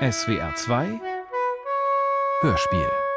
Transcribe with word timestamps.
SWR 0.00 0.54
2 0.54 1.00
Hörspiel 2.42 3.07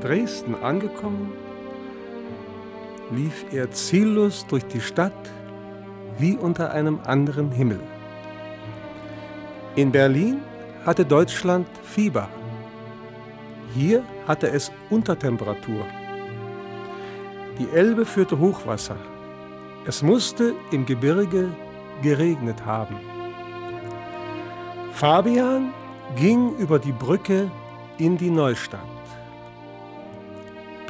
Dresden 0.00 0.54
angekommen, 0.54 1.32
lief 3.10 3.44
er 3.52 3.70
ziellos 3.70 4.46
durch 4.46 4.64
die 4.66 4.80
Stadt 4.80 5.30
wie 6.18 6.36
unter 6.36 6.72
einem 6.72 7.00
anderen 7.04 7.50
Himmel. 7.50 7.80
In 9.76 9.92
Berlin 9.92 10.40
hatte 10.84 11.04
Deutschland 11.04 11.66
Fieber. 11.82 12.28
Hier 13.74 14.02
hatte 14.26 14.48
es 14.48 14.72
Untertemperatur. 14.90 15.84
Die 17.58 17.68
Elbe 17.72 18.04
führte 18.04 18.38
Hochwasser. 18.38 18.96
Es 19.86 20.02
musste 20.02 20.54
im 20.72 20.86
Gebirge 20.86 21.48
geregnet 22.02 22.64
haben. 22.64 22.96
Fabian 24.92 25.72
ging 26.16 26.56
über 26.56 26.78
die 26.78 26.92
Brücke 26.92 27.50
in 27.98 28.16
die 28.16 28.30
Neustadt. 28.30 28.89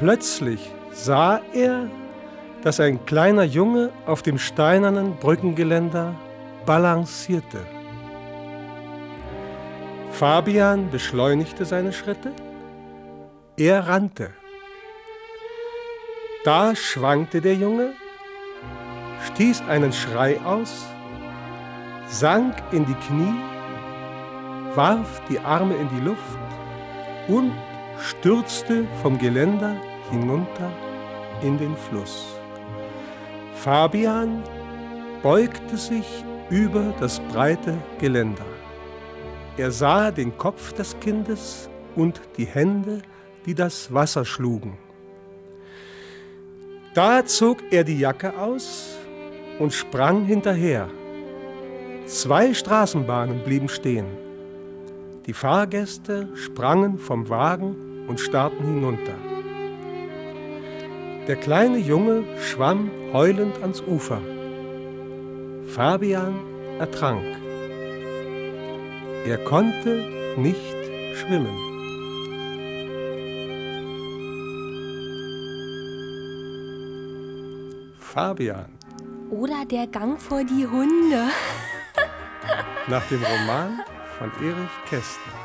Plötzlich 0.00 0.72
sah 0.92 1.42
er, 1.52 1.86
dass 2.62 2.80
ein 2.80 3.04
kleiner 3.04 3.44
Junge 3.44 3.90
auf 4.06 4.22
dem 4.22 4.38
steinernen 4.38 5.16
Brückengeländer 5.16 6.14
balancierte. 6.64 7.60
Fabian 10.10 10.90
beschleunigte 10.90 11.66
seine 11.66 11.92
Schritte. 11.92 12.32
Er 13.58 13.88
rannte. 13.88 14.30
Da 16.44 16.74
schwankte 16.74 17.42
der 17.42 17.54
Junge, 17.54 17.92
stieß 19.26 19.62
einen 19.68 19.92
Schrei 19.92 20.40
aus, 20.46 20.86
sank 22.06 22.54
in 22.72 22.86
die 22.86 22.94
Knie, 22.94 23.34
warf 24.74 25.20
die 25.28 25.38
Arme 25.40 25.74
in 25.74 25.90
die 25.90 26.00
Luft 26.00 26.38
und 27.28 27.52
stürzte 27.98 28.86
vom 29.02 29.18
Geländer 29.18 29.76
hinunter 30.10 30.70
in 31.42 31.58
den 31.58 31.76
Fluss. 31.76 32.36
Fabian 33.54 34.42
beugte 35.22 35.76
sich 35.76 36.24
über 36.50 36.94
das 36.98 37.20
breite 37.32 37.76
Geländer. 37.98 38.46
Er 39.56 39.70
sah 39.70 40.10
den 40.10 40.36
Kopf 40.38 40.72
des 40.72 40.98
Kindes 41.00 41.68
und 41.94 42.20
die 42.36 42.46
Hände, 42.46 43.02
die 43.46 43.54
das 43.54 43.92
Wasser 43.92 44.24
schlugen. 44.24 44.78
Da 46.94 47.24
zog 47.24 47.58
er 47.70 47.84
die 47.84 47.98
Jacke 47.98 48.36
aus 48.36 48.98
und 49.58 49.72
sprang 49.72 50.24
hinterher. 50.24 50.88
Zwei 52.06 52.52
Straßenbahnen 52.52 53.44
blieben 53.44 53.68
stehen. 53.68 54.06
Die 55.26 55.32
Fahrgäste 55.32 56.28
sprangen 56.34 56.98
vom 56.98 57.28
Wagen 57.28 58.06
und 58.08 58.18
starrten 58.18 58.64
hinunter. 58.64 59.29
Der 61.30 61.38
kleine 61.38 61.78
Junge 61.78 62.24
schwamm 62.40 62.90
heulend 63.12 63.62
ans 63.62 63.80
Ufer. 63.82 64.20
Fabian 65.68 66.34
ertrank. 66.80 67.22
Er 69.24 69.38
konnte 69.44 70.34
nicht 70.36 70.74
schwimmen. 71.14 71.56
Fabian. 78.00 78.66
Oder 79.30 79.64
der 79.70 79.86
Gang 79.86 80.20
vor 80.20 80.42
die 80.42 80.66
Hunde. 80.66 81.28
Nach 82.88 83.06
dem 83.06 83.22
Roman 83.22 83.78
von 84.18 84.32
Erich 84.44 84.76
Kästner. 84.88 85.39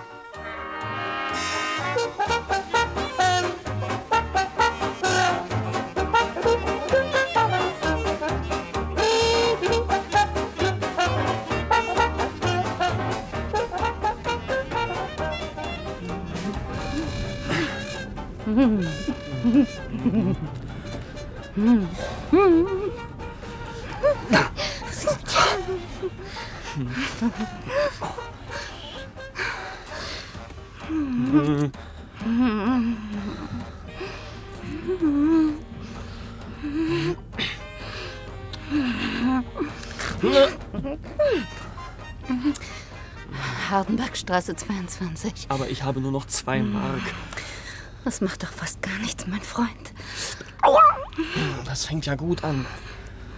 Hardenbergstraße 44.25 44.55
22. 44.55 45.33
Aber 45.49 45.69
ich 45.69 45.83
habe 45.83 46.01
nur 46.01 46.11
noch 46.11 46.25
zwei 46.25 46.61
Mark. 46.61 47.01
Das 48.03 48.21
macht 48.21 48.43
doch 48.43 48.51
fast 48.51 48.81
gar 48.81 48.97
nichts, 48.99 49.27
mein 49.27 49.41
Freund. 49.41 49.93
Aua! 50.61 50.81
Das 51.65 51.85
fängt 51.85 52.05
ja 52.05 52.15
gut 52.15 52.43
an. 52.43 52.65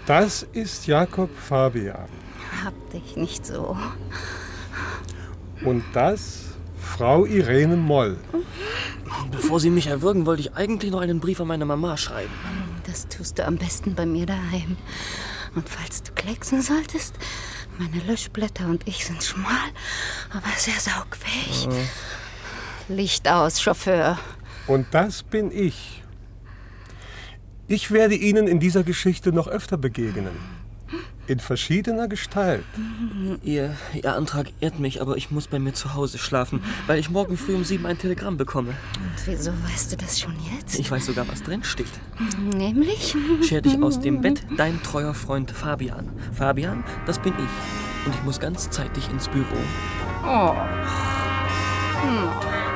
Das 0.05 0.43
ist 0.53 0.87
Jakob 0.87 1.29
Fabian. 1.37 2.07
Hab 2.63 2.73
dich 2.91 3.15
nicht 3.17 3.45
so. 3.45 3.77
Und 5.63 5.83
das 5.93 6.45
Frau 6.77 7.25
Irene 7.25 7.75
Moll. 7.75 8.17
Bevor 9.31 9.59
Sie 9.59 9.69
mich 9.69 9.87
erwürgen, 9.87 10.25
wollte 10.25 10.41
ich 10.41 10.55
eigentlich 10.55 10.91
noch 10.91 11.01
einen 11.01 11.19
Brief 11.19 11.39
an 11.41 11.47
meine 11.47 11.65
Mama 11.65 11.97
schreiben. 11.97 12.31
Das 12.85 13.07
tust 13.07 13.39
du 13.39 13.45
am 13.45 13.57
besten 13.57 13.95
bei 13.95 14.05
mir 14.05 14.25
daheim. 14.25 14.77
Und 15.55 15.67
falls 15.67 16.03
du 16.03 16.13
klecksen 16.13 16.61
solltest, 16.61 17.15
meine 17.77 18.03
Löschblätter 18.03 18.67
und 18.67 18.87
ich 18.87 19.05
sind 19.05 19.23
schmal, 19.23 19.69
aber 20.31 20.49
sehr 20.57 20.79
saugfähig. 20.79 21.67
Mhm. 21.67 22.95
Licht 22.95 23.27
aus, 23.27 23.61
Chauffeur. 23.61 24.17
Und 24.67 24.87
das 24.91 25.23
bin 25.23 25.51
ich. 25.51 26.03
Ich 27.67 27.91
werde 27.91 28.15
Ihnen 28.15 28.47
in 28.47 28.59
dieser 28.59 28.83
Geschichte 28.83 29.31
noch 29.31 29.47
öfter 29.47 29.77
begegnen. 29.77 30.56
In 31.27 31.39
verschiedener 31.39 32.07
Gestalt. 32.07 32.63
Ihr, 33.43 33.75
Ihr 33.93 34.15
Antrag 34.15 34.47
ehrt 34.61 34.79
mich, 34.79 35.01
aber 35.01 35.17
ich 35.17 35.29
muss 35.29 35.47
bei 35.47 35.59
mir 35.59 35.73
zu 35.73 35.93
Hause 35.93 36.17
schlafen, 36.17 36.63
weil 36.87 36.99
ich 36.99 37.09
morgen 37.09 37.35
früh 37.37 37.53
um 37.53 37.65
sieben 37.65 37.85
ein 37.85 37.97
Telegramm 37.97 38.37
bekomme. 38.37 38.69
Und 38.69 39.27
wieso 39.27 39.51
weißt 39.65 39.91
du 39.91 39.97
das 39.97 40.19
schon 40.19 40.35
jetzt? 40.55 40.79
Ich 40.79 40.89
weiß 40.89 41.05
sogar, 41.05 41.27
was 41.27 41.43
drin 41.43 41.63
steht. 41.65 41.87
Nämlich? 42.55 43.13
Scher 43.43 43.61
dich 43.61 43.81
aus 43.81 43.99
dem 43.99 44.21
Bett, 44.21 44.41
dein 44.57 44.81
treuer 44.83 45.13
Freund 45.13 45.51
Fabian. 45.51 46.09
Fabian, 46.33 46.85
das 47.05 47.19
bin 47.19 47.33
ich. 47.33 48.05
Und 48.05 48.15
ich 48.15 48.23
muss 48.23 48.39
ganz 48.39 48.69
zeitig 48.69 49.09
ins 49.09 49.27
Büro. 49.27 49.57
Oh. 50.25 50.53
Hm. 52.03 52.66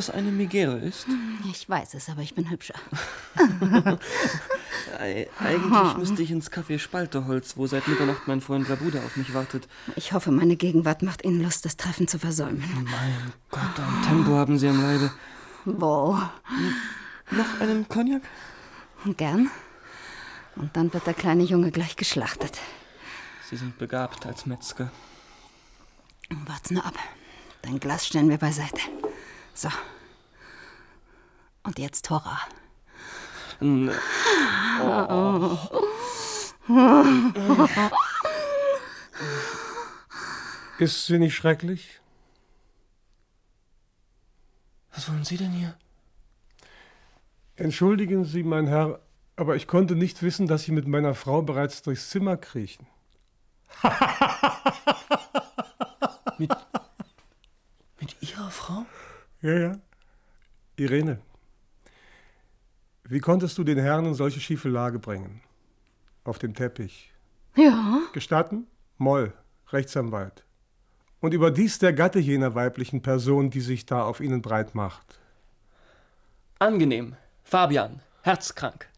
Was 0.00 0.08
eine 0.08 0.32
Megere 0.32 0.78
ist? 0.78 1.06
Ich 1.50 1.68
weiß 1.68 1.92
es, 1.92 2.08
aber 2.08 2.22
ich 2.22 2.34
bin 2.34 2.48
hübscher. 2.48 2.72
Eigentlich 4.98 5.96
müsste 5.98 6.22
ich 6.22 6.30
ins 6.30 6.50
Café 6.50 6.78
Spalterholz, 6.78 7.58
wo 7.58 7.66
seit 7.66 7.86
Mitternacht 7.86 8.26
mein 8.26 8.40
Freund 8.40 8.66
Labuda 8.66 9.00
auf 9.00 9.16
mich 9.16 9.34
wartet. 9.34 9.68
Ich 9.96 10.14
hoffe, 10.14 10.30
meine 10.30 10.56
Gegenwart 10.56 11.02
macht 11.02 11.22
Ihnen 11.22 11.42
Lust, 11.42 11.66
das 11.66 11.76
Treffen 11.76 12.08
zu 12.08 12.18
versäumen. 12.18 12.64
Mein 12.76 13.32
Gott, 13.50 13.78
ein 13.78 14.02
Tempo 14.08 14.32
haben 14.32 14.58
Sie 14.58 14.68
am 14.68 14.80
Leibe. 14.80 15.12
Wo? 15.66 16.18
Noch 17.30 17.60
einen 17.60 17.86
Cognac? 17.86 18.22
Gern. 19.18 19.50
Und 20.56 20.74
dann 20.78 20.94
wird 20.94 21.06
der 21.06 21.14
kleine 21.14 21.42
Junge 21.42 21.72
gleich 21.72 21.96
geschlachtet. 21.96 22.58
Sie 23.50 23.56
sind 23.56 23.76
begabt 23.76 24.24
als 24.24 24.46
Metzger. 24.46 24.90
Wart's 26.46 26.70
nur 26.70 26.86
ab. 26.86 26.94
Dein 27.60 27.78
Glas 27.78 28.06
stellen 28.06 28.30
wir 28.30 28.38
beiseite. 28.38 28.80
So. 29.60 29.68
Und 31.64 31.78
jetzt 31.78 32.08
Hurra. 32.08 32.38
N- 33.60 33.90
Ist 40.78 41.06
sie 41.06 41.18
nicht 41.18 41.34
schrecklich? 41.34 42.00
Was 44.94 45.10
wollen 45.10 45.24
Sie 45.24 45.36
denn 45.36 45.50
hier? 45.52 45.76
Entschuldigen 47.56 48.24
Sie, 48.24 48.42
mein 48.42 48.66
Herr, 48.66 49.00
aber 49.36 49.56
ich 49.56 49.66
konnte 49.66 49.94
nicht 49.94 50.22
wissen, 50.22 50.46
dass 50.46 50.62
Sie 50.62 50.72
mit 50.72 50.88
meiner 50.88 51.14
Frau 51.14 51.42
bereits 51.42 51.82
durchs 51.82 52.08
Zimmer 52.08 52.38
kriechen. 52.38 52.86
Mit 56.38 58.16
Ihrer 58.22 58.50
Frau? 58.50 58.86
Ja, 59.42 59.58
ja. 59.58 59.72
Irene, 60.76 61.20
wie 63.04 63.20
konntest 63.20 63.56
du 63.56 63.64
den 63.64 63.78
Herrn 63.78 64.04
in 64.04 64.14
solche 64.14 64.40
schiefe 64.40 64.68
Lage 64.68 64.98
bringen? 64.98 65.40
Auf 66.24 66.38
dem 66.38 66.54
Teppich. 66.54 67.12
Ja, 67.56 68.00
Gestatten? 68.12 68.66
Moll, 68.98 69.32
Rechtsanwalt. 69.68 70.44
Und 71.20 71.34
überdies 71.34 71.78
der 71.78 71.92
Gatte 71.92 72.18
jener 72.18 72.54
weiblichen 72.54 73.02
Person, 73.02 73.50
die 73.50 73.60
sich 73.60 73.86
da 73.86 74.04
auf 74.04 74.20
ihnen 74.20 74.42
breit 74.42 74.74
macht. 74.74 75.20
Angenehm. 76.58 77.16
Fabian, 77.42 78.00
herzkrank. 78.22 78.88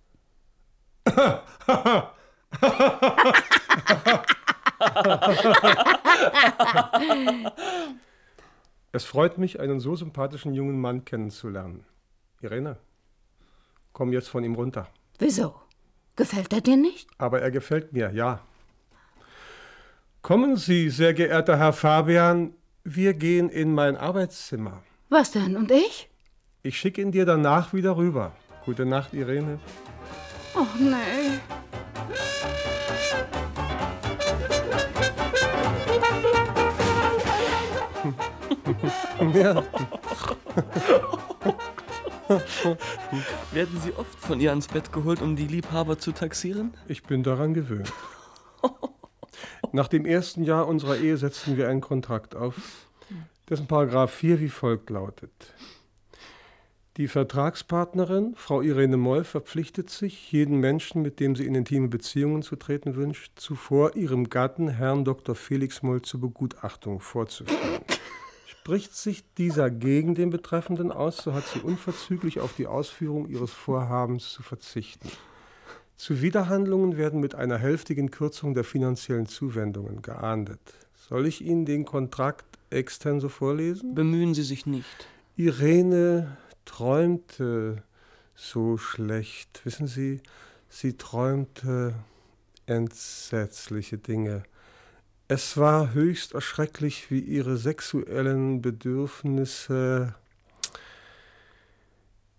Es 8.93 9.05
freut 9.05 9.39
mich, 9.39 9.59
einen 9.59 9.81
so 9.81 9.97
sympathischen 9.97 10.53
jungen 10.53 10.79
Mann 10.81 11.05
kennenzulernen. 11.07 11.85
Irene, 12.43 12.77
komm 13.93 14.13
jetzt 14.13 14.29
von 14.29 14.45
ihm 14.45 14.55
runter. 14.55 14.89
wieso? 15.19 15.55
Gefällt 16.15 16.53
er 16.53 16.61
dir 16.61 16.77
nicht? 16.77 17.09
Aber 17.17 17.41
er 17.41 17.51
gefällt 17.51 17.95
mir, 17.95 18.11
ja. 18.13 18.41
Kommen 20.21 20.57
Sie, 20.59 20.91
sehr 20.91 21.15
geehrter 21.15 21.57
Herr 21.59 21.73
Fabian, 21.73 22.53
wir 22.85 23.15
gehen 23.15 23.49
in 23.49 23.73
mein 23.75 23.97
Arbeitszimmer. 23.97 24.83
Was 25.09 25.31
denn? 25.33 25.57
Und 25.57 25.71
ich? 25.71 26.11
Ich 26.63 26.79
schicke 26.79 27.01
ihn 27.01 27.13
dir 27.13 27.25
danach 27.25 27.73
wieder 27.73 27.97
rüber. 27.97 28.33
Gute 28.67 28.85
Nacht, 28.85 29.15
Irene. 29.15 29.59
Oh, 30.55 30.67
nee. 30.79 31.41
Ja. 39.35 39.63
Werden 43.53 43.81
Sie 43.81 43.93
oft 43.93 44.19
von 44.19 44.41
ihr 44.41 44.51
ans 44.51 44.69
Bett 44.69 44.93
geholt, 44.93 45.21
um 45.21 45.37
die 45.37 45.47
Liebhaber 45.47 45.99
zu 45.99 46.13
taxieren? 46.13 46.75
Ich 46.89 47.03
bin 47.03 47.23
daran 47.23 47.55
gewöhnt. 47.55 47.93
Nach 49.73 49.89
dem 49.89 50.07
ersten 50.07 50.43
Jahr 50.45 50.69
unserer 50.69 50.99
Ehe 50.99 51.17
setzten 51.17 51.57
wir 51.57 51.69
einen 51.69 51.81
Kontrakt 51.81 52.37
auf, 52.37 52.55
dessen 53.49 53.67
Paragraph 53.67 54.13
4 54.13 54.41
wie 54.41 54.49
folgt 54.49 54.91
lautet. 54.91 55.55
Die 56.99 57.09
Vertragspartnerin, 57.09 58.35
Frau 58.37 58.61
Irene 58.61 58.99
Moll, 58.99 59.25
verpflichtet 59.25 59.89
sich, 59.89 60.31
jeden 60.31 60.59
Menschen, 60.59 61.01
mit 61.01 61.21
dem 61.21 61.35
sie 61.35 61.47
in 61.47 61.55
intime 61.55 61.89
Beziehungen 61.89 62.43
zu 62.43 62.55
treten 62.57 62.97
wünscht, 62.97 63.33
zuvor 63.37 63.97
ihrem 63.97 64.29
Gatten, 64.29 64.69
Herrn 64.69 65.07
Dr. 65.07 65.35
Felix 65.35 65.83
Moll, 65.83 66.03
zur 66.03 66.21
Begutachtung 66.21 67.01
vorzuführen. 67.01 67.81
Spricht 68.63 68.95
sich 68.95 69.25
dieser 69.35 69.71
gegen 69.71 70.15
den 70.15 70.31
Betreffenden 70.31 70.93
aus, 70.93 71.17
so 71.17 71.35
hat 71.35 71.45
sie 71.49 71.59
unverzüglich 71.59 72.39
auf 72.39 72.53
die 72.55 72.69
Ausführung 72.69 73.29
ihres 73.29 73.51
Vorhabens 73.51 74.31
zu 74.31 74.45
verzichten. 74.45 75.11
Zuwiderhandlungen 75.97 76.97
werden 76.97 77.19
mit 77.19 77.35
einer 77.35 77.59
hälftigen 77.59 78.13
Kürzung 78.13 78.55
der 78.55 78.63
finanziellen 78.63 79.27
Zuwendungen 79.27 80.01
geahndet. 80.01 80.61
Soll 80.95 81.27
ich 81.27 81.45
Ihnen 81.45 81.65
den 81.65 81.85
Kontrakt 81.85 82.45
extenso 82.71 83.29
vorlesen? 83.29 83.97
Bemühen 83.97 84.33
Sie 84.33 84.45
sich 84.45 84.65
nicht. 84.65 85.09
Irene 85.35 86.37
träumte 86.65 87.83
so 88.37 88.79
schlecht. 88.79 89.61
Wissen 89.65 89.89
Sie, 89.89 90.21
sie 90.69 90.97
träumte 90.97 91.95
entsetzliche 92.67 93.99
Dinge. 93.99 94.45
Es 95.35 95.57
war 95.57 95.95
höchst 95.95 96.35
erschrecklich, 96.35 97.11
wie 97.11 97.21
ihre 97.21 97.57
sexuellen 97.57 98.61
Bedürfnisse. 98.61 100.15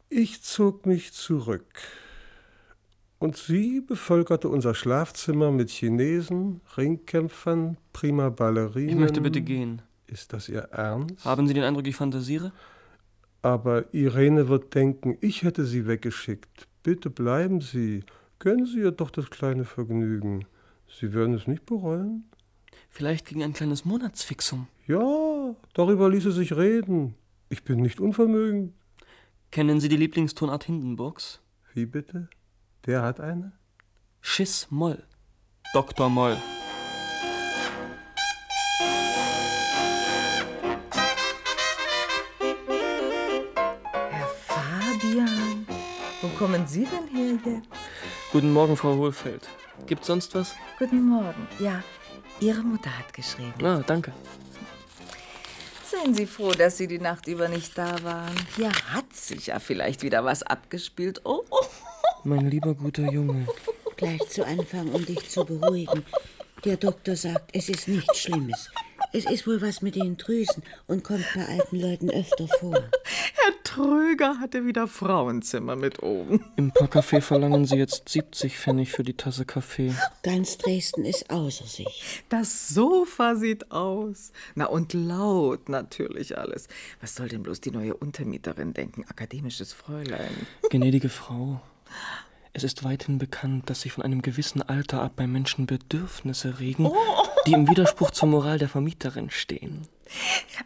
Ich 0.10 0.44
zog 0.44 0.86
mich 0.86 1.12
zurück. 1.12 1.66
Und 3.18 3.36
sie 3.36 3.82
bevölkerte 3.82 4.48
unser 4.48 4.76
Schlafzimmer 4.76 5.50
mit 5.50 5.72
Chinesen, 5.72 6.62
Ringkämpfern, 6.78 7.78
prima 7.94 8.30
Ballerinen. 8.30 8.90
Ich 8.90 8.96
möchte 8.96 9.22
bitte 9.22 9.42
gehen. 9.42 9.82
Ist 10.06 10.32
das 10.32 10.48
Ihr 10.48 10.68
Ernst? 10.72 11.26
Haben 11.26 11.48
Sie 11.48 11.56
den 11.56 11.64
Eindruck, 11.64 11.88
ich 11.88 11.96
fantasiere? 11.96 12.52
Aber 13.42 13.92
Irene 13.92 14.50
wird 14.50 14.76
denken, 14.76 15.18
ich 15.20 15.42
hätte 15.42 15.66
sie 15.66 15.88
weggeschickt. 15.88 16.68
Bitte 16.84 17.10
bleiben 17.10 17.60
Sie. 17.60 18.04
Gönnen 18.38 18.68
Sie 18.68 18.82
ihr 18.82 18.92
doch 18.92 19.10
das 19.10 19.32
kleine 19.32 19.66
Vergnügen. 19.66 20.46
Sie 20.88 21.12
werden 21.12 21.34
es 21.34 21.48
nicht 21.48 21.66
bereuen? 21.66 22.26
Vielleicht 22.96 23.26
gegen 23.26 23.42
ein 23.42 23.54
kleines 23.54 23.86
Monatsfixum. 23.86 24.68
Ja, 24.86 25.56
darüber 25.74 26.12
ließe 26.12 26.32
sich 26.32 26.56
reden. 26.56 27.16
Ich 27.50 27.64
bin 27.64 27.82
nicht 27.82 28.00
unvermögend. 28.00 28.76
Kennen 29.50 29.80
Sie 29.80 29.90
die 29.90 29.98
Lieblingstonart 29.98 30.66
Hindenburgs? 30.66 31.42
Wie 31.74 31.88
bitte? 31.88 32.30
Der 32.86 33.02
hat 33.02 33.20
eine? 33.20 33.54
Schiss 34.22 34.68
Moll. 34.70 35.04
Dr. 35.74 36.08
Moll. 36.08 36.38
Herr 44.12 44.28
Fabian, 44.46 45.66
wo 46.22 46.28
kommen 46.38 46.68
Sie 46.68 46.86
denn 46.86 47.08
her 47.08 47.40
jetzt? 47.44 47.70
Guten 48.32 48.54
Morgen, 48.54 48.78
Frau 48.78 48.96
Hohlfeld. 48.98 49.50
Gibt's 49.88 50.06
sonst 50.06 50.36
was? 50.36 50.56
Guten 50.78 51.02
Morgen. 51.10 51.48
Ja, 51.58 51.84
Ihre 52.40 52.62
Mutter 52.62 52.98
hat 52.98 53.14
geschrieben. 53.14 53.54
Ah, 53.64 53.84
danke. 53.86 54.12
Seien 55.90 56.14
Sie 56.14 56.26
froh, 56.26 56.52
dass 56.52 56.78
Sie 56.78 56.88
die 56.88 57.00
Nacht 57.00 57.28
über 57.28 57.48
nicht 57.48 57.78
da 57.78 58.04
waren. 58.04 58.36
Hier 58.56 58.72
hat 58.72 59.14
sich 59.16 59.48
ja 59.48 59.60
vielleicht 59.60 60.02
wieder 60.02 60.26
was 60.26 60.44
abgespielt. 60.44 61.22
Oh, 61.24 61.44
oh. 61.50 61.66
Mein 62.24 62.50
lieber 62.50 62.74
guter 62.74 63.12
Junge. 63.12 63.48
Gleich 63.96 64.22
zu 64.30 64.46
Anfang, 64.46 64.90
um 64.92 65.06
dich 65.06 65.30
zu 65.30 65.46
beruhigen. 65.46 66.04
Der 66.66 66.78
Doktor 66.78 67.16
sagt, 67.16 67.56
es 67.56 67.70
ist 67.70 67.88
nichts 67.88 68.20
Schlimmes. 68.20 68.70
Es 69.12 69.26
ist 69.26 69.46
wohl 69.46 69.62
was 69.62 69.82
mit 69.82 69.96
den 69.96 70.18
Drüsen 70.18 70.64
und 70.88 71.04
kommt 71.04 71.26
bei 71.36 71.46
alten 71.46 71.80
Leuten 71.80 72.10
öfter 72.10 72.48
vor. 72.60 72.84
Herr 73.44 73.64
Tröger 73.64 74.40
hatte 74.40 74.66
wieder 74.66 74.88
Frauenzimmer 74.88 75.76
mit 75.76 76.02
oben. 76.02 76.46
Im 76.56 76.72
Parkcafé 76.72 77.20
verlangen 77.20 77.66
Sie 77.66 77.76
jetzt 77.76 78.08
70 78.08 78.58
Pfennig 78.58 78.92
für 78.92 79.04
die 79.04 79.16
Tasse 79.16 79.44
Kaffee. 79.44 79.94
Ganz 80.22 80.58
Dresden 80.58 81.04
ist 81.04 81.30
außer 81.30 81.66
sich. 81.66 82.24
Das 82.30 82.70
Sofa 82.70 83.36
sieht 83.36 83.70
aus. 83.70 84.32
Na 84.56 84.68
und 84.68 84.94
laut 84.94 85.68
natürlich 85.68 86.38
alles. 86.38 86.70
Was 87.02 87.16
soll 87.16 87.28
denn 87.28 87.44
bloß 87.44 87.60
die 87.60 87.72
neue 87.72 87.96
Untermieterin 87.96 88.74
denken? 88.74 89.04
Akademisches 89.10 89.74
Fräulein. 89.74 90.48
Gnädige 90.70 91.10
Frau, 91.10 91.60
es 92.54 92.64
ist 92.64 92.84
weithin 92.86 93.18
bekannt, 93.18 93.70
dass 93.70 93.82
sich 93.82 93.92
von 93.92 94.04
einem 94.04 94.22
gewissen 94.22 94.62
Alter 94.62 95.02
ab 95.02 95.14
bei 95.18 95.28
Menschen 95.28 95.66
Bedürfnisse 95.66 96.60
regen, 96.60 96.90
die 97.46 97.54
im 97.54 97.70
Widerspruch 97.70 98.12
zur 98.12 98.30
Moral 98.30 98.58
der 98.58 98.70
Vermieterin 98.70 99.30
stehen. 99.30 99.88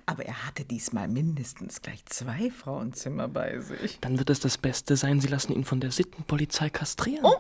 Aber 0.06 0.26
er 0.26 0.46
hatte 0.46 0.66
diesmal 0.66 1.08
mindestens 1.08 1.82
gleich 1.82 2.06
zwei 2.06 2.52
Frauenzimmer 2.52 3.28
bei 3.28 3.60
sich. 3.60 4.00
Dann 4.02 4.18
wird 4.18 4.30
es 4.30 4.40
das 4.40 4.58
Beste 4.58 4.98
sein, 4.98 5.22
Sie 5.22 5.28
lassen 5.28 5.54
ihn 5.54 5.66
von 5.66 5.80
der 5.80 5.92
Sittenpolizei 5.92 6.70
kastrieren. 6.70 7.32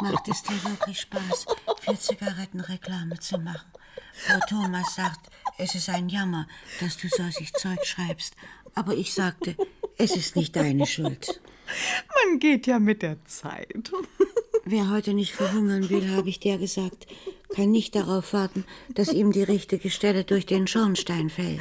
Macht 0.00 0.28
es 0.28 0.42
dir 0.42 0.62
wirklich 0.64 1.00
Spaß, 1.00 1.46
für 1.80 1.98
Zigaretten 1.98 2.60
Reklame 2.60 3.18
zu 3.18 3.38
machen? 3.38 3.66
Frau 4.12 4.38
Thomas 4.48 4.94
sagt, 4.94 5.28
es 5.58 5.74
ist 5.74 5.88
ein 5.88 6.08
Jammer, 6.08 6.46
dass 6.80 6.96
du 6.96 7.08
solches 7.08 7.52
Zeug 7.52 7.84
schreibst. 7.84 8.34
Aber 8.74 8.94
ich 8.94 9.12
sagte, 9.12 9.56
es 9.96 10.14
ist 10.14 10.36
nicht 10.36 10.54
deine 10.54 10.86
Schuld. 10.86 11.40
Man 12.24 12.38
geht 12.38 12.66
ja 12.66 12.78
mit 12.78 13.02
der 13.02 13.24
Zeit. 13.24 13.90
Wer 14.64 14.90
heute 14.90 15.14
nicht 15.14 15.32
verhungern 15.32 15.88
will, 15.88 16.14
habe 16.14 16.28
ich 16.28 16.40
dir 16.40 16.58
gesagt, 16.58 17.06
kann 17.54 17.70
nicht 17.70 17.94
darauf 17.94 18.32
warten, 18.32 18.64
dass 18.94 19.12
ihm 19.12 19.32
die 19.32 19.42
richtige 19.42 19.90
Stelle 19.90 20.24
durch 20.24 20.46
den 20.46 20.66
Schornstein 20.66 21.30
fällt. 21.30 21.60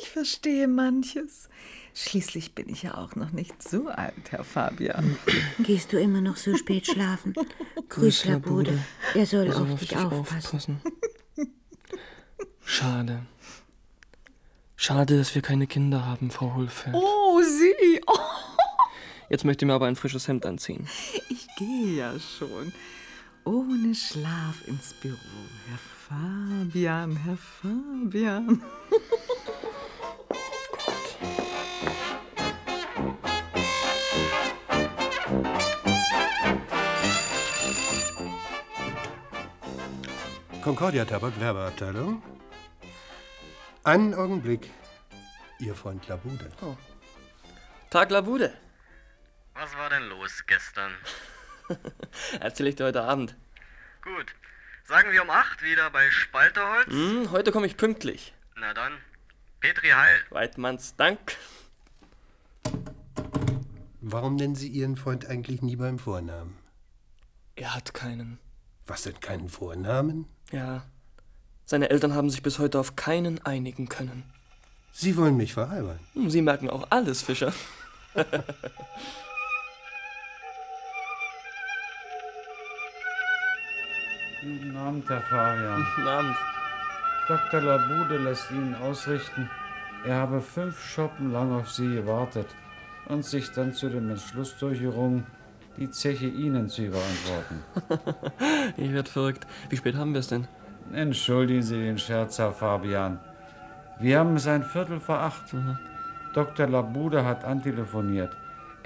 Ich 0.00 0.08
verstehe 0.10 0.68
manches. 0.68 1.48
Schließlich 1.94 2.54
bin 2.54 2.68
ich 2.68 2.84
ja 2.84 2.96
auch 2.96 3.16
noch 3.16 3.32
nicht 3.32 3.60
so 3.62 3.88
alt, 3.88 4.30
Herr 4.30 4.44
Fabian. 4.44 5.18
Gehst 5.58 5.92
du 5.92 5.98
immer 5.98 6.20
noch 6.20 6.36
so 6.36 6.56
spät 6.56 6.86
schlafen? 6.86 7.34
Grüß 7.88 8.26
Labode. 8.26 8.78
Er 9.14 9.26
soll 9.26 9.46
Er 9.46 9.52
soll 9.54 9.72
auf 9.72 9.80
dich 9.80 9.96
aufpassen. 9.96 10.80
Schade. 12.64 13.22
Schade, 14.76 15.18
dass 15.18 15.34
wir 15.34 15.42
keine 15.42 15.66
Kinder 15.66 16.06
haben, 16.06 16.30
Frau 16.30 16.54
Hohlfeld. 16.54 16.94
Oh, 16.94 17.40
Sie! 17.42 18.00
Oh, 18.06 18.16
Jetzt 19.28 19.44
möchte 19.44 19.64
ich 19.64 19.66
mir 19.66 19.74
aber 19.74 19.86
ein 19.86 19.96
frisches 19.96 20.28
Hemd 20.28 20.46
anziehen. 20.46 20.86
ich 21.28 21.46
gehe 21.58 21.96
ja 21.96 22.14
schon. 22.20 22.72
Ohne 23.44 23.94
Schlaf 23.94 24.66
ins 24.66 24.92
Büro. 24.94 25.16
Herr 25.68 25.78
Fabian, 26.08 27.16
Herr 27.16 27.36
Fabian. 27.36 28.62
Concordia 40.62 41.04
Tabak 41.04 41.40
Werbeabteilung. 41.40 42.22
Einen 43.84 44.14
Augenblick. 44.14 44.70
Ihr 45.60 45.74
Freund 45.74 46.06
Labude. 46.08 46.50
Tag 47.90 48.10
Labude. 48.10 48.54
Was 49.54 49.74
war 49.76 49.88
denn 49.88 50.08
los 50.10 50.44
gestern? 50.46 50.92
Erzähl 52.40 52.66
ich 52.66 52.76
dir 52.76 52.84
heute 52.84 53.02
Abend. 53.02 53.36
Gut. 54.02 54.34
Sagen 54.84 55.12
wir 55.12 55.22
um 55.22 55.30
8 55.30 55.62
wieder 55.62 55.90
bei 55.90 56.10
Spalterholz? 56.10 56.86
Hm, 56.86 57.30
heute 57.30 57.52
komme 57.52 57.66
ich 57.66 57.76
pünktlich. 57.76 58.32
Na 58.56 58.72
dann. 58.72 58.94
Petri 59.60 59.88
Heil. 59.88 60.20
Weidmanns 60.30 60.96
Dank. 60.96 61.36
Warum 64.00 64.36
nennen 64.36 64.54
Sie 64.54 64.68
Ihren 64.68 64.96
Freund 64.96 65.26
eigentlich 65.26 65.60
nie 65.60 65.76
beim 65.76 65.98
Vornamen? 65.98 66.56
Er 67.56 67.74
hat 67.74 67.92
keinen. 67.92 68.38
Was 68.86 69.02
denn 69.02 69.20
keinen 69.20 69.48
Vornamen? 69.48 70.26
Ja. 70.52 70.86
Seine 71.64 71.90
Eltern 71.90 72.14
haben 72.14 72.30
sich 72.30 72.42
bis 72.42 72.58
heute 72.58 72.78
auf 72.78 72.96
keinen 72.96 73.44
einigen 73.44 73.88
können. 73.88 74.24
Sie 74.92 75.16
wollen 75.16 75.36
mich 75.36 75.52
verheiraten. 75.52 76.06
Hm, 76.14 76.30
Sie 76.30 76.40
merken 76.40 76.70
auch 76.70 76.90
alles, 76.90 77.20
Fischer. 77.20 77.52
Guten 84.40 84.76
Abend, 84.76 85.08
Herr 85.08 85.20
Fabian. 85.22 85.84
Guten 85.96 86.08
Abend. 86.08 86.36
Dr. 87.26 87.60
Labude 87.60 88.18
lässt 88.18 88.48
Ihnen 88.52 88.76
ausrichten, 88.76 89.50
er 90.06 90.14
habe 90.14 90.40
fünf 90.40 90.80
Schoppen 90.80 91.32
lang 91.32 91.52
auf 91.52 91.70
Sie 91.72 91.96
gewartet 91.96 92.46
und 93.08 93.24
sich 93.24 93.50
dann 93.50 93.74
zu 93.74 93.88
dem 93.88 94.08
Entschluss 94.08 94.56
durchgerungen, 94.56 95.26
die 95.76 95.90
Zeche 95.90 96.26
Ihnen 96.26 96.68
zu 96.68 96.82
überantworten. 96.82 97.64
Ich 98.76 98.92
werd 98.92 99.08
verrückt. 99.08 99.44
Wie 99.70 99.76
spät 99.76 99.96
haben 99.96 100.12
wir 100.12 100.20
es 100.20 100.28
denn? 100.28 100.46
Entschuldigen 100.92 101.62
Sie 101.62 101.76
den 101.76 101.98
Scherz, 101.98 102.38
Herr 102.38 102.52
Fabian. 102.52 103.18
Wir 103.98 104.20
haben 104.20 104.36
es 104.36 104.46
ein 104.46 104.62
Viertel 104.62 105.00
vor 105.00 105.18
acht. 105.18 105.52
Dr. 106.32 106.68
Labude 106.68 107.24
hat 107.24 107.44
antelefoniert. 107.44 108.36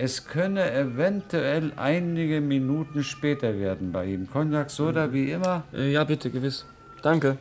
Es 0.02 0.26
könne 0.26 0.68
eventuell 0.72 1.70
einige 1.76 2.40
Minuten 2.40 3.04
später 3.04 3.56
werden 3.60 3.92
bei 3.92 4.06
Ihnen. 4.06 4.28
Cognac, 4.28 4.68
Soda, 4.68 5.12
wie 5.12 5.30
immer. 5.30 5.62
Äh, 5.72 5.92
ja, 5.92 6.02
bitte, 6.02 6.28
gewiss. 6.28 6.66
Danke. 7.02 7.38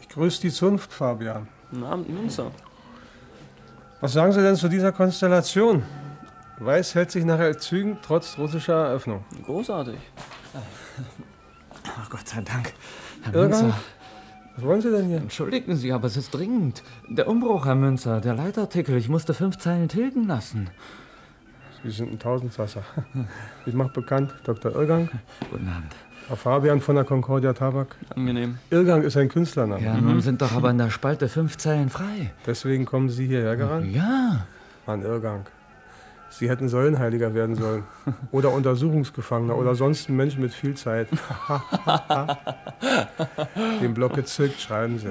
Ich 0.00 0.08
grüße 0.08 0.40
die 0.42 0.52
Zunft, 0.52 0.92
Fabian. 0.92 1.48
Guten 1.72 1.82
Abend, 1.82 2.08
Münzer. 2.08 2.52
Was 4.00 4.12
sagen 4.12 4.30
Sie 4.30 4.40
denn 4.40 4.54
zu 4.54 4.68
dieser 4.68 4.92
Konstellation? 4.92 5.82
Weiß 6.60 6.94
hält 6.94 7.10
sich 7.10 7.24
nach 7.24 7.56
Zügen 7.56 7.98
trotz 8.00 8.38
russischer 8.38 8.90
Eröffnung. 8.90 9.24
Großartig. 9.44 9.98
Ach 12.00 12.10
Gott 12.10 12.28
sei 12.28 12.42
Dank. 12.42 12.74
Herr 13.22 13.34
Irrgang? 13.34 13.62
Münzer, 13.62 13.78
Was 14.54 14.64
wollen 14.64 14.80
Sie 14.82 14.90
denn 14.92 15.06
hier? 15.06 15.16
entschuldigen 15.16 15.74
Sie, 15.74 15.90
aber 15.92 16.06
es 16.06 16.16
ist 16.16 16.30
dringend. 16.30 16.84
Der 17.08 17.26
Umbruch, 17.26 17.66
Herr 17.66 17.74
Münzer, 17.74 18.20
der 18.20 18.34
Leitartikel, 18.34 18.96
ich 18.96 19.08
musste 19.08 19.34
fünf 19.34 19.58
Zeilen 19.58 19.88
tilgen 19.88 20.28
lassen. 20.28 20.70
Sie 21.84 21.90
sind 21.90 22.12
ein 22.12 22.18
Tausendsasser. 22.18 22.82
Ich 23.66 23.74
mache 23.74 23.92
bekannt, 23.92 24.32
Dr. 24.44 24.74
Irrgang, 24.74 25.10
Guten 25.50 25.68
Abend. 25.68 25.94
Herr 26.28 26.36
Fabian 26.36 26.80
von 26.80 26.94
der 26.94 27.04
Concordia 27.04 27.52
Tabak. 27.54 27.96
Angenehm. 28.14 28.58
Irrgang 28.70 29.02
ist 29.02 29.16
ein 29.16 29.28
Künstlername. 29.30 29.82
Ja, 29.82 29.96
nun 29.96 30.20
sind 30.20 30.42
doch 30.42 30.52
aber 30.52 30.70
in 30.70 30.78
der 30.78 30.90
Spalte 30.90 31.28
fünf 31.28 31.56
Zeilen 31.56 31.88
frei. 31.88 32.32
Deswegen 32.46 32.84
kommen 32.84 33.08
Sie 33.08 33.26
hierher 33.26 33.56
gerannt. 33.56 33.86
Ja, 33.94 34.46
Mann, 34.86 35.02
Irrgang. 35.02 35.46
Sie 36.30 36.50
hätten 36.50 36.68
Säulenheiliger 36.68 37.32
werden 37.32 37.56
sollen. 37.56 37.84
Oder 38.30 38.52
Untersuchungsgefangener 38.52 39.56
oder 39.56 39.74
sonst 39.74 40.10
ein 40.10 40.16
Mensch 40.16 40.36
mit 40.36 40.52
viel 40.52 40.74
Zeit. 40.74 41.08
Den 43.80 43.94
Block 43.94 44.14
gezückt, 44.14 44.60
schreiben 44.60 44.98
Sie. 44.98 45.08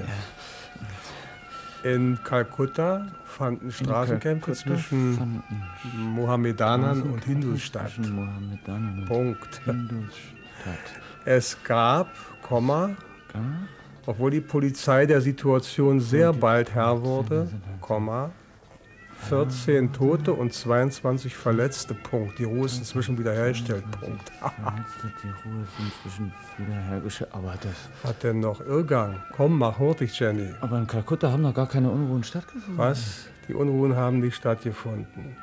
In 1.84 2.20
Kalkutta 2.24 3.08
fanden 3.38 3.72
Straßenkämpfe 3.72 4.54
zwischen 4.54 5.44
Mohammedanern 5.96 7.04
und 7.04 7.24
Hindus 7.24 7.62
statt. 7.62 7.92
Punkt. 9.08 9.62
Es 11.24 11.58
gab, 11.64 12.10
Komma, 12.42 12.90
obwohl 14.06 14.32
die 14.32 14.42
Polizei 14.42 15.06
der 15.06 15.22
Situation 15.22 16.00
sehr 16.00 16.34
bald 16.34 16.74
Herr 16.74 17.04
wurde, 17.04 17.48
Komma, 17.80 18.32
14 19.30 19.94
Tote 19.94 20.32
und 20.32 20.54
22 20.54 21.36
Verletzte, 21.36 21.96
Punkt. 21.96 22.38
Die 22.38 22.44
Ruhe 22.44 22.66
ist 22.66 22.78
inzwischen 22.78 23.18
wiederhergestellt, 23.18 23.84
Punkt. 24.00 24.32
Die 25.24 25.28
Ruhe 25.28 25.64
ist 25.64 25.80
inzwischen 25.80 26.32
wiederhergestellt. 26.58 27.34
Aber 27.34 27.56
das. 27.62 27.74
Was 28.04 28.18
denn 28.20 28.40
noch? 28.40 28.62
Irrgang. 28.62 29.16
Komm, 29.36 29.58
mach 29.58 29.80
hurtig, 29.80 30.18
Jenny. 30.20 30.50
Aber 30.62 30.78
in 30.78 30.86
Kalkutta 30.86 31.32
haben 31.32 31.42
noch 31.42 31.56
gar 31.56 31.68
keine 31.68 31.90
Unruhen 31.90 32.24
stattgefunden. 32.24 32.78
Was? 32.78 33.27
Die 33.48 33.54
Unruhen 33.54 33.96
haben 33.96 34.20
nicht 34.20 34.36
stattgefunden. 34.36 35.38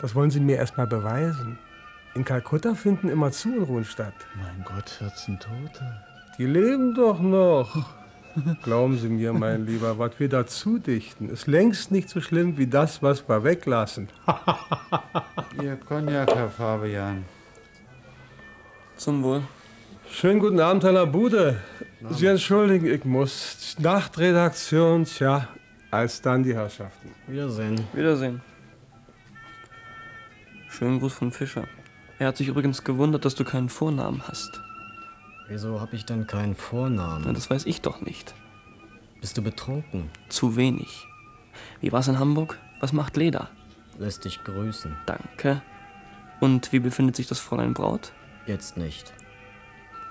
Das 0.00 0.14
wollen 0.14 0.30
Sie 0.30 0.40
mir 0.40 0.56
erst 0.56 0.76
mal 0.76 0.86
beweisen. 0.86 1.58
In 2.14 2.24
Kalkutta 2.24 2.74
finden 2.74 3.08
immer 3.08 3.32
zu 3.32 3.48
Unruhen 3.56 3.84
statt. 3.84 4.14
Mein 4.36 4.64
Gott, 4.64 4.88
14 4.88 5.40
Tote. 5.40 6.02
Die 6.38 6.46
leben 6.46 6.94
doch 6.94 7.20
noch. 7.20 7.86
Glauben 8.62 8.98
Sie 8.98 9.08
mir, 9.08 9.32
mein 9.32 9.66
Lieber, 9.66 9.98
was 9.98 10.12
wir 10.18 10.28
dazu 10.28 10.78
dichten, 10.78 11.28
ist 11.28 11.46
längst 11.46 11.90
nicht 11.90 12.08
so 12.08 12.20
schlimm 12.20 12.58
wie 12.58 12.66
das, 12.66 13.02
was 13.02 13.28
wir 13.28 13.44
weglassen. 13.44 14.08
Ihr 15.62 15.76
Cognac, 15.76 16.34
Herr 16.34 16.50
Fabian. 16.50 17.24
Zum 18.96 19.22
Wohl. 19.22 19.42
Schönen 20.10 20.38
guten 20.38 20.60
Abend, 20.60 20.84
Herr 20.84 20.92
Labude. 20.92 21.56
Sie 22.10 22.26
entschuldigen, 22.26 22.86
ich 22.86 23.04
muss. 23.04 23.76
Nachtredaktion, 23.78 25.04
tja, 25.04 25.48
als 25.94 26.20
dann 26.20 26.42
die 26.42 26.54
Herrschaften. 26.54 27.14
Wiedersehen. 27.26 27.80
Wiedersehen. 27.92 28.40
Schönen 30.68 30.98
Gruß 30.98 31.14
von 31.14 31.30
Fischer. 31.30 31.64
Er 32.18 32.28
hat 32.28 32.36
sich 32.36 32.48
übrigens 32.48 32.82
gewundert, 32.82 33.24
dass 33.24 33.34
du 33.34 33.44
keinen 33.44 33.68
Vornamen 33.68 34.22
hast. 34.26 34.60
Wieso 35.48 35.80
habe 35.80 35.94
ich 35.94 36.04
denn 36.04 36.26
keinen 36.26 36.56
Na, 36.56 36.62
Vornamen? 36.62 37.34
das 37.34 37.48
weiß 37.50 37.66
ich 37.66 37.80
doch 37.80 38.00
nicht. 38.00 38.34
Bist 39.20 39.36
du 39.36 39.42
betrunken? 39.42 40.10
Zu 40.28 40.56
wenig. 40.56 41.06
Wie 41.80 41.92
war's 41.92 42.08
in 42.08 42.18
Hamburg? 42.18 42.58
Was 42.80 42.92
macht 42.92 43.16
Leda? 43.16 43.48
Lässt 43.98 44.24
dich 44.24 44.42
grüßen. 44.42 44.96
Danke. 45.06 45.62
Und 46.40 46.72
wie 46.72 46.80
befindet 46.80 47.14
sich 47.16 47.28
das 47.28 47.38
Fräulein 47.38 47.74
Braut? 47.74 48.12
Jetzt 48.46 48.76
nicht. 48.76 49.12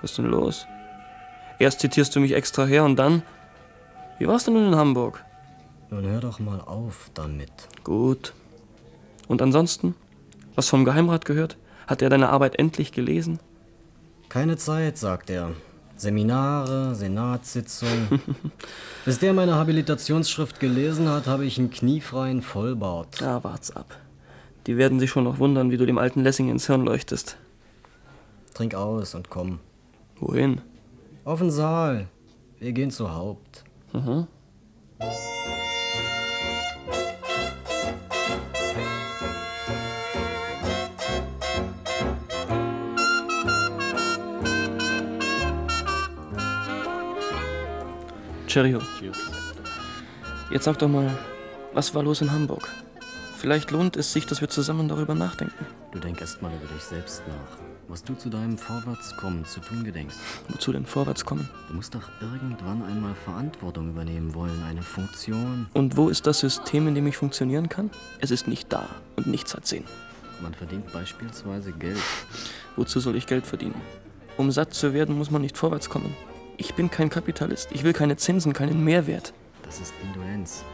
Was 0.00 0.12
ist 0.12 0.18
denn 0.18 0.26
los? 0.26 0.66
Erst 1.58 1.80
zitierst 1.80 2.16
du 2.16 2.20
mich 2.20 2.32
extra 2.32 2.64
her 2.64 2.84
und 2.84 2.96
dann. 2.96 3.22
Wie 4.18 4.26
war's 4.26 4.44
denn 4.44 4.54
nun 4.54 4.68
in 4.68 4.76
Hamburg? 4.76 5.24
Nun 5.94 6.06
hör 6.06 6.20
doch 6.20 6.40
mal 6.40 6.60
auf 6.60 7.08
damit. 7.14 7.52
Gut. 7.84 8.34
Und 9.28 9.40
ansonsten? 9.40 9.94
Was 10.56 10.68
vom 10.68 10.84
Geheimrat 10.84 11.24
gehört? 11.24 11.56
Hat 11.86 12.02
er 12.02 12.10
deine 12.10 12.30
Arbeit 12.30 12.58
endlich 12.58 12.90
gelesen? 12.90 13.38
Keine 14.28 14.56
Zeit, 14.56 14.98
sagt 14.98 15.30
er. 15.30 15.52
Seminare, 15.94 16.96
Senatssitzung. 16.96 18.08
Bis 19.04 19.20
der 19.20 19.34
meine 19.34 19.54
Habilitationsschrift 19.54 20.58
gelesen 20.58 21.08
hat, 21.08 21.28
habe 21.28 21.44
ich 21.44 21.60
einen 21.60 21.70
kniefreien 21.70 22.42
Vollbart. 22.42 23.20
Ja, 23.20 23.44
wart's 23.44 23.70
ab. 23.70 23.96
Die 24.66 24.76
werden 24.76 24.98
sich 24.98 25.10
schon 25.10 25.22
noch 25.22 25.38
wundern, 25.38 25.70
wie 25.70 25.76
du 25.76 25.86
dem 25.86 25.98
alten 25.98 26.24
Lessing 26.24 26.50
ins 26.50 26.66
Hirn 26.66 26.84
leuchtest. 26.84 27.36
Trink 28.52 28.74
aus 28.74 29.14
und 29.14 29.30
komm. 29.30 29.60
Wohin? 30.18 30.60
Auf 31.24 31.38
den 31.38 31.52
Saal. 31.52 32.08
Wir 32.58 32.72
gehen 32.72 32.90
zu 32.90 33.14
Haupt. 33.14 33.62
Mhm. 33.92 34.26
Cheerio. 48.54 48.80
Jetzt 50.52 50.62
sag 50.62 50.78
doch 50.78 50.86
mal, 50.86 51.10
was 51.72 51.92
war 51.92 52.04
los 52.04 52.20
in 52.20 52.30
Hamburg? 52.30 52.68
Vielleicht 53.36 53.72
lohnt 53.72 53.96
es 53.96 54.12
sich, 54.12 54.26
dass 54.26 54.40
wir 54.40 54.48
zusammen 54.48 54.86
darüber 54.86 55.16
nachdenken. 55.16 55.66
Du 55.90 55.98
denk 55.98 56.20
erst 56.20 56.40
mal 56.40 56.52
über 56.54 56.72
dich 56.72 56.84
selbst 56.84 57.24
nach. 57.26 57.58
Was 57.88 58.04
du 58.04 58.14
zu 58.14 58.30
deinem 58.30 58.56
Vorwärtskommen 58.56 59.44
zu 59.44 59.58
tun 59.58 59.82
gedenkst. 59.82 60.16
Wozu 60.46 60.70
denn 60.70 60.86
Vorwärtskommen? 60.86 61.48
Du 61.66 61.74
musst 61.74 61.96
doch 61.96 62.08
irgendwann 62.20 62.84
einmal 62.84 63.16
Verantwortung 63.16 63.88
übernehmen 63.88 64.34
wollen, 64.34 64.62
eine 64.62 64.82
Funktion. 64.82 65.66
Und 65.74 65.96
wo 65.96 66.08
ist 66.08 66.24
das 66.28 66.38
System, 66.38 66.86
in 66.86 66.94
dem 66.94 67.08
ich 67.08 67.16
funktionieren 67.16 67.68
kann? 67.68 67.90
Es 68.20 68.30
ist 68.30 68.46
nicht 68.46 68.72
da 68.72 68.86
und 69.16 69.26
nichts 69.26 69.52
hat 69.52 69.66
Sinn. 69.66 69.82
Man 70.40 70.54
verdient 70.54 70.92
beispielsweise 70.92 71.72
Geld. 71.72 71.98
Wozu 72.76 73.00
soll 73.00 73.16
ich 73.16 73.26
Geld 73.26 73.46
verdienen? 73.46 73.80
Um 74.36 74.52
satt 74.52 74.74
zu 74.74 74.94
werden, 74.94 75.18
muss 75.18 75.32
man 75.32 75.42
nicht 75.42 75.58
vorwärts 75.58 75.90
kommen. 75.90 76.14
Ich 76.56 76.74
bin 76.74 76.90
kein 76.90 77.10
Kapitalist. 77.10 77.68
Ich 77.72 77.82
will 77.82 77.92
keine 77.92 78.16
Zinsen, 78.16 78.52
keinen 78.52 78.84
Mehrwert. 78.84 79.32
Das 79.62 79.80
ist 79.80 79.92
Indolenz. 80.02 80.64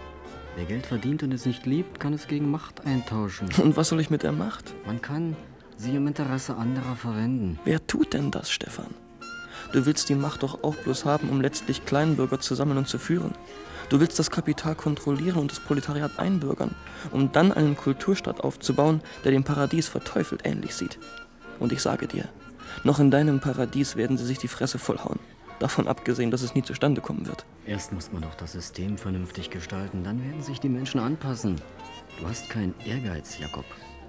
Wer 0.57 0.65
Geld 0.65 0.87
verdient 0.87 1.23
und 1.23 1.33
es 1.33 1.47
nicht 1.47 1.65
liebt, 1.65 2.01
kann 2.01 2.13
es 2.13 2.27
gegen 2.27 2.51
Macht 2.51 2.85
eintauschen. 2.85 3.49
Und 3.63 3.77
was 3.77 3.89
soll 3.89 4.01
ich 4.01 4.11
mit 4.11 4.25
der 4.25 4.33
Macht? 4.33 4.75
Man 4.85 5.01
kann 5.01 5.37
sie 5.77 5.95
im 5.95 6.07
Interesse 6.07 6.57
anderer 6.57 6.97
verwenden. 6.97 7.59
Wer 7.65 7.87
tut 7.87 8.13
denn 8.13 8.31
das, 8.31 8.51
Stefan? 8.51 8.93
Du 9.73 9.87
willst 9.87 10.09
die 10.09 10.17
Macht 10.17 10.43
doch 10.43 10.65
auch 10.65 10.75
bloß 10.75 11.05
haben, 11.05 11.29
um 11.31 11.41
letztlich 11.41 11.87
Kleinbürger 11.87 12.41
zu 12.41 12.55
sammeln 12.55 12.79
und 12.79 12.89
zu 12.89 12.99
führen. 12.99 13.33
Du 13.89 14.01
willst 14.01 14.19
das 14.19 14.31
Kapital 14.31 14.75
kontrollieren 14.75 15.39
und 15.39 15.51
das 15.51 15.61
Proletariat 15.61 16.19
einbürgern, 16.19 16.75
um 17.11 17.33
dann 17.33 17.53
einen 17.53 17.77
Kulturstaat 17.77 18.41
aufzubauen, 18.41 19.03
der 19.25 19.33
dem 19.33 19.45
Paradies 19.45 19.89
verteufelt 19.89 20.43
ähnlich 20.45 20.75
sieht. 20.75 20.99
Und 21.59 21.73
ich 21.73 21.81
sage 21.81 22.07
dir, 22.07 22.29
noch 22.85 22.99
in 22.99 23.11
deinem 23.11 23.41
Paradies 23.41 23.97
werden 23.97 24.19
sie 24.19 24.27
sich 24.27 24.39
die 24.39 24.49
Fresse 24.49 24.79
vollhauen. 24.79 25.21
Davon 25.61 25.87
abgesehen, 25.87 26.31
dass 26.31 26.41
es 26.41 26.55
nie 26.55 26.63
zustande 26.63 27.03
kommen 27.03 27.27
wird. 27.27 27.45
Erst 27.67 27.93
muss 27.93 28.11
man 28.11 28.23
doch 28.23 28.35
das 28.35 28.53
System 28.53 28.97
vernünftig 28.97 29.51
gestalten, 29.51 30.03
dann 30.03 30.25
werden 30.25 30.43
sich 30.43 30.59
die 30.59 30.71
Menschen 30.71 30.99
anpassen. 30.99 31.61
Du 32.19 32.27
hast 32.27 32.49
keinen 32.49 32.75
Ehrgeiz, 32.85 33.39
Jakob. 33.39 33.67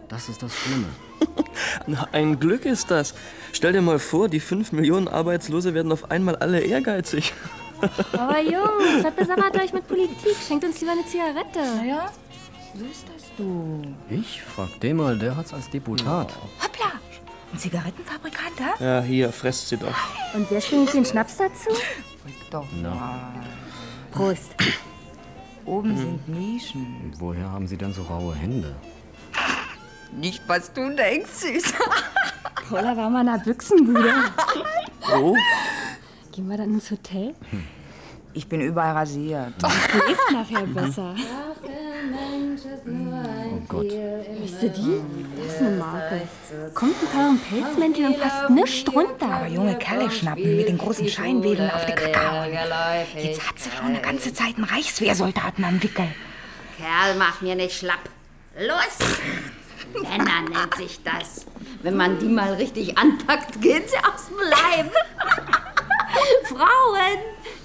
Das 0.08 0.30
ist 0.30 0.42
das 0.42 0.56
Schlimme. 0.56 0.88
Na, 1.88 2.08
ein 2.14 2.40
Glück 2.40 2.66
ist 2.66 2.90
das. 2.90 3.14
Stell 3.52 3.74
dir 3.74 3.82
mal 3.82 4.00
vor, 4.00 4.30
die 4.30 4.40
fünf 4.40 4.72
Millionen 4.72 5.10
Arbeitslose 5.10 5.74
werden 5.74 5.92
auf 5.92 6.10
einmal 6.10 6.38
alle 6.38 6.62
ehrgeizig. 6.62 7.34
Aber 8.14 8.40
Jungs, 8.40 9.02
verbesammert 9.02 9.56
euch 9.62 9.74
mit 9.74 9.86
Politik. 9.88 10.36
Schenkt 10.48 10.64
uns 10.64 10.80
lieber 10.80 10.94
eine 10.94 11.06
Zigarette. 11.06 11.60
Ja? 11.86 12.12
So 12.78 12.86
ist 12.86 13.06
das 13.14 13.24
du. 13.38 13.82
Ich? 14.10 14.42
Frag 14.42 14.80
den 14.80 14.98
mal, 14.98 15.18
der 15.20 15.36
hat's 15.36 15.54
als 15.54 15.70
Deputat. 15.70 16.32
Hoppla! 16.64 17.00
Ein 17.54 17.58
Zigarettenfabrikant, 17.58 18.60
hä? 18.60 18.84
Ja, 18.84 19.02
hier, 19.02 19.32
fresst 19.32 19.70
sie 19.70 19.78
doch. 19.78 19.94
Und 20.34 20.50
wer 20.50 20.62
schenkt 20.62 20.94
den 20.94 21.06
Schnaps 21.06 21.38
dazu? 21.38 21.70
Doch 22.50 22.66
mal. 22.82 23.34
Prost. 24.12 24.52
Oben 25.66 25.98
sind 25.98 26.28
Nischen. 26.28 27.14
Woher 27.18 27.50
haben 27.50 27.68
Sie 27.68 27.78
denn 27.78 27.94
so 27.94 28.04
raue 28.04 28.36
Hände? 28.36 28.76
Nicht, 30.12 30.42
was 30.48 30.74
du 30.74 30.90
denkst, 30.90 31.32
Süß. 31.32 31.74
Paula 32.70 32.96
war 32.98 33.10
mal 33.10 33.22
in 33.22 33.30
einer 33.30 33.40
Büchsenbude. 33.40 34.14
Oh? 35.14 35.36
Gehen 36.32 36.50
wir 36.50 36.58
dann 36.58 36.74
ins 36.74 36.90
Hotel? 36.92 37.36
Ich 38.34 38.48
bin 38.48 38.62
überall 38.62 38.94
rasiert. 38.94 39.54
Schläft 39.90 40.32
nachher 40.32 40.66
besser. 40.68 41.16
Oh 43.54 43.62
Gott. 43.68 43.92
Weißt 43.92 44.64
du 44.64 44.70
die? 44.70 45.02
Das 45.38 45.54
ist 45.54 45.62
eine 45.62 45.78
Marke. 45.78 46.22
Kommt 46.74 46.96
ein 47.02 47.08
paar 47.08 47.36
Pelzmäntel 47.50 48.06
und 48.08 48.18
fast 48.18 48.50
nichts 48.50 48.84
drunter. 48.86 49.28
Aber 49.28 49.48
junge 49.48 49.78
Kerle 49.78 50.10
schnappen 50.10 50.58
mit 50.58 50.68
den 50.68 50.78
großen 50.78 51.08
Scheinwedeln 51.08 51.70
auf 51.72 51.86
der 51.86 51.96
Kakao. 51.96 52.46
Jetzt 53.16 53.48
hat 53.48 53.60
sie 53.60 53.70
schon 53.70 53.88
eine 53.88 54.02
ganze 54.02 54.34
Zeit 54.34 54.56
einen 54.56 54.66
Reichswehrsoldaten 54.66 55.64
am 55.64 55.82
Wickel. 55.82 56.08
Kerl, 56.78 57.16
mach 57.18 57.42
mir 57.42 57.56
nicht 57.56 57.78
schlapp. 57.78 58.10
Los! 58.58 58.98
Männer 59.94 60.42
nennt 60.50 60.76
sich 60.76 61.04
das. 61.04 61.46
Wenn 61.84 61.98
man 61.98 62.18
die 62.20 62.28
mal 62.28 62.54
richtig 62.54 62.98
anpackt, 62.98 63.62
geht 63.62 63.90
sie 63.90 63.98
aus 63.98 64.28
dem 64.28 64.38
Leib. 64.38 64.92
Frauen, 66.46 67.18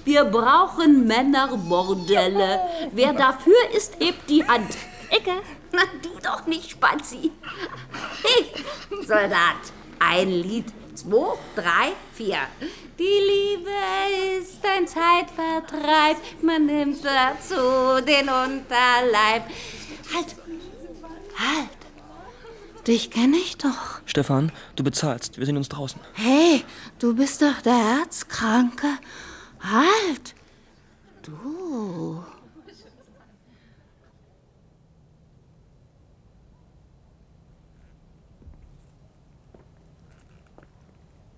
wir 0.06 0.24
brauchen 0.24 1.06
Männerbordelle. 1.06 2.60
Wer 2.92 3.12
dafür 3.12 3.56
ist, 3.76 4.00
hebt 4.00 4.30
die 4.30 4.46
Hand. 4.46 4.76
Icke. 5.10 5.42
Na, 5.72 5.82
du 6.00 6.10
doch 6.22 6.46
nicht, 6.46 6.70
Spazi. 6.70 7.32
Hey, 8.22 8.46
Soldat, 9.04 9.72
ein 9.98 10.30
Lied. 10.30 10.72
Zwei, 10.94 11.36
drei, 11.54 11.92
vier. 12.14 12.38
Die 12.98 13.02
Liebe 13.02 13.70
ist 14.40 14.64
ein 14.64 14.86
Zeitvertreib. 14.86 16.16
Man 16.40 16.64
nimmt 16.64 17.04
dazu 17.04 18.00
den 18.02 18.28
Unterleib. 18.30 19.42
Halt, 20.14 20.36
halt. 21.36 21.76
Dich 22.86 23.10
kenne 23.10 23.36
ich 23.36 23.58
doch. 23.58 24.00
Stefan, 24.06 24.52
du 24.76 24.84
bezahlst. 24.84 25.36
Wir 25.36 25.44
sehen 25.44 25.56
uns 25.58 25.68
draußen. 25.68 26.00
Hey, 26.14 26.64
du 26.98 27.14
bist 27.14 27.42
doch 27.42 27.60
der 27.62 27.98
Herzkranke. 27.98 28.86
Halt. 29.68 30.34
Du. 31.22 32.22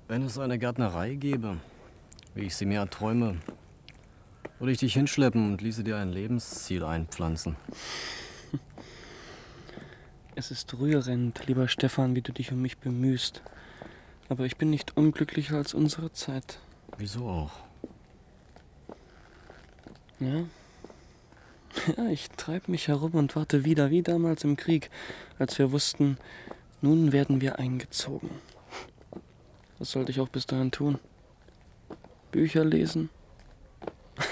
Wenn 0.09 0.23
es 0.23 0.38
eine 0.38 0.59
Gärtnerei 0.59 1.14
gäbe, 1.14 1.59
wie 2.35 2.43
ich 2.43 2.57
sie 2.57 2.67
mir 2.67 2.81
erträume, 2.81 3.37
würde 4.59 4.73
ich 4.73 4.79
dich 4.79 4.93
hinschleppen 4.95 5.53
und 5.53 5.62
ließe 5.62 5.85
dir 5.85 5.97
ein 5.97 6.11
Lebensziel 6.11 6.85
einpflanzen. 6.85 7.57
Es 10.35 10.51
ist 10.51 10.79
rührend, 10.79 11.47
lieber 11.47 11.67
Stefan, 11.67 12.14
wie 12.14 12.23
du 12.23 12.33
dich 12.33 12.53
um 12.53 12.61
mich 12.61 12.79
bemühst. 12.79 13.43
Aber 14.29 14.45
ich 14.45 14.57
bin 14.57 14.71
nicht 14.71 14.97
unglücklicher 14.97 15.57
als 15.57 15.73
unsere 15.73 16.12
Zeit. 16.12 16.59
Wieso 16.99 17.27
auch? 17.29 17.67
Ja? 20.20 20.44
Ja, 21.96 22.09
ich 22.11 22.31
treibe 22.31 22.70
mich 22.70 22.88
herum 22.88 23.12
und 23.12 23.37
warte 23.37 23.64
wieder, 23.64 23.90
wie 23.90 24.02
damals 24.02 24.42
im 24.44 24.57
Krieg, 24.57 24.90
als 25.38 25.59
wir 25.59 25.70
wussten, 25.70 26.18
nun 26.81 27.12
werden 27.12 27.40
wir 27.40 27.59
eingezogen. 27.59 28.31
Was 29.78 29.92
sollte 29.92 30.11
ich 30.11 30.20
auch 30.20 30.28
bis 30.28 30.46
dahin 30.46 30.70
tun? 30.70 30.98
Bücher 32.33 32.64
lesen? 32.64 33.11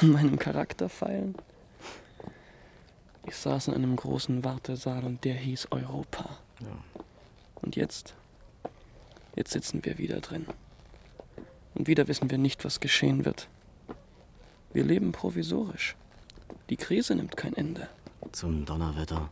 An 0.01 0.11
meinem 0.11 0.39
Charakter 0.39 0.89
feilen? 0.89 1.35
Ich 3.27 3.37
saß 3.37 3.69
in 3.69 3.75
einem 3.75 3.97
großen 3.97 4.45
Wartesaal 4.45 5.05
und 5.05 5.25
der 5.25 5.35
hieß 5.35 5.69
Europa. 5.71 6.39
Ja. 6.61 7.03
Und 7.63 7.77
jetzt? 7.77 8.15
Jetzt 9.35 9.53
sitzen 9.53 9.85
wir 9.85 9.99
wieder 9.99 10.21
drin. 10.21 10.47
Und 11.75 11.89
wieder 11.89 12.09
wissen 12.09 12.31
wir 12.31 12.39
nicht, 12.39 12.65
was 12.65 12.81
geschehen 12.81 13.25
wird. 13.25 13.49
Wir 14.73 14.85
leben 14.85 15.13
provisorisch. 15.13 15.97
Die 16.71 16.77
Krise 16.77 17.15
nimmt 17.15 17.37
kein 17.37 17.55
Ende. 17.55 17.89
Zum 18.33 18.65
Donnerwetter. 18.65 19.31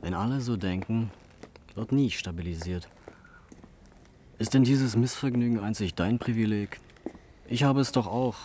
Wenn 0.00 0.14
alle 0.14 0.40
so 0.40 0.56
denken, 0.56 1.10
wird 1.74 1.92
nie 1.92 2.10
stabilisiert. 2.10 2.88
Ist 4.38 4.54
denn 4.54 4.64
dieses 4.64 4.96
Missvergnügen 4.96 5.60
einzig 5.60 5.94
dein 5.94 6.18
Privileg? 6.18 6.80
Ich 7.46 7.64
habe 7.64 7.80
es 7.80 7.92
doch 7.92 8.06
auch, 8.06 8.36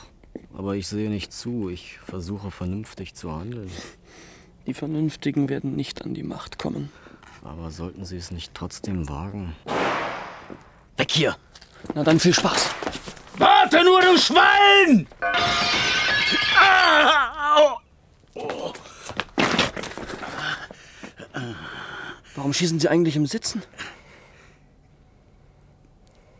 aber 0.53 0.75
ich 0.75 0.87
sehe 0.87 1.09
nicht 1.09 1.33
zu. 1.33 1.69
Ich 1.69 1.97
versuche 1.99 2.51
vernünftig 2.51 3.15
zu 3.15 3.33
handeln. 3.33 3.71
Die 4.65 4.73
Vernünftigen 4.73 5.49
werden 5.49 5.75
nicht 5.75 6.03
an 6.03 6.13
die 6.13 6.23
Macht 6.23 6.59
kommen. 6.59 6.91
Aber 7.43 7.71
sollten 7.71 8.03
sie 8.03 8.17
es 8.17 8.31
nicht 8.31 8.53
trotzdem 8.53 9.07
wagen? 9.07 9.55
Weg 10.97 11.11
hier! 11.11 11.37
Na 11.95 12.03
dann 12.03 12.19
viel 12.19 12.33
Spaß. 12.33 12.71
Warte 13.37 13.83
nur, 13.83 14.01
du 14.01 14.17
Schwein! 14.17 15.07
Warum 22.35 22.53
schießen 22.53 22.79
Sie 22.79 22.87
eigentlich 22.87 23.15
im 23.15 23.25
Sitzen? 23.25 23.63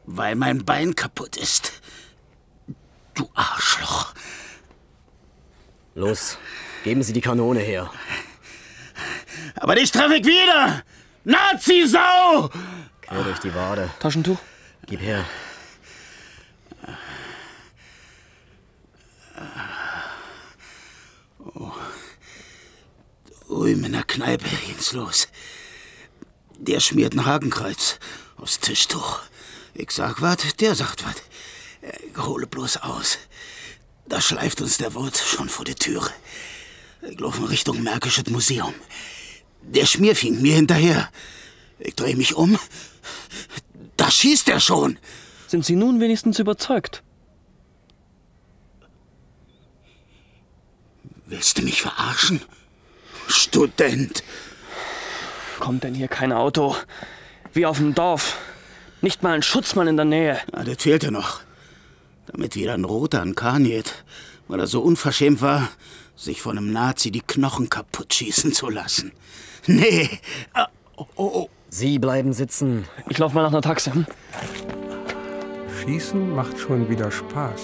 Weil 0.06 0.36
mein 0.36 0.63
Bein 0.63 0.95
kaputt 0.95 1.36
ist. 1.36 1.82
Du 3.13 3.30
Arschloch. 3.34 4.13
Los, 5.95 6.38
geben 6.84 7.02
Sie 7.02 7.13
die 7.13 7.21
Kanone 7.21 7.60
her. 7.60 7.91
Aber 9.56 9.76
dich 9.76 9.91
treffe 9.91 10.15
ich 10.15 10.26
wieder! 10.26 10.84
Nazi-Sau! 11.23 12.50
Quer 13.02 13.23
durch 13.23 13.39
die 13.39 13.54
Wade. 13.54 13.89
Taschentuch? 14.00 14.38
Gib 14.86 15.02
her. 15.02 15.26
In 23.49 23.93
der 23.93 24.03
Kneipe 24.03 24.49
ging's 24.65 24.91
los. 24.93 25.27
Der 26.57 26.79
schmiert 26.79 27.13
ein 27.13 27.25
Hakenkreuz 27.25 27.99
aufs 28.36 28.60
Tischtuch. 28.60 29.19
Ich 29.73 29.91
sag 29.91 30.21
wat, 30.21 30.60
der 30.60 30.75
sagt 30.75 31.05
wat. 31.05 31.21
Ich 31.81 32.17
hole 32.17 32.47
bloß 32.47 32.77
aus. 32.77 33.17
Da 34.07 34.19
schleift 34.19 34.62
uns 34.62 34.77
der 34.77 34.93
Wirt 34.95 35.17
schon 35.17 35.47
vor 35.47 35.63
die 35.63 35.75
Türe. 35.75 36.10
Ich 37.10 37.19
laufe 37.19 37.39
in 37.41 37.47
Richtung 37.47 37.83
Märkisches 37.83 38.27
Museum. 38.27 38.73
Der 39.62 39.86
Schmier 39.86 40.15
fing 40.15 40.41
mir 40.41 40.55
hinterher. 40.55 41.10
Ich 41.79 41.95
drehe 41.95 42.15
mich 42.15 42.36
um. 42.36 42.60
Da 43.95 44.12
schießt 44.12 44.49
er 44.49 44.60
schon. 44.60 44.97
Sind 45.47 45.65
Sie 45.65 45.75
nun 45.75 45.99
wenigstens 46.01 46.39
überzeugt? 46.39 47.03
Willst 51.27 51.57
du 51.57 51.62
mich 51.62 51.81
verarschen? 51.81 52.41
Student. 53.28 54.24
Kommt 55.60 55.84
denn 55.84 55.94
hier 55.94 56.08
kein 56.08 56.32
Auto? 56.32 56.76
Wie 57.54 57.66
auf 57.66 57.78
dem 57.78 57.94
Dorf. 57.96 58.38
Nicht 59.02 59.24
mal 59.24 59.34
ein 59.34 59.44
Schutzmann 59.44 59.88
in 59.88 59.96
der 59.96 60.06
Nähe. 60.06 60.40
Ah, 60.52 60.63
das 60.63 60.82
fehlte 60.82 61.12
noch. 61.12 61.42
Damit 62.28 62.56
wieder 62.56 62.74
ein 62.74 62.84
Roter 62.84 63.22
an 63.22 63.36
Kaniet, 63.36 64.04
weil 64.48 64.60
er 64.60 64.68
so 64.68 64.82
unverschämt 64.82 65.42
war, 65.42 65.70
sich 66.16 66.42
von 66.42 66.58
einem 66.58 66.72
Nazi 66.72 67.12
die 67.12 67.22
Knochen 67.22 67.70
kaputt 67.70 68.13
schießen 68.13 68.54
zu 68.54 68.70
lassen. 68.70 69.12
Nee. 69.68 70.10
Ah, 70.54 70.68
oh, 70.96 71.06
oh. 71.16 71.50
Sie 71.70 72.00
bleiben 72.00 72.32
sitzen. 72.32 72.86
Ich 73.10 73.18
lauf 73.18 73.34
mal 73.34 73.44
nach 73.44 73.52
einer 73.52 73.62
Taxe. 73.62 73.94
Hm? 73.94 74.06
Schießen 75.82 76.34
macht 76.34 76.58
schon 76.58 76.90
wieder 76.90 77.12
Spaß. 77.12 77.62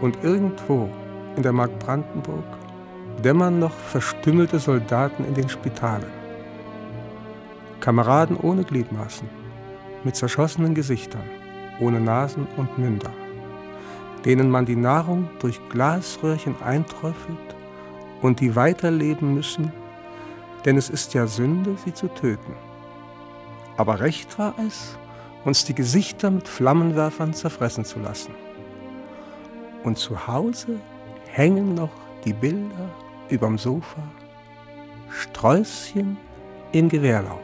Und 0.00 0.22
irgendwo 0.22 0.90
in 1.36 1.42
der 1.42 1.52
Mark 1.52 1.78
Brandenburg 1.78 2.44
dämmern 3.22 3.58
noch 3.58 3.72
verstümmelte 3.72 4.58
Soldaten 4.58 5.24
in 5.24 5.34
den 5.34 5.48
Spitalen. 5.48 6.10
Kameraden 7.80 8.36
ohne 8.36 8.64
Gliedmaßen, 8.64 9.28
mit 10.04 10.16
zerschossenen 10.16 10.74
Gesichtern, 10.74 11.24
ohne 11.80 12.00
Nasen 12.00 12.46
und 12.56 12.78
Münder, 12.78 13.12
denen 14.24 14.50
man 14.50 14.66
die 14.66 14.76
Nahrung 14.76 15.28
durch 15.40 15.60
Glasröhrchen 15.70 16.60
einträufelt 16.62 17.38
und 18.22 18.40
die 18.40 18.54
weiterleben 18.54 19.34
müssen, 19.34 19.72
denn 20.64 20.76
es 20.76 20.90
ist 20.90 21.14
ja 21.14 21.26
Sünde, 21.26 21.76
sie 21.84 21.94
zu 21.94 22.08
töten. 22.08 22.54
Aber 23.76 24.00
recht 24.00 24.38
war 24.38 24.54
es, 24.66 24.98
uns 25.44 25.64
die 25.64 25.74
Gesichter 25.74 26.30
mit 26.30 26.46
Flammenwerfern 26.46 27.32
zerfressen 27.32 27.84
zu 27.84 27.98
lassen. 27.98 28.34
Und 29.84 29.96
zu 29.96 30.26
Hause 30.26 30.78
hängen 31.28 31.74
noch 31.74 31.88
die 32.26 32.34
Bilder 32.34 32.90
überm 33.30 33.58
Sofa, 33.58 34.02
Sträußchen 35.10 36.16
im 36.72 36.88
Gewehrlauf. 36.88 37.40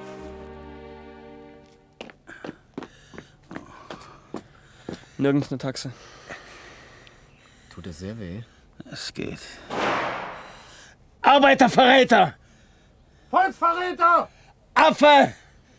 Nirgends 5.19 5.51
eine 5.51 5.59
Taxe. 5.59 5.93
Tut 7.71 7.87
es 7.87 7.99
sehr 7.99 8.19
weh. 8.19 8.43
Es 8.91 9.13
geht. 9.13 9.41
Arbeiterverräter! 11.23 12.35
Volksverräter! 13.31 14.29
Affe! 14.75 15.35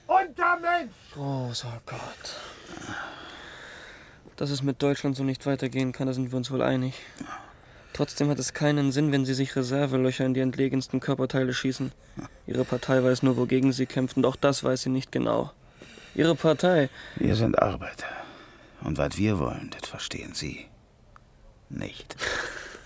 Untermensch! 0.08 0.92
Großer 1.14 1.82
Gott. 1.86 2.36
Dass 4.36 4.50
es 4.50 4.62
mit 4.62 4.82
Deutschland 4.82 5.16
so 5.16 5.24
nicht 5.24 5.46
weitergehen 5.46 5.92
kann, 5.92 6.08
da 6.08 6.14
sind 6.14 6.32
wir 6.32 6.38
uns 6.38 6.52
wohl 6.52 6.62
einig. 6.62 6.94
Trotzdem 7.98 8.30
hat 8.30 8.38
es 8.38 8.54
keinen 8.54 8.92
Sinn, 8.92 9.12
wenn 9.12 9.26
sie 9.26 9.34
sich 9.34 9.56
Reservelöcher 9.56 10.24
in 10.24 10.36
die 10.36 10.40
entlegensten 10.40 11.00
Körperteile 11.00 11.52
schießen. 11.52 11.92
Ihre 12.46 12.64
Partei 12.64 13.04
weiß 13.04 13.24
nur, 13.24 13.38
wogegen 13.38 13.72
sie 13.72 13.88
kämpft, 13.88 14.18
und 14.18 14.26
auch 14.28 14.36
das 14.36 14.64
weiß 14.64 14.84
sie 14.84 14.92
nicht 14.92 15.12
genau. 15.12 15.52
Ihre 16.14 16.36
Partei. 16.36 16.92
Wir 17.16 17.36
sind 17.36 17.58
Arbeiter. 17.58 18.06
Und 18.84 19.00
was 19.00 19.18
wir 19.18 19.40
wollen, 19.40 19.72
das 19.72 19.90
verstehen 19.90 20.36
Sie 20.36 20.68
nicht. 21.70 22.16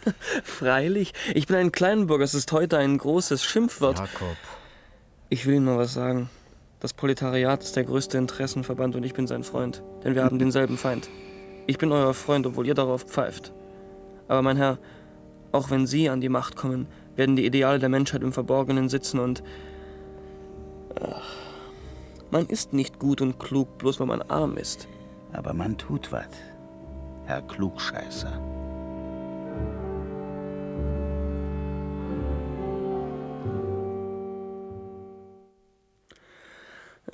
Freilich, 0.46 1.14
ich 1.34 1.46
bin 1.46 1.58
ein 1.58 1.74
Kleinbürger, 1.74 2.24
es 2.24 2.34
ist 2.34 2.50
heute 2.54 2.78
ein 2.78 2.98
großes 2.98 3.44
Schimpfwort. 3.44 4.00
Jakob. 4.00 4.38
Ich 5.28 5.46
will 5.46 5.56
Ihnen 5.56 5.66
mal 5.66 5.78
was 5.78 5.94
sagen. 5.94 6.30
Das 6.80 6.94
Proletariat 6.94 7.62
ist 7.62 7.76
der 7.76 7.84
größte 7.84 8.18
Interessenverband 8.18 8.96
und 8.96 9.04
ich 9.04 9.14
bin 9.14 9.28
sein 9.28 9.44
Freund, 9.44 9.84
denn 10.06 10.16
wir 10.16 10.24
haben 10.24 10.40
denselben 10.40 10.78
Feind. 10.78 11.10
Ich 11.68 11.78
bin 11.78 11.92
euer 11.92 12.14
Freund, 12.14 12.48
obwohl 12.48 12.66
ihr 12.66 12.76
darauf 12.76 13.04
pfeift. 13.04 13.52
Aber 14.30 14.42
mein 14.42 14.56
Herr, 14.56 14.80
auch 15.52 15.70
wenn 15.70 15.88
Sie 15.88 16.10
an 16.10 16.22
die 16.22 16.30
Macht 16.30 16.56
kommen, 16.56 16.88
werden 17.16 17.36
die 17.36 17.46
Ideale 17.46 17.80
der 17.80 17.90
Menschheit 17.90 18.22
im 18.22 18.34
Verborgenen 18.34 18.90
sitzen 18.90 19.20
und... 19.20 19.44
Ach, 21.02 21.36
man 22.32 22.46
ist 22.48 22.74
nicht 22.74 23.00
gut 23.00 23.22
und 23.22 23.40
klug, 23.40 23.78
bloß 23.78 24.00
weil 24.00 24.08
man 24.08 24.22
arm 24.22 24.58
ist. 24.58 24.88
Aber 25.34 25.54
man 25.54 25.78
tut 25.78 26.12
was, 26.12 26.30
Herr 27.26 27.42
Klugscheißer. 27.42 28.61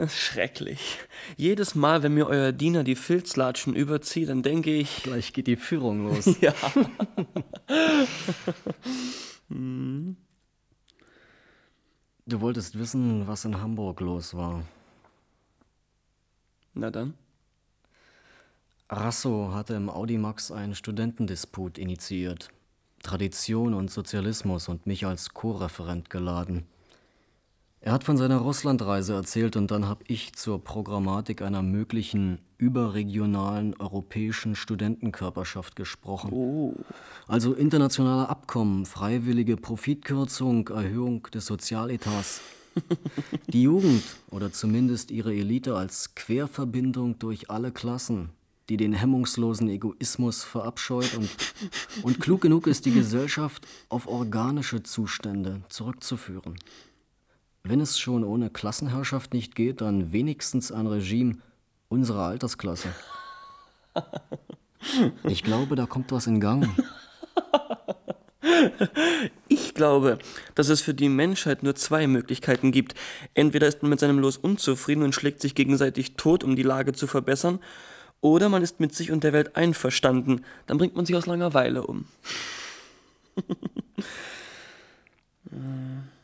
Schrecklich. 0.07 0.99
Jedes 1.35 1.75
Mal, 1.75 2.03
wenn 2.03 2.13
mir 2.13 2.27
euer 2.27 2.51
Diener 2.51 2.83
die 2.83 2.95
Filzlatschen 2.95 3.75
überzieht, 3.75 4.29
dann 4.29 4.43
denke 4.43 4.73
ich. 4.73 5.03
Gleich 5.03 5.33
geht 5.33 5.47
die 5.47 5.55
Führung 5.55 6.07
los. 6.07 6.35
ja. 6.41 6.53
Du 12.25 12.41
wolltest 12.41 12.77
wissen, 12.77 13.27
was 13.27 13.45
in 13.45 13.59
Hamburg 13.61 14.01
los 14.01 14.33
war. 14.33 14.63
Na 16.73 16.91
dann. 16.91 17.13
Rasso 18.89 19.51
hatte 19.53 19.73
im 19.73 19.89
Audimax 19.89 20.51
einen 20.51 20.75
Studentendisput 20.75 21.77
initiiert. 21.77 22.49
Tradition 23.03 23.73
und 23.73 23.91
Sozialismus 23.91 24.69
und 24.69 24.85
mich 24.87 25.05
als 25.05 25.33
Co-Referent 25.33 26.09
geladen. 26.09 26.65
Er 27.87 27.93
hat 27.93 28.03
von 28.03 28.17
seiner 28.17 28.39
Russlandreise 28.39 29.13
erzählt 29.13 29.55
und 29.55 29.71
dann 29.71 29.87
habe 29.87 30.03
ich 30.09 30.33
zur 30.33 30.61
Programmatik 30.61 31.41
einer 31.41 31.61
möglichen 31.63 32.39
überregionalen 32.57 33.79
europäischen 33.79 34.55
Studentenkörperschaft 34.55 35.77
gesprochen. 35.77 36.33
Oh. 36.33 36.73
Also 37.29 37.53
internationale 37.53 38.27
Abkommen, 38.27 38.85
freiwillige 38.85 39.55
Profitkürzung, 39.55 40.67
Erhöhung 40.67 41.29
des 41.33 41.45
Sozialetats. 41.45 42.41
Die 43.47 43.61
Jugend 43.61 44.03
oder 44.31 44.51
zumindest 44.51 45.09
ihre 45.09 45.33
Elite 45.33 45.77
als 45.77 46.13
Querverbindung 46.13 47.19
durch 47.19 47.49
alle 47.49 47.71
Klassen, 47.71 48.31
die 48.67 48.75
den 48.75 48.91
hemmungslosen 48.91 49.69
Egoismus 49.69 50.43
verabscheut 50.43 51.15
und, 51.15 51.29
und 52.03 52.19
klug 52.19 52.41
genug 52.41 52.67
ist, 52.67 52.85
die 52.85 52.91
Gesellschaft 52.91 53.65
auf 53.87 54.07
organische 54.07 54.83
Zustände 54.83 55.61
zurückzuführen. 55.69 56.55
Wenn 57.69 57.81
es 57.81 57.99
schon 57.99 58.23
ohne 58.23 58.49
Klassenherrschaft 58.49 59.33
nicht 59.33 59.53
geht, 59.53 59.81
dann 59.81 60.13
wenigstens 60.13 60.71
ein 60.71 60.87
Regime 60.87 61.35
unserer 61.89 62.27
Altersklasse. 62.27 62.87
Ich 65.23 65.43
glaube, 65.43 65.75
da 65.75 65.85
kommt 65.85 66.13
was 66.13 66.27
in 66.27 66.39
Gang. 66.39 66.69
Ich 69.49 69.73
glaube, 69.73 70.17
dass 70.55 70.69
es 70.69 70.79
für 70.79 70.93
die 70.93 71.09
Menschheit 71.09 71.61
nur 71.61 71.75
zwei 71.75 72.07
Möglichkeiten 72.07 72.71
gibt. 72.71 72.95
Entweder 73.33 73.67
ist 73.67 73.81
man 73.81 73.89
mit 73.89 73.99
seinem 73.99 74.19
Los 74.19 74.37
unzufrieden 74.37 75.03
und 75.03 75.13
schlägt 75.13 75.41
sich 75.41 75.53
gegenseitig 75.53 76.13
tot, 76.13 76.45
um 76.45 76.55
die 76.55 76.63
Lage 76.63 76.93
zu 76.93 77.05
verbessern, 77.05 77.59
oder 78.21 78.47
man 78.47 78.63
ist 78.63 78.79
mit 78.79 78.95
sich 78.95 79.11
und 79.11 79.25
der 79.25 79.33
Welt 79.33 79.57
einverstanden. 79.57 80.45
Dann 80.67 80.77
bringt 80.77 80.95
man 80.95 81.05
sich 81.05 81.15
aus 81.15 81.25
Langeweile 81.25 81.85
um. 81.85 82.05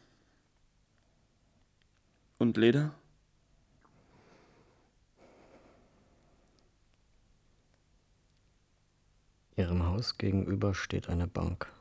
und 2.43 2.57
Leder? 2.57 2.93
Ihrem 9.55 9.85
Haus 9.85 10.17
gegenüber 10.17 10.73
steht 10.73 11.07
eine 11.07 11.25
Bank. 11.25 11.71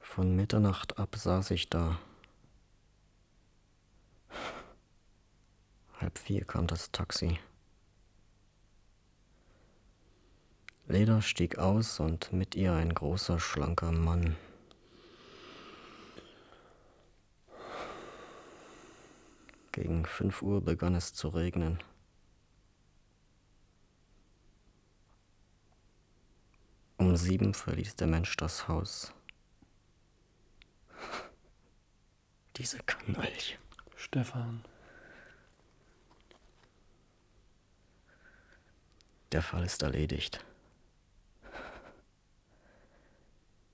Von 0.00 0.34
Mitternacht 0.34 0.98
ab 0.98 1.14
saß 1.16 1.52
ich 1.52 1.70
da. 1.70 2.00
Halb 6.00 6.18
vier 6.18 6.44
kam 6.44 6.66
das 6.66 6.90
Taxi. 6.90 7.38
Leda 10.88 11.22
stieg 11.22 11.58
aus 11.58 12.00
und 12.00 12.32
mit 12.32 12.56
ihr 12.56 12.72
ein 12.72 12.92
großer, 12.92 13.38
schlanker 13.38 13.92
Mann. 13.92 14.36
Gegen 19.74 20.06
fünf 20.06 20.40
Uhr 20.40 20.60
begann 20.60 20.94
es 20.94 21.14
zu 21.14 21.26
regnen. 21.26 21.82
Um 26.96 27.16
sieben 27.16 27.54
verließ 27.54 27.96
der 27.96 28.06
Mensch 28.06 28.36
das 28.36 28.68
Haus. 28.68 29.12
Diese 32.56 32.78
Kanaille. 32.84 33.58
Stefan. 33.96 34.64
Der 39.32 39.42
Fall 39.42 39.64
ist 39.64 39.82
erledigt. 39.82 40.44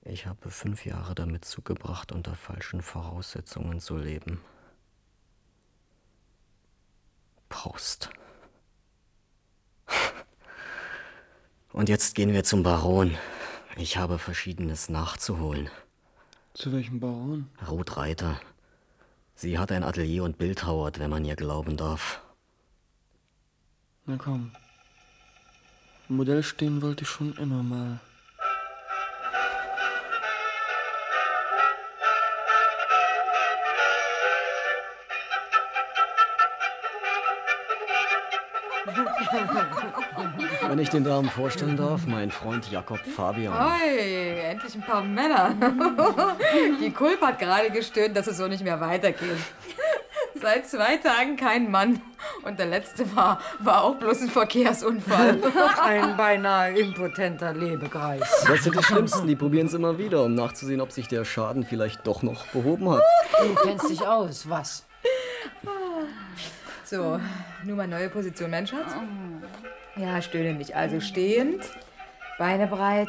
Ich 0.01 0.25
habe 0.25 0.49
fünf 0.49 0.83
Jahre 0.83 1.13
damit 1.13 1.45
zugebracht, 1.45 2.11
unter 2.11 2.33
falschen 2.33 2.81
Voraussetzungen 2.81 3.79
zu 3.79 3.97
leben. 3.97 4.41
Prost. 7.51 8.09
Und 11.71 11.89
jetzt 11.89 12.15
gehen 12.15 12.33
wir 12.33 12.43
zum 12.43 12.63
Baron. 12.63 13.15
Ich 13.75 13.97
habe 13.97 14.17
Verschiedenes 14.17 14.89
nachzuholen. 14.89 15.69
Zu 16.53 16.71
welchem 16.71 16.99
Baron? 16.99 17.49
Ruth 17.69 17.97
Reiter. 17.97 18.41
Sie 19.35 19.59
hat 19.59 19.71
ein 19.71 19.83
Atelier 19.83 20.23
und 20.23 20.37
bildhauert, 20.37 20.97
wenn 20.99 21.09
man 21.09 21.23
ihr 21.23 21.35
glauben 21.35 21.77
darf. 21.77 22.21
Na 24.05 24.17
komm. 24.17 24.51
Modell 26.07 26.43
stehen 26.43 26.81
wollte 26.81 27.03
ich 27.03 27.09
schon 27.09 27.37
immer 27.37 27.63
mal. 27.63 27.99
Wenn 40.67 40.79
ich 40.79 40.89
den 40.89 41.03
Damen 41.03 41.29
vorstellen 41.29 41.77
darf, 41.77 42.05
mein 42.07 42.31
Freund 42.31 42.69
Jakob 42.71 42.99
Fabian. 42.99 43.53
Oi, 43.53 44.39
endlich 44.41 44.75
ein 44.75 44.81
paar 44.81 45.03
Männer. 45.03 45.53
Die 46.81 46.91
Kulp 46.91 47.21
hat 47.21 47.39
gerade 47.39 47.69
gestöhnt, 47.69 48.15
dass 48.15 48.27
es 48.27 48.37
so 48.37 48.47
nicht 48.47 48.63
mehr 48.63 48.79
weitergeht. 48.79 49.37
Seit 50.41 50.67
zwei 50.67 50.97
Tagen 50.97 51.35
kein 51.35 51.69
Mann. 51.69 52.01
Und 52.43 52.57
der 52.57 52.65
letzte 52.65 53.15
war, 53.15 53.39
war 53.59 53.83
auch 53.83 53.95
bloß 53.95 54.21
ein 54.21 54.29
Verkehrsunfall. 54.29 55.37
Ein 55.83 56.17
beinahe 56.17 56.77
impotenter 56.77 57.53
Lebekreis. 57.53 58.23
Das 58.47 58.63
sind 58.63 58.75
die 58.75 58.83
Schlimmsten, 58.83 59.27
die 59.27 59.35
probieren 59.35 59.67
es 59.67 59.73
immer 59.73 59.99
wieder, 59.99 60.23
um 60.23 60.33
nachzusehen, 60.33 60.81
ob 60.81 60.91
sich 60.91 61.07
der 61.07 61.25
Schaden 61.25 61.63
vielleicht 61.63 62.07
doch 62.07 62.23
noch 62.23 62.47
behoben 62.47 62.89
hat. 62.89 63.03
Du 63.39 63.53
kennst 63.55 63.89
dich 63.89 64.01
aus, 64.07 64.49
was? 64.49 64.85
So, 66.91 67.21
nun 67.63 67.77
mal 67.77 67.87
neue 67.87 68.09
Position, 68.09 68.51
mein 68.51 68.67
Schatz. 68.67 68.91
Ja, 69.95 70.21
stöhne 70.21 70.51
nicht. 70.55 70.75
Also 70.75 70.99
stehend, 70.99 71.63
Beine 72.37 72.67
breit, 72.67 73.07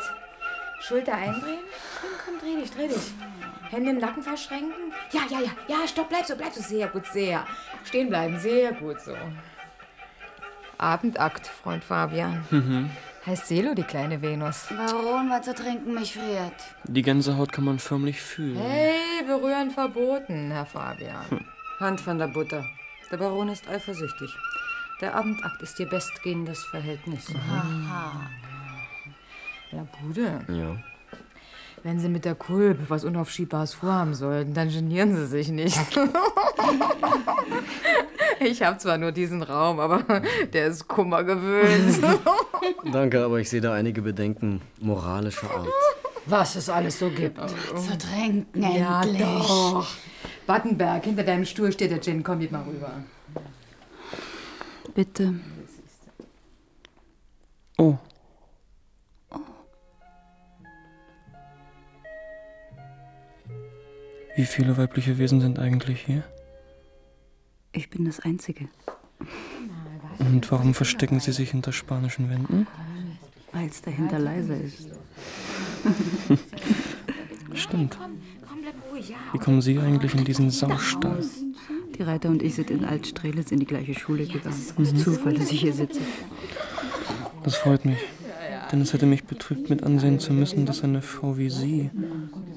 Schulter 0.80 1.14
eindrehen. 1.14 1.64
Komm, 2.00 2.10
komm, 2.24 2.38
dreh 2.38 2.60
dich, 2.60 2.70
dreh 2.70 2.86
dich. 2.86 3.12
Hände 3.70 3.90
im 3.90 3.98
Nacken 3.98 4.22
verschränken. 4.22 4.92
Ja, 5.10 5.22
ja, 5.28 5.40
ja, 5.40 5.50
ja, 5.66 5.88
stopp, 5.88 6.10
bleib 6.10 6.24
so, 6.24 6.36
bleib 6.36 6.52
so. 6.52 6.62
Sehr 6.62 6.86
gut, 6.86 7.06
sehr. 7.06 7.44
Stehen 7.82 8.08
bleiben, 8.08 8.38
sehr 8.38 8.72
gut 8.72 9.00
so. 9.00 9.16
Abendakt, 10.78 11.48
Freund 11.48 11.82
Fabian. 11.82 12.44
Mhm. 12.50 12.88
Heißt 13.26 13.48
Selo, 13.48 13.74
die 13.74 13.82
kleine 13.82 14.22
Venus. 14.22 14.68
Baron, 14.68 15.28
was 15.28 15.42
zu 15.42 15.56
trinken 15.56 15.94
mich 15.94 16.12
friert. 16.12 16.54
Die 16.84 17.02
Gänsehaut 17.02 17.50
kann 17.50 17.64
man 17.64 17.80
förmlich 17.80 18.20
fühlen. 18.20 18.58
Hey, 18.58 19.24
berühren 19.26 19.72
verboten, 19.72 20.52
Herr 20.52 20.66
Fabian. 20.66 21.44
Hand 21.80 22.00
von 22.00 22.18
der 22.18 22.28
Butter. 22.28 22.64
Der 23.12 23.18
Baron 23.18 23.50
ist 23.50 23.68
eifersüchtig. 23.68 24.34
Der 25.02 25.14
Abendakt 25.14 25.60
ist 25.62 25.78
ihr 25.78 25.86
bestgehendes 25.86 26.64
Verhältnis. 26.64 27.26
Aha. 27.46 28.30
Labude, 29.70 30.40
Ja. 30.48 30.76
wenn 31.82 32.00
Sie 32.00 32.08
mit 32.08 32.24
der 32.24 32.34
Kulp 32.34 32.78
was 32.88 33.04
Unaufschiebbares 33.04 33.74
vorhaben 33.74 34.14
sollten, 34.14 34.54
dann 34.54 34.70
genieren 34.70 35.14
Sie 35.14 35.26
sich 35.26 35.48
nicht. 35.48 35.78
ich 38.40 38.62
habe 38.62 38.78
zwar 38.78 38.96
nur 38.96 39.12
diesen 39.12 39.42
Raum, 39.42 39.78
aber 39.78 40.22
der 40.54 40.68
ist 40.68 40.88
Kummer 40.88 41.22
gewöhnt. 41.22 42.00
Danke, 42.92 43.22
aber 43.24 43.40
ich 43.40 43.50
sehe 43.50 43.60
da 43.60 43.74
einige 43.74 44.00
Bedenken 44.02 44.62
moralischer 44.80 45.50
Art. 45.50 45.68
Was 46.24 46.56
es 46.56 46.70
alles 46.70 46.98
so 46.98 47.10
gibt. 47.10 47.38
Zu 47.38 47.98
trinken, 47.98 48.62
ja, 48.62 49.02
endlich. 49.02 49.20
doch. 49.22 49.86
Wattenberg, 50.46 51.04
hinter 51.04 51.22
deinem 51.22 51.44
Stuhl 51.44 51.72
steht 51.72 51.90
der 51.90 52.00
Gin. 52.00 52.22
Komm, 52.22 52.40
geht 52.40 52.52
mal 52.52 52.62
rüber. 52.62 52.92
Bitte. 54.94 55.34
Oh. 57.78 57.96
Wie 64.34 64.46
viele 64.46 64.76
weibliche 64.76 65.18
Wesen 65.18 65.40
sind 65.40 65.58
eigentlich 65.58 66.00
hier? 66.02 66.24
Ich 67.72 67.90
bin 67.90 68.04
das 68.04 68.20
Einzige. 68.20 68.68
Und 70.18 70.50
warum 70.50 70.74
verstecken 70.74 71.20
sie 71.20 71.32
sich 71.32 71.50
hinter 71.50 71.72
spanischen 71.72 72.30
Wänden? 72.30 72.66
Weil 73.52 73.68
es 73.68 73.82
dahinter 73.82 74.18
leiser 74.18 74.58
ist. 74.58 74.88
Stimmt. 77.54 77.98
Wie 79.32 79.38
kommen 79.38 79.60
Sie 79.60 79.78
eigentlich 79.78 80.14
in 80.14 80.24
diesen 80.24 80.50
Saustall? 80.50 81.24
Die 81.96 82.02
Reiter 82.02 82.28
und 82.28 82.42
ich 82.42 82.54
sind 82.54 82.70
in 82.70 82.84
Altstrelitz 82.84 83.52
in 83.52 83.60
die 83.60 83.66
gleiche 83.66 83.94
Schule 83.94 84.26
gegangen. 84.26 84.56
Mhm. 84.76 84.82
Es 84.82 84.92
ist 84.92 85.00
Zufall, 85.00 85.34
dass 85.34 85.50
ich 85.50 85.60
hier 85.60 85.72
sitze. 85.72 86.00
Das 87.44 87.56
freut 87.56 87.84
mich. 87.84 87.98
Denn 88.70 88.80
es 88.80 88.92
hätte 88.92 89.06
mich 89.06 89.24
betrübt, 89.24 89.68
mit 89.68 89.82
ansehen 89.82 90.18
zu 90.18 90.32
müssen, 90.32 90.64
dass 90.64 90.82
eine 90.82 91.02
Frau 91.02 91.36
wie 91.36 91.50
Sie 91.50 91.90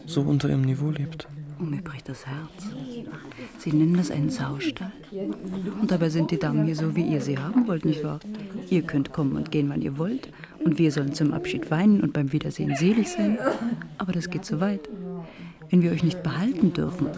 so 0.05 0.21
unter 0.21 0.49
ihrem 0.49 0.62
Niveau 0.62 0.89
lebt. 0.89 1.27
Und 1.60 1.71
mir 1.71 1.81
bricht 1.81 2.10
das 2.10 2.25
Herz. 2.25 2.67
Sie 3.58 3.71
nennen 3.71 3.95
das 3.95 4.12
einen 4.12 4.29
Saustall. 4.29 4.91
Und 5.81 5.89
dabei 5.91 6.10
sind 6.10 6.31
die 6.31 6.38
Damen 6.39 6.65
hier 6.65 6.75
so, 6.75 6.95
wie 6.95 7.05
ihr 7.05 7.21
sie 7.21 7.38
haben 7.38 7.67
wollt, 7.67 7.86
nicht 7.86 8.03
wahr? 8.03 8.19
Ihr 8.69 8.81
könnt 8.81 9.13
kommen 9.13 9.36
und 9.36 9.51
gehen, 9.51 9.69
wann 9.69 9.81
ihr 9.81 9.97
wollt. 9.97 10.29
Und 10.63 10.77
wir 10.79 10.91
sollen 10.91 11.13
zum 11.13 11.34
Abschied 11.34 11.71
weinen 11.71 12.01
und 12.01 12.13
beim 12.13 12.31
Wiedersehen 12.34 12.75
selig 12.75 13.10
sein. 13.10 13.38
Aber 13.97 14.12
das 14.12 14.29
geht 14.29 14.45
zu 14.45 14.60
weit. 14.60 14.89
Wenn 15.69 15.82
wir 15.82 15.91
euch 15.91 16.04
nicht 16.04 16.23
behalten 16.23 16.73
dürfen, 16.73 17.10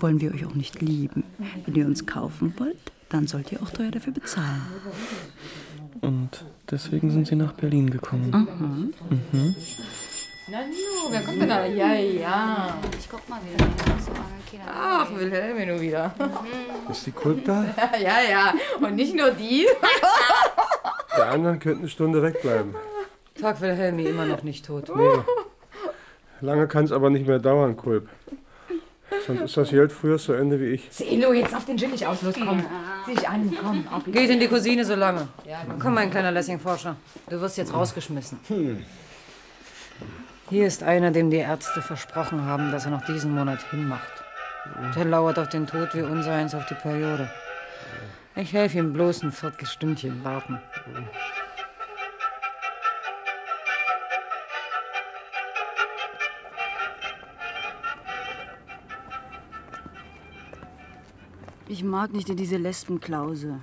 wollen 0.00 0.20
wir 0.20 0.32
euch 0.32 0.46
auch 0.46 0.54
nicht 0.54 0.80
lieben. 0.80 1.24
Wenn 1.66 1.74
ihr 1.74 1.86
uns 1.86 2.06
kaufen 2.06 2.54
wollt, 2.58 2.92
dann 3.08 3.26
sollt 3.26 3.52
ihr 3.52 3.62
auch 3.62 3.70
teuer 3.70 3.90
dafür 3.90 4.12
bezahlen. 4.12 4.62
Und 6.00 6.44
deswegen 6.70 7.10
sind 7.10 7.26
Sie 7.26 7.36
nach 7.36 7.52
Berlin 7.52 7.90
gekommen. 7.90 8.30
Mhm. 8.30 9.18
Mhm. 9.32 9.54
Na 10.50 10.58
nu, 10.62 11.10
wer 11.10 11.22
kommt 11.22 11.40
denn 11.40 11.48
da? 11.48 11.64
Ja, 11.66 11.94
ja. 11.94 12.78
Ich 12.98 13.08
guck 13.08 13.28
mal 13.28 13.40
wieder. 13.42 13.66
Ach, 14.66 15.08
Wilhelme 15.14 15.66
nur 15.66 15.80
wieder. 15.80 16.12
Ist 16.90 17.06
die 17.06 17.12
Kulp 17.12 17.44
da? 17.44 17.64
ja, 18.00 18.16
ja. 18.28 18.54
Und 18.80 18.96
nicht 18.96 19.14
nur 19.14 19.30
die. 19.30 19.66
Die 21.16 21.22
anderen 21.22 21.58
könnten 21.58 21.80
eine 21.80 21.88
Stunde 21.88 22.22
wegbleiben. 22.22 22.74
Tag 23.40 23.60
Wilhelmi 23.60 24.04
immer 24.04 24.26
noch 24.26 24.42
nicht 24.42 24.64
tot. 24.64 24.90
Nee. 24.94 25.18
Lange 26.40 26.66
kann 26.68 26.84
es 26.84 26.92
aber 26.92 27.10
nicht 27.10 27.26
mehr 27.26 27.38
dauern, 27.38 27.76
Kulp. 27.76 28.08
Sonst 29.26 29.40
ist 29.42 29.56
das 29.56 29.70
Geld 29.70 29.92
früher 29.92 30.18
so 30.18 30.32
Ende 30.32 30.58
wie 30.60 30.66
ich. 30.66 30.88
Selo, 30.90 31.32
jetzt 31.32 31.54
auf 31.54 31.64
den 31.64 31.76
Gin 31.76 31.90
nicht 31.90 32.06
aus. 32.06 32.22
Los, 32.22 32.34
komm. 32.34 32.64
Zieh 33.04 33.14
dich 33.14 33.28
an, 33.28 33.54
komm. 33.60 33.86
Auf 33.88 34.04
Geht 34.06 34.30
in 34.30 34.40
die 34.40 34.48
Cousine 34.48 34.84
so 34.84 34.94
lange. 34.94 35.28
Ja, 35.46 35.58
Komm, 35.78 35.94
mein 35.94 36.10
kleiner 36.10 36.30
Lessing-Forscher. 36.30 36.96
Du 37.28 37.40
wirst 37.40 37.58
jetzt 37.58 37.74
rausgeschmissen. 37.74 38.38
Hm. 38.48 38.84
Hier 40.48 40.66
ist 40.66 40.82
einer, 40.82 41.10
dem 41.10 41.30
die 41.30 41.36
Ärzte 41.36 41.82
versprochen 41.82 42.44
haben, 42.44 42.72
dass 42.72 42.84
er 42.84 42.90
noch 42.92 43.04
diesen 43.04 43.34
Monat 43.34 43.60
hinmacht. 43.70 44.24
Der 44.96 45.04
lauert 45.04 45.38
auf 45.38 45.48
den 45.48 45.66
Tod 45.66 45.94
wie 45.94 46.02
unsereins 46.02 46.54
auf 46.54 46.66
die 46.66 46.74
Periode. 46.74 47.30
Ich 48.36 48.52
helfe 48.52 48.78
ihm 48.78 48.92
bloß 48.92 49.22
ein 49.22 49.32
Viertelstündchen 49.32 50.24
warten. 50.24 50.60
Ich 61.70 61.84
mag 61.84 62.12
nicht 62.12 62.28
in 62.28 62.36
diese 62.36 62.56
Lesbenklause. 62.56 63.60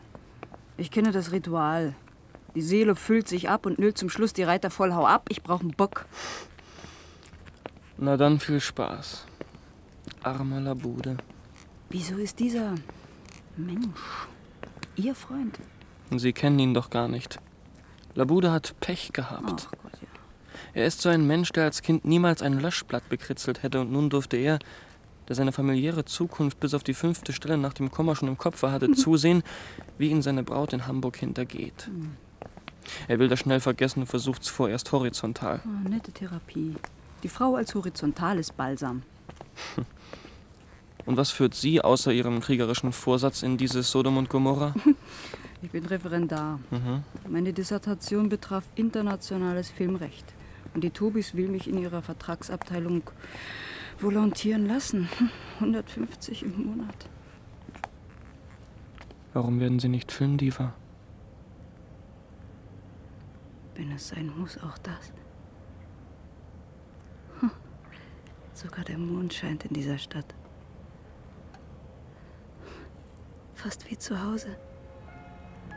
Ich 0.77 0.91
kenne 0.91 1.11
das 1.11 1.33
Ritual. 1.33 1.93
Die 2.55 2.61
Seele 2.61 2.95
füllt 2.95 3.27
sich 3.27 3.49
ab 3.49 3.65
und 3.65 3.79
nüllt 3.79 3.97
zum 3.97 4.09
Schluss 4.09 4.31
die 4.31 4.43
Reiter 4.43 4.69
voll 4.69 4.93
Hau 4.93 5.05
ab. 5.05 5.25
Ich 5.27 5.43
brauche 5.43 5.63
einen 5.63 5.73
Bock. 5.73 6.05
Na 7.97 8.15
dann 8.15 8.39
viel 8.39 8.61
Spaß. 8.61 9.25
Arme 10.23 10.61
Labude. 10.61 11.17
Wieso 11.89 12.15
ist 12.15 12.39
dieser 12.39 12.75
Mensch 13.57 13.99
Ihr 14.95 15.13
Freund? 15.13 15.59
Sie 16.15 16.31
kennen 16.31 16.59
ihn 16.59 16.73
doch 16.73 16.89
gar 16.89 17.09
nicht. 17.09 17.39
Labude 18.15 18.53
hat 18.53 18.73
Pech 18.79 19.11
gehabt. 19.11 19.67
Er 20.73 20.85
ist 20.85 21.01
so 21.01 21.09
ein 21.09 21.27
Mensch, 21.27 21.51
der 21.51 21.65
als 21.65 21.81
Kind 21.81 22.05
niemals 22.05 22.41
ein 22.41 22.57
Löschblatt 22.57 23.09
bekritzelt 23.09 23.63
hätte 23.63 23.81
und 23.81 23.91
nun 23.91 24.09
durfte 24.09 24.37
er, 24.37 24.59
der 25.27 25.35
seine 25.35 25.51
familiäre 25.51 26.05
Zukunft 26.05 26.59
bis 26.59 26.73
auf 26.73 26.83
die 26.83 26.93
fünfte 26.93 27.33
Stelle 27.33 27.57
nach 27.57 27.73
dem 27.73 27.91
Komma 27.91 28.15
schon 28.15 28.27
im 28.27 28.37
Kopfe 28.37 28.71
hatte, 28.71 28.91
zusehen, 28.93 29.43
wie 29.97 30.09
ihn 30.09 30.21
seine 30.21 30.43
Braut 30.43 30.73
in 30.73 30.87
Hamburg 30.87 31.17
hintergeht. 31.17 31.89
Er 33.07 33.19
will 33.19 33.27
das 33.27 33.39
schnell 33.39 33.59
vergessen 33.59 34.01
und 34.01 34.07
versucht's 34.07 34.47
vorerst 34.47 34.91
horizontal. 34.91 35.61
Oh, 35.65 35.89
nette 35.89 36.11
Therapie. 36.11 36.75
Die 37.23 37.29
Frau 37.29 37.55
als 37.55 37.75
horizontales 37.75 38.51
Balsam. 38.51 39.03
Und 41.05 41.17
was 41.17 41.31
führt 41.31 41.55
Sie 41.55 41.81
außer 41.81 42.11
Ihrem 42.11 42.41
kriegerischen 42.41 42.91
Vorsatz 42.91 43.41
in 43.41 43.57
dieses 43.57 43.91
Sodom 43.91 44.17
und 44.17 44.29
Gomorra? 44.29 44.73
Ich 45.63 45.71
bin 45.71 45.87
Referendar. 45.87 46.59
Mhm. 46.69 47.03
Meine 47.27 47.51
Dissertation 47.51 48.29
betraf 48.29 48.63
internationales 48.75 49.71
Filmrecht. 49.71 50.25
Und 50.75 50.83
die 50.83 50.91
Tobis 50.91 51.33
will 51.33 51.47
mich 51.47 51.67
in 51.67 51.79
ihrer 51.79 52.03
Vertragsabteilung 52.03 53.01
volontieren 54.01 54.65
lassen. 54.65 55.09
150 55.59 56.43
im 56.43 56.65
Monat. 56.67 57.09
Warum 59.33 59.59
werden 59.59 59.79
Sie 59.79 59.89
nicht 59.89 60.11
Filmdiva? 60.11 60.73
Wenn 63.75 63.91
es 63.91 64.07
sein 64.07 64.31
muss, 64.37 64.57
auch 64.57 64.77
das. 64.79 65.13
Hm. 67.39 67.51
Sogar 68.53 68.85
der 68.85 68.97
Mond 68.97 69.33
scheint 69.33 69.65
in 69.65 69.73
dieser 69.73 69.97
Stadt. 69.97 70.33
Fast 73.55 73.89
wie 73.89 73.97
zu 73.97 74.23
Hause. 74.23 74.55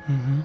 Mhm. 0.06 0.44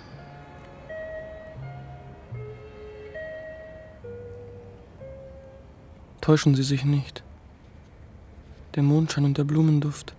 Täuschen 6.22 6.56
Sie 6.56 6.64
sich 6.64 6.86
nicht. 6.86 7.25
Der 8.76 8.84
Mondschein 8.84 9.24
und 9.24 9.38
der 9.38 9.46
Blumenduft. 9.46 10.14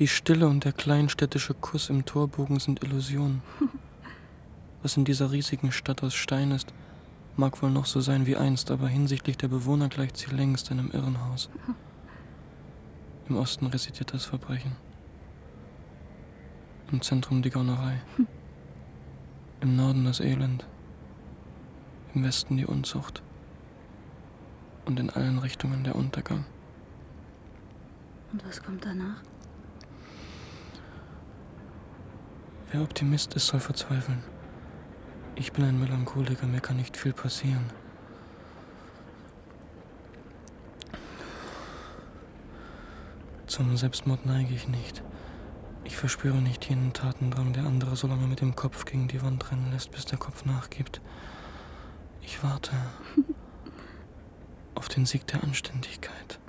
Die 0.00 0.08
Stille 0.08 0.48
und 0.48 0.64
der 0.64 0.72
kleinstädtische 0.72 1.54
Kuss 1.54 1.90
im 1.90 2.04
Torbogen 2.04 2.58
sind 2.58 2.82
Illusionen. 2.82 3.40
Was 4.82 4.96
in 4.96 5.04
dieser 5.04 5.30
riesigen 5.30 5.70
Stadt 5.70 6.02
aus 6.02 6.14
Stein 6.14 6.50
ist, 6.50 6.74
mag 7.36 7.62
wohl 7.62 7.70
noch 7.70 7.86
so 7.86 8.00
sein 8.00 8.26
wie 8.26 8.36
einst, 8.36 8.72
aber 8.72 8.88
hinsichtlich 8.88 9.36
der 9.36 9.46
Bewohner 9.46 9.88
gleicht 9.88 10.16
sie 10.16 10.34
längst 10.34 10.72
einem 10.72 10.90
Irrenhaus. 10.90 11.48
Im 13.28 13.36
Osten 13.36 13.66
residiert 13.66 14.12
das 14.12 14.24
Verbrechen. 14.24 14.72
Im 16.90 17.00
Zentrum 17.00 17.42
die 17.42 17.50
Gaunerei. 17.50 18.02
Im 19.60 19.76
Norden 19.76 20.04
das 20.04 20.18
Elend. 20.18 20.66
Im 22.12 22.24
Westen 22.24 22.56
die 22.56 22.66
Unzucht. 22.66 23.22
Und 24.84 24.98
in 24.98 25.10
allen 25.10 25.38
Richtungen 25.38 25.84
der 25.84 25.94
Untergang. 25.94 26.44
Und 28.32 28.46
was 28.46 28.62
kommt 28.62 28.84
danach? 28.84 29.22
Wer 32.70 32.82
Optimist 32.82 33.34
ist, 33.34 33.46
soll 33.46 33.60
verzweifeln. 33.60 34.22
Ich 35.36 35.52
bin 35.52 35.64
ein 35.64 35.78
Melancholiker, 35.78 36.46
mir 36.46 36.60
kann 36.60 36.76
nicht 36.76 36.96
viel 36.96 37.12
passieren. 37.12 37.70
Zum 43.46 43.76
Selbstmord 43.76 44.26
neige 44.26 44.54
ich 44.54 44.66
nicht. 44.66 45.02
Ich 45.84 45.96
verspüre 45.96 46.38
nicht 46.38 46.68
jenen 46.68 46.92
Tatendrang, 46.92 47.52
der 47.52 47.64
andere 47.64 47.94
so 47.94 48.08
lange 48.08 48.26
mit 48.26 48.40
dem 48.40 48.56
Kopf 48.56 48.84
gegen 48.84 49.06
die 49.06 49.22
Wand 49.22 49.50
rennen 49.52 49.70
lässt, 49.70 49.92
bis 49.92 50.04
der 50.04 50.18
Kopf 50.18 50.44
nachgibt. 50.44 51.00
Ich 52.22 52.42
warte 52.42 52.72
auf 54.74 54.88
den 54.88 55.06
Sieg 55.06 55.26
der 55.28 55.44
Anständigkeit. 55.44 56.40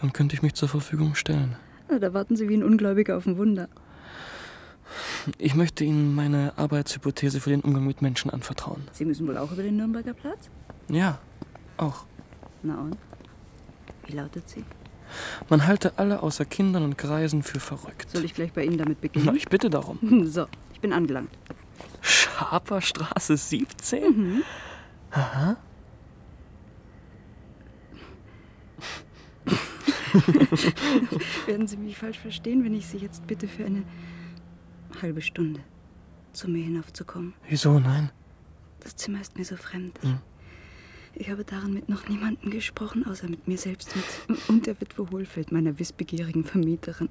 Dann 0.00 0.12
könnte 0.12 0.34
ich 0.34 0.42
mich 0.42 0.54
zur 0.54 0.68
Verfügung 0.68 1.14
stellen. 1.14 1.56
Na, 1.88 1.98
da 1.98 2.12
warten 2.12 2.36
Sie 2.36 2.48
wie 2.48 2.56
ein 2.56 2.62
Ungläubiger 2.62 3.16
auf 3.16 3.26
ein 3.26 3.38
Wunder. 3.38 3.68
Ich 5.38 5.54
möchte 5.54 5.84
Ihnen 5.84 6.14
meine 6.14 6.52
Arbeitshypothese 6.56 7.40
für 7.40 7.50
den 7.50 7.60
Umgang 7.60 7.86
mit 7.86 8.02
Menschen 8.02 8.30
anvertrauen. 8.30 8.82
Sie 8.92 9.04
müssen 9.04 9.26
wohl 9.26 9.36
auch 9.36 9.50
über 9.52 9.62
den 9.62 9.76
Nürnberger 9.76 10.14
Platz? 10.14 10.48
Ja, 10.88 11.18
auch. 11.76 12.04
Na 12.62 12.78
und? 12.80 12.96
Wie 14.06 14.12
lautet 14.12 14.48
sie? 14.48 14.64
Man 15.48 15.66
halte 15.66 15.98
alle 15.98 16.22
außer 16.22 16.44
Kindern 16.44 16.84
und 16.84 16.98
Greisen 16.98 17.42
für 17.42 17.60
verrückt. 17.60 18.10
Soll 18.10 18.24
ich 18.24 18.34
gleich 18.34 18.52
bei 18.52 18.64
Ihnen 18.64 18.78
damit 18.78 19.00
beginnen? 19.00 19.26
Na, 19.26 19.34
ich 19.34 19.48
bitte 19.48 19.70
darum. 19.70 19.98
So, 20.26 20.46
ich 20.72 20.80
bin 20.80 20.92
angelangt. 20.92 21.30
Schaperstraße 22.02 23.36
17? 23.36 24.04
Mhm. 24.04 24.42
Aha. 25.10 25.56
Werden 31.46 31.66
Sie 31.66 31.76
mich 31.76 31.96
falsch 31.96 32.18
verstehen, 32.18 32.64
wenn 32.64 32.74
ich 32.74 32.86
Sie 32.86 32.98
jetzt 32.98 33.26
bitte 33.26 33.48
für 33.48 33.64
eine 33.64 33.84
halbe 35.00 35.22
Stunde 35.22 35.60
zu 36.32 36.48
mir 36.48 36.64
hinaufzukommen? 36.64 37.34
Wieso, 37.48 37.78
nein? 37.78 38.10
Das 38.80 38.96
Zimmer 38.96 39.20
ist 39.20 39.36
mir 39.36 39.44
so 39.44 39.56
fremd. 39.56 39.98
Hm. 40.02 40.18
Ich 41.14 41.30
habe 41.30 41.44
darin 41.44 41.72
mit 41.72 41.88
noch 41.88 42.08
niemandem 42.08 42.50
gesprochen, 42.50 43.06
außer 43.06 43.28
mit 43.28 43.48
mir 43.48 43.56
selbst 43.56 43.96
mit, 43.96 44.38
und 44.48 44.66
der 44.66 44.78
Witwe 44.80 45.10
Hohlfeld, 45.10 45.50
meiner 45.50 45.78
wissbegierigen 45.78 46.44
Vermieterin. 46.44 47.08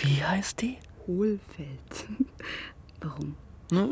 Wie 0.00 0.22
heißt 0.24 0.62
die? 0.62 0.78
Hohlfeld. 1.06 2.08
Warum? 3.00 3.36
Ne? 3.70 3.90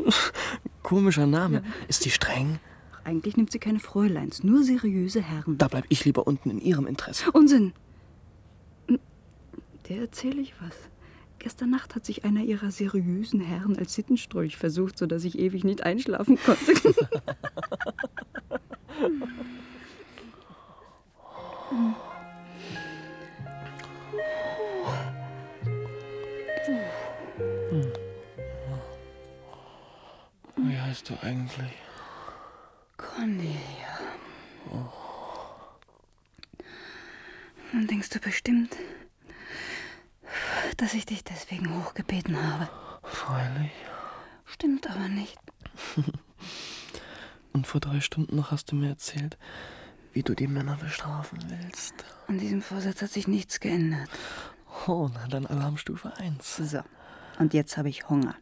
Komischer 0.82 1.26
Name. 1.26 1.56
Ja. 1.56 1.62
Ist 1.88 2.04
die 2.04 2.10
streng? 2.10 2.58
Eigentlich 3.04 3.36
nimmt 3.36 3.52
sie 3.52 3.58
keine 3.58 3.80
Fräuleins, 3.80 4.42
nur 4.42 4.64
seriöse 4.64 5.20
Herren. 5.20 5.58
Da 5.58 5.68
bleib 5.68 5.84
ich 5.90 6.04
lieber 6.06 6.26
unten 6.26 6.50
in 6.50 6.60
Ihrem 6.60 6.86
Interesse. 6.86 7.30
Unsinn! 7.32 7.74
Der 9.88 9.98
erzähle 9.98 10.40
ich 10.40 10.54
was. 10.60 10.74
Gestern 11.38 11.70
Nacht 11.70 11.94
hat 11.94 12.06
sich 12.06 12.24
einer 12.24 12.42
ihrer 12.42 12.70
seriösen 12.70 13.40
Herren 13.40 13.76
als 13.76 13.94
Sittenstrolch 13.94 14.56
versucht, 14.56 14.96
sodass 14.96 15.24
ich 15.24 15.38
ewig 15.38 15.62
nicht 15.62 15.82
einschlafen 15.82 16.38
konnte. 16.38 16.72
Wie 30.56 30.78
heißt 30.78 31.10
du 31.10 31.14
eigentlich? 31.20 31.74
Cornelia. 32.96 33.54
Nun 37.72 37.86
denkst 37.86 38.08
du 38.10 38.20
bestimmt, 38.20 38.76
dass 40.76 40.94
ich 40.94 41.06
dich 41.06 41.24
deswegen 41.24 41.76
hochgebeten 41.76 42.36
habe. 42.42 42.68
Freilich. 43.02 43.72
Stimmt 44.44 44.88
aber 44.90 45.08
nicht. 45.08 45.38
Und 47.52 47.66
vor 47.66 47.80
drei 47.80 48.00
Stunden 48.00 48.36
noch 48.36 48.50
hast 48.50 48.72
du 48.72 48.76
mir 48.76 48.88
erzählt, 48.88 49.38
wie 50.12 50.22
du 50.22 50.34
die 50.34 50.48
Männer 50.48 50.76
bestrafen 50.76 51.38
willst. 51.48 51.94
An 52.26 52.38
diesem 52.38 52.62
Vorsatz 52.62 53.02
hat 53.02 53.10
sich 53.10 53.28
nichts 53.28 53.60
geändert. 53.60 54.08
Oh, 54.86 55.08
na 55.12 55.26
dann 55.28 55.46
Alarmstufe 55.46 56.16
1. 56.18 56.56
So, 56.56 56.82
und 57.38 57.54
jetzt 57.54 57.76
habe 57.76 57.88
ich 57.88 58.08
Hunger. 58.08 58.36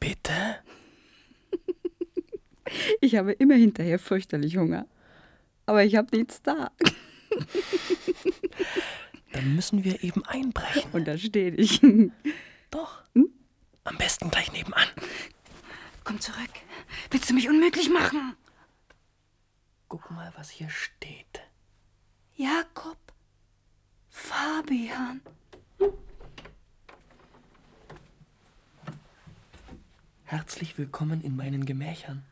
Bitte? 0.00 0.32
Ich 3.00 3.14
habe 3.16 3.32
immer 3.32 3.54
hinterher 3.54 3.98
fürchterlich 3.98 4.56
Hunger. 4.56 4.86
Aber 5.66 5.84
ich 5.84 5.96
habe 5.96 6.16
nichts 6.16 6.40
da. 6.42 6.70
Dann 9.34 9.56
müssen 9.56 9.82
wir 9.82 10.04
eben 10.04 10.24
einbrechen. 10.26 10.92
Und 10.92 11.06
da 11.06 11.18
stehe 11.18 11.50
ich. 11.50 11.80
Doch. 12.70 13.02
Am 13.82 13.98
besten 13.98 14.30
gleich 14.30 14.52
nebenan. 14.52 14.86
Komm 16.04 16.20
zurück. 16.20 16.52
Willst 17.10 17.28
du 17.28 17.34
mich 17.34 17.48
unmöglich 17.48 17.90
machen? 17.90 18.36
Guck 19.88 20.08
mal, 20.12 20.32
was 20.36 20.50
hier 20.50 20.70
steht. 20.70 21.40
Jakob. 22.36 22.96
Fabian. 24.08 25.20
Herzlich 30.22 30.78
willkommen 30.78 31.22
in 31.22 31.34
meinen 31.34 31.66
Gemächern. 31.66 32.24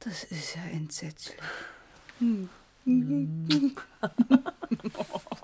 Das 0.00 0.24
ist 0.24 0.56
ja 0.56 0.64
entsetzlich. 0.64 1.36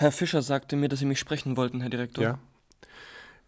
Herr 0.00 0.12
Fischer 0.12 0.42
sagte 0.42 0.76
mir, 0.76 0.88
dass 0.88 1.00
Sie 1.00 1.06
mich 1.06 1.18
sprechen 1.18 1.56
wollten, 1.56 1.80
Herr 1.80 1.90
Direktor. 1.90 2.22
Ja. 2.22 2.38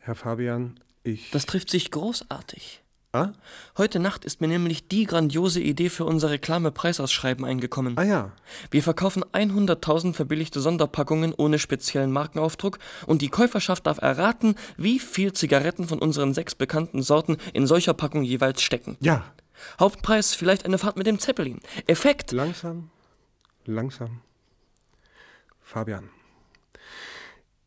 Herr 0.01 0.17
Fabian, 0.17 0.81
ich. 1.05 1.31
Das 1.31 1.47
trifft 1.47 1.71
sich 1.71 1.93
großartig. 1.93 2.83
Ah? 3.13 3.35
Heute 3.79 4.01
Nacht 4.01 4.25
ist 4.25 4.41
mir 4.41 4.49
nämlich 4.49 4.89
die 4.89 5.05
grandiose 5.05 5.61
Idee 5.61 5.91
für 5.91 6.05
unser 6.05 6.31
Reklamepreisausschreiben 6.31 7.45
eingekommen. 7.45 7.97
Ah 7.97 8.03
ja. 8.03 8.33
Wir 8.73 8.83
verkaufen 8.83 9.25
100.000 9.27 10.13
verbilligte 10.13 10.59
Sonderpackungen 10.59 11.35
ohne 11.35 11.61
speziellen 11.61 12.11
Markenaufdruck 12.11 12.81
und 13.07 13.23
die 13.23 13.29
Käuferschaft 13.29 13.87
darf 13.87 13.99
erraten, 13.99 14.57
wie 14.77 14.99
viel 14.99 15.33
Zigaretten 15.33 15.87
von 15.87 16.01
unseren 16.01 16.35
sechs 16.35 16.57
bekannten 16.57 17.05
Sorten 17.05 17.37
in 17.53 17.69
solcher 17.69 17.95
Packung 17.95 18.25
jeweils 18.25 18.61
stecken. 18.61 18.97
Ja. 18.99 19.25
Hauptpreis 19.79 20.35
vielleicht 20.35 20.65
eine 20.65 20.79
Fahrt 20.79 20.97
mit 20.97 21.07
dem 21.07 21.21
Zeppelin. 21.21 21.61
Effekt. 21.87 22.33
Langsam, 22.33 22.91
langsam. 23.67 24.23
Fabian, 25.61 26.11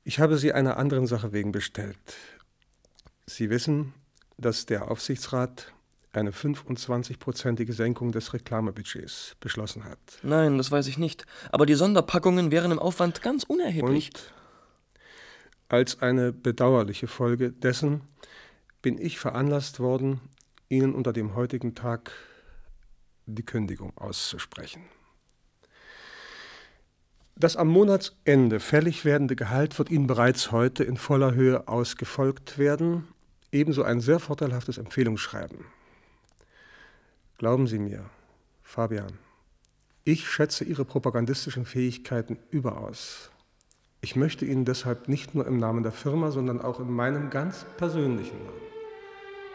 ich 0.03 0.19
habe 0.19 0.37
Sie 0.37 0.53
einer 0.53 0.77
anderen 0.77 1.07
Sache 1.07 1.33
wegen 1.33 1.51
bestellt. 1.51 1.97
Sie 3.25 3.49
wissen, 3.49 3.93
dass 4.37 4.65
der 4.65 4.91
Aufsichtsrat 4.91 5.73
eine 6.11 6.31
25-prozentige 6.31 7.73
Senkung 7.73 8.11
des 8.11 8.33
Reklamebudgets 8.33 9.35
beschlossen 9.39 9.83
hat. 9.83 9.99
Nein, 10.21 10.57
das 10.57 10.69
weiß 10.69 10.87
ich 10.87 10.97
nicht. 10.97 11.25
Aber 11.51 11.65
die 11.65 11.73
Sonderpackungen 11.73 12.51
wären 12.51 12.71
im 12.71 12.79
Aufwand 12.79 13.21
ganz 13.21 13.43
unerheblich. 13.43 14.11
Und 14.13 14.33
als 15.69 16.01
eine 16.01 16.31
bedauerliche 16.31 17.07
Folge 17.07 17.51
dessen 17.51 18.01
bin 18.81 18.99
ich 18.99 19.17
veranlasst 19.17 19.79
worden, 19.79 20.21
Ihnen 20.69 20.93
unter 20.93 21.13
dem 21.13 21.35
heutigen 21.35 21.75
Tag 21.75 22.11
die 23.25 23.43
Kündigung 23.43 23.95
auszusprechen. 23.97 24.83
Das 27.35 27.57
am 27.57 27.67
Monatsende 27.67 28.59
fällig 28.59 29.05
werdende 29.05 29.35
Gehalt 29.35 29.77
wird 29.79 29.89
Ihnen 29.89 30.07
bereits 30.07 30.51
heute 30.51 30.83
in 30.83 30.97
voller 30.97 31.33
Höhe 31.33 31.67
ausgefolgt 31.67 32.57
werden, 32.57 33.07
ebenso 33.51 33.83
ein 33.83 34.01
sehr 34.01 34.19
vorteilhaftes 34.19 34.77
Empfehlungsschreiben. 34.77 35.65
Glauben 37.37 37.67
Sie 37.67 37.79
mir, 37.79 38.05
Fabian, 38.63 39.17
ich 40.03 40.29
schätze 40.29 40.63
Ihre 40.63 40.85
propagandistischen 40.85 41.65
Fähigkeiten 41.65 42.37
überaus. 42.51 43.31
Ich 44.01 44.15
möchte 44.15 44.45
Ihnen 44.45 44.65
deshalb 44.65 45.07
nicht 45.07 45.33
nur 45.33 45.47
im 45.47 45.57
Namen 45.57 45.83
der 45.83 45.91
Firma, 45.91 46.31
sondern 46.31 46.61
auch 46.61 46.79
in 46.79 46.91
meinem 46.91 47.29
ganz 47.29 47.65
persönlichen 47.77 48.37
Namen 48.37 48.73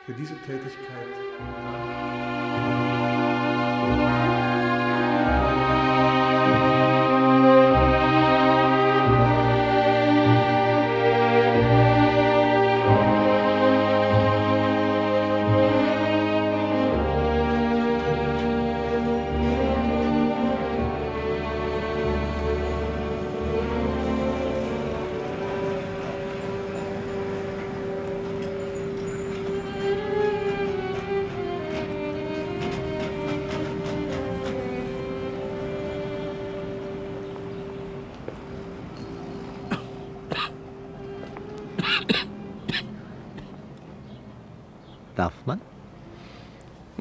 für 0.06 0.14
diese 0.14 0.34
Tätigkeit 0.46 2.17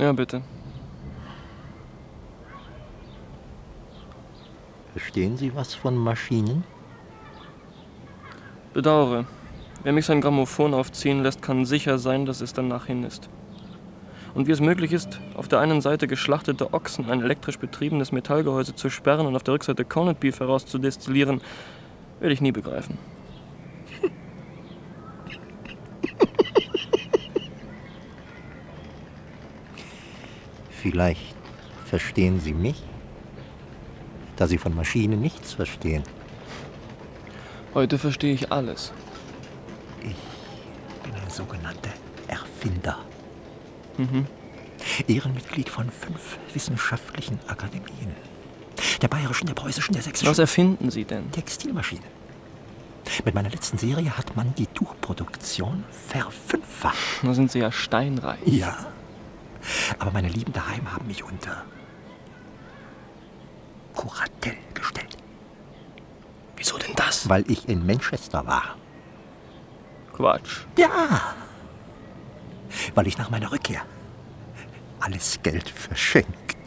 Ja, 0.07 0.13
bitte. 0.13 0.41
Verstehen 4.93 5.35
Sie 5.35 5.53
was 5.53 5.75
von 5.75 5.97
Maschinen? 5.97 6.63
Bedauere. 8.73 9.25
Wer 9.83 9.91
mich 9.91 10.05
sein 10.05 10.21
Grammophon 10.21 10.73
aufziehen 10.73 11.23
lässt, 11.23 11.41
kann 11.41 11.65
sicher 11.65 11.97
sein, 11.99 12.25
dass 12.25 12.39
es 12.39 12.53
danach 12.53 12.85
hin 12.85 13.03
ist. 13.03 13.27
Und 14.33 14.47
wie 14.47 14.53
es 14.53 14.61
möglich 14.61 14.93
ist, 14.93 15.19
auf 15.35 15.49
der 15.49 15.59
einen 15.59 15.81
Seite 15.81 16.07
geschlachtete 16.07 16.73
Ochsen, 16.73 17.11
ein 17.11 17.21
elektrisch 17.21 17.59
betriebenes 17.59 18.13
Metallgehäuse 18.13 18.75
zu 18.75 18.89
sperren 18.89 19.27
und 19.27 19.35
auf 19.35 19.43
der 19.43 19.55
Rückseite 19.55 19.83
Corned 19.83 20.21
Beef 20.21 20.39
herauszudestillieren, 20.39 21.41
werde 22.21 22.33
ich 22.33 22.39
nie 22.39 22.53
begreifen. 22.53 22.97
Vielleicht 30.89 31.35
verstehen 31.85 32.39
Sie 32.39 32.53
mich, 32.53 32.81
da 34.37 34.47
Sie 34.47 34.57
von 34.57 34.73
Maschinen 34.73 35.19
nichts 35.19 35.51
verstehen. 35.51 36.01
Heute 37.73 37.97
verstehe 37.97 38.33
ich 38.33 38.53
alles. 38.53 38.93
Ich 40.01 40.15
bin 41.03 41.13
ein 41.13 41.29
sogenannter 41.29 41.91
Erfinder. 42.29 42.99
Mhm. 43.97 44.27
Ehrenmitglied 45.09 45.67
von 45.67 45.91
fünf 45.91 46.37
wissenschaftlichen 46.53 47.37
Akademien. 47.47 48.15
Der 49.01 49.09
bayerischen, 49.09 49.47
der 49.47 49.55
preußischen, 49.55 49.91
der 49.91 50.03
sächsischen. 50.03 50.29
Was 50.29 50.39
erfinden 50.39 50.89
Sie 50.89 51.03
denn? 51.03 51.29
Textilmaschine. 51.33 52.07
Mit 53.25 53.35
meiner 53.35 53.49
letzten 53.49 53.77
Serie 53.77 54.17
hat 54.17 54.37
man 54.37 54.55
die 54.55 54.67
Tuchproduktion 54.67 55.83
verfünffacht. 56.07 56.97
Da 57.23 57.33
sind 57.33 57.51
Sie 57.51 57.59
ja 57.59 57.73
steinreich. 57.73 58.39
Ja. 58.45 58.85
Aber 59.99 60.11
meine 60.11 60.29
Lieben 60.29 60.53
daheim 60.53 60.91
haben 60.93 61.07
mich 61.07 61.23
unter 61.23 61.63
Kuratel 63.93 64.55
gestellt. 64.73 65.17
Wieso 66.55 66.77
denn 66.77 66.95
das? 66.95 67.29
Weil 67.29 67.49
ich 67.49 67.67
in 67.67 67.85
Manchester 67.85 68.45
war. 68.45 68.75
Quatsch. 70.13 70.65
Ja. 70.77 71.35
Weil 72.95 73.07
ich 73.07 73.17
nach 73.17 73.29
meiner 73.29 73.51
Rückkehr 73.51 73.81
alles 74.99 75.39
Geld 75.43 75.69
verschenkt. 75.69 76.57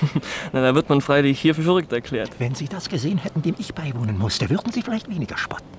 Na, 0.52 0.60
da 0.60 0.74
wird 0.74 0.88
man 0.88 1.00
freilich 1.00 1.40
hier 1.40 1.54
für 1.54 1.62
verrückt 1.62 1.92
erklärt. 1.92 2.30
Wenn 2.38 2.54
Sie 2.54 2.68
das 2.68 2.88
gesehen 2.88 3.18
hätten, 3.18 3.42
dem 3.42 3.54
ich 3.58 3.74
beiwohnen 3.74 4.18
musste, 4.18 4.50
würden 4.50 4.72
Sie 4.72 4.82
vielleicht 4.82 5.08
weniger 5.08 5.36
spotten. 5.36 5.75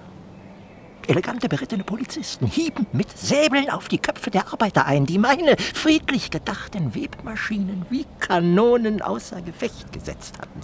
Elegante 1.07 1.47
berittene 1.47 1.83
Polizisten 1.83 2.47
hieben 2.47 2.85
mit 2.91 3.17
Säbeln 3.17 3.69
auf 3.69 3.87
die 3.87 3.97
Köpfe 3.97 4.29
der 4.29 4.51
Arbeiter 4.51 4.85
ein, 4.85 5.05
die 5.05 5.17
meine 5.17 5.55
friedlich 5.57 6.29
gedachten 6.31 6.93
Webmaschinen 6.93 7.85
wie 7.89 8.05
Kanonen 8.19 9.01
außer 9.01 9.41
Gefecht 9.41 9.93
gesetzt 9.93 10.37
hatten. 10.37 10.61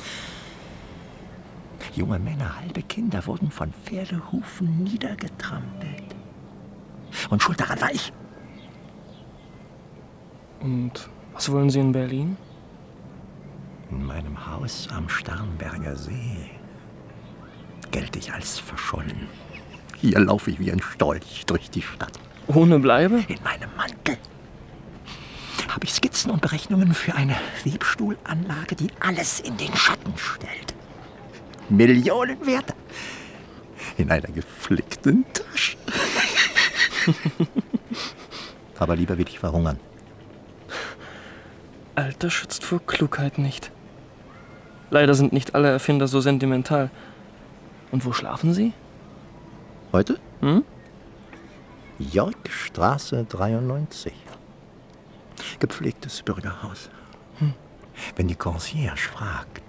Junge 1.95 2.19
Männer, 2.19 2.59
halbe 2.59 2.81
Kinder 2.81 3.25
wurden 3.25 3.51
von 3.51 3.71
Pferdehufen 3.85 4.83
niedergetrampelt. 4.83 6.15
Und 7.29 7.41
schuld 7.41 7.59
daran 7.59 7.79
war 7.79 7.91
ich. 7.91 8.11
Und 10.59 11.09
was 11.33 11.51
wollen 11.51 11.69
Sie 11.69 11.79
in 11.79 11.91
Berlin? 11.91 12.37
In 13.91 14.05
meinem 14.05 14.47
Haus 14.47 14.87
am 14.91 15.07
Starnberger 15.07 15.95
See 15.95 16.49
gelte 17.91 18.17
ich 18.17 18.33
als 18.33 18.59
verschollen. 18.59 19.27
Hier 20.04 20.20
laufe 20.20 20.51
ich 20.51 20.60
wie 20.60 20.70
ein 20.70 20.82
Storch 20.82 21.45
durch 21.45 21.70
die 21.70 21.82
Stadt. 21.82 22.20
Ohne 22.47 22.78
Bleibe? 22.78 23.24
In 23.30 23.41
meinem 23.41 23.70
Mantel 23.78 24.18
habe 25.70 25.86
ich 25.86 25.93
Skizzen 25.93 26.30
und 26.30 26.41
Berechnungen 26.41 26.93
für 26.93 27.16
eine 27.16 27.38
Webstuhlanlage, 27.64 28.76
die 28.76 28.89
alles 28.99 29.39
in 29.39 29.56
den 29.56 29.74
Schatten 29.74 30.14
stellt. 30.18 30.74
Millionen 31.70 32.45
wert. 32.45 32.76
In 33.95 34.12
einer 34.12 34.28
geflickten 34.28 35.24
Tasche. 35.32 35.78
Aber 38.78 38.97
lieber 38.97 39.18
will 39.18 39.30
ich 39.30 39.39
verhungern. 39.39 39.80
Alter 41.95 42.30
schützt 42.30 42.66
vor 42.66 42.86
Klugheit 42.86 43.38
nicht. 43.38 43.72
Leider 44.89 45.14
sind 45.14 45.32
nicht 45.32 45.56
alle 45.56 45.70
Erfinder 45.70 46.10
so 46.10 46.20
sentimental. 46.20 46.91
Und 47.89 48.04
wo 48.04 48.12
schlafen 48.12 48.54
Sie? 48.54 48.74
Heute? 49.93 50.17
Hm? 50.39 50.63
Yorkstraße 51.99 53.25
93. 53.29 54.11
Gepflegtes 55.59 56.23
Bürgerhaus. 56.23 56.89
Hm. 57.37 57.53
Wenn 58.15 58.27
die 58.27 58.35
Concierge 58.35 58.97
fragt, 58.97 59.61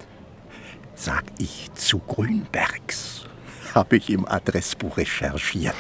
sag 0.95 1.25
ich 1.37 1.71
zu 1.75 1.99
Grünbergs. 1.99 3.27
Habe 3.75 3.99
ich 3.99 4.09
im 4.09 4.27
Adressbuch 4.27 4.97
recherchiert. 4.97 5.77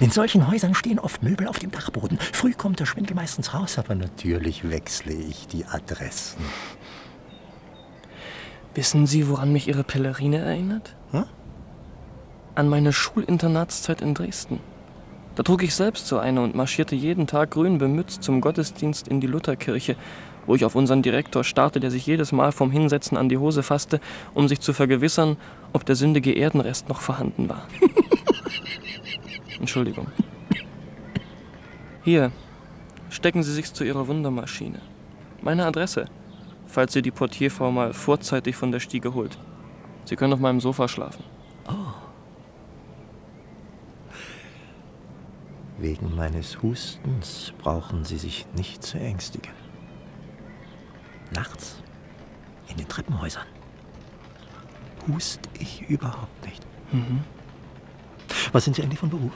In 0.00 0.10
solchen 0.10 0.50
Häusern 0.50 0.74
stehen 0.74 0.98
oft 0.98 1.22
Möbel 1.22 1.46
auf 1.46 1.58
dem 1.58 1.70
Dachboden. 1.70 2.18
Früh 2.32 2.54
kommt 2.54 2.80
der 2.80 2.86
Schwindel 2.86 3.14
meistens 3.14 3.52
raus, 3.52 3.76
aber 3.76 3.94
natürlich 3.94 4.70
wechsle 4.70 5.12
ich 5.12 5.48
die 5.48 5.66
Adressen. 5.66 6.42
Wissen 8.74 9.06
Sie, 9.06 9.28
woran 9.28 9.52
mich 9.52 9.68
Ihre 9.68 9.84
Pellerine 9.84 10.38
erinnert? 10.38 10.96
An 12.54 12.68
meine 12.68 12.92
Schulinternatszeit 12.92 14.02
in 14.02 14.12
Dresden. 14.12 14.60
Da 15.36 15.42
trug 15.42 15.62
ich 15.62 15.74
selbst 15.74 16.06
so 16.06 16.18
eine 16.18 16.42
und 16.42 16.54
marschierte 16.54 16.94
jeden 16.94 17.26
Tag 17.26 17.52
grün 17.52 17.78
bemützt 17.78 18.22
zum 18.22 18.42
Gottesdienst 18.42 19.08
in 19.08 19.22
die 19.22 19.26
Lutherkirche, 19.26 19.96
wo 20.44 20.54
ich 20.54 20.66
auf 20.66 20.74
unseren 20.74 21.00
Direktor 21.00 21.44
starrte, 21.44 21.80
der 21.80 21.90
sich 21.90 22.04
jedes 22.04 22.30
Mal 22.30 22.52
vom 22.52 22.70
Hinsetzen 22.70 23.16
an 23.16 23.30
die 23.30 23.38
Hose 23.38 23.62
fasste, 23.62 24.00
um 24.34 24.48
sich 24.48 24.60
zu 24.60 24.74
vergewissern, 24.74 25.38
ob 25.72 25.86
der 25.86 25.96
sündige 25.96 26.32
Erdenrest 26.32 26.90
noch 26.90 27.00
vorhanden 27.00 27.48
war. 27.48 27.66
Entschuldigung. 29.58 30.08
Hier, 32.04 32.32
stecken 33.08 33.42
Sie 33.42 33.52
sich's 33.54 33.72
zu 33.72 33.84
Ihrer 33.84 34.08
Wundermaschine. 34.08 34.80
Meine 35.40 35.64
Adresse, 35.64 36.04
falls 36.66 36.92
Sie 36.92 37.00
die 37.00 37.12
Portierfrau 37.12 37.70
mal 37.70 37.94
vorzeitig 37.94 38.56
von 38.56 38.72
der 38.72 38.80
Stiege 38.80 39.14
holt. 39.14 39.38
Sie 40.04 40.16
können 40.16 40.34
auf 40.34 40.40
meinem 40.40 40.60
Sofa 40.60 40.88
schlafen. 40.88 41.24
Wegen 45.82 46.14
meines 46.14 46.62
Hustens 46.62 47.52
brauchen 47.58 48.04
Sie 48.04 48.16
sich 48.16 48.46
nicht 48.54 48.84
zu 48.84 48.98
ängstigen. 48.98 49.50
Nachts 51.34 51.82
in 52.68 52.76
den 52.76 52.86
Treppenhäusern 52.86 53.46
hust 55.08 55.40
ich 55.58 55.82
überhaupt 55.88 56.46
nicht. 56.46 56.64
Mhm. 56.92 57.24
Was 58.52 58.64
sind 58.64 58.76
Sie 58.76 58.84
eigentlich 58.84 59.00
von 59.00 59.10
Beruf? 59.10 59.32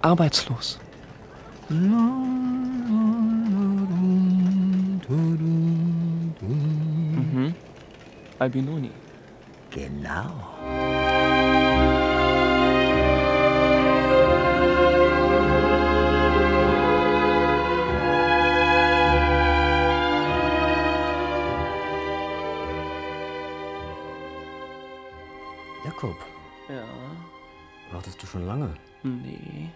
Arbeitslos. 0.00 0.80
Mhm. 1.68 2.32
Albinoni. 8.40 8.90
Genau. 9.70 10.91
Jakob, 26.02 26.16
Ja. 26.68 26.84
wartest 27.92 28.20
du 28.20 28.26
schon 28.26 28.44
lange? 28.44 28.74
Nee. 29.04 29.70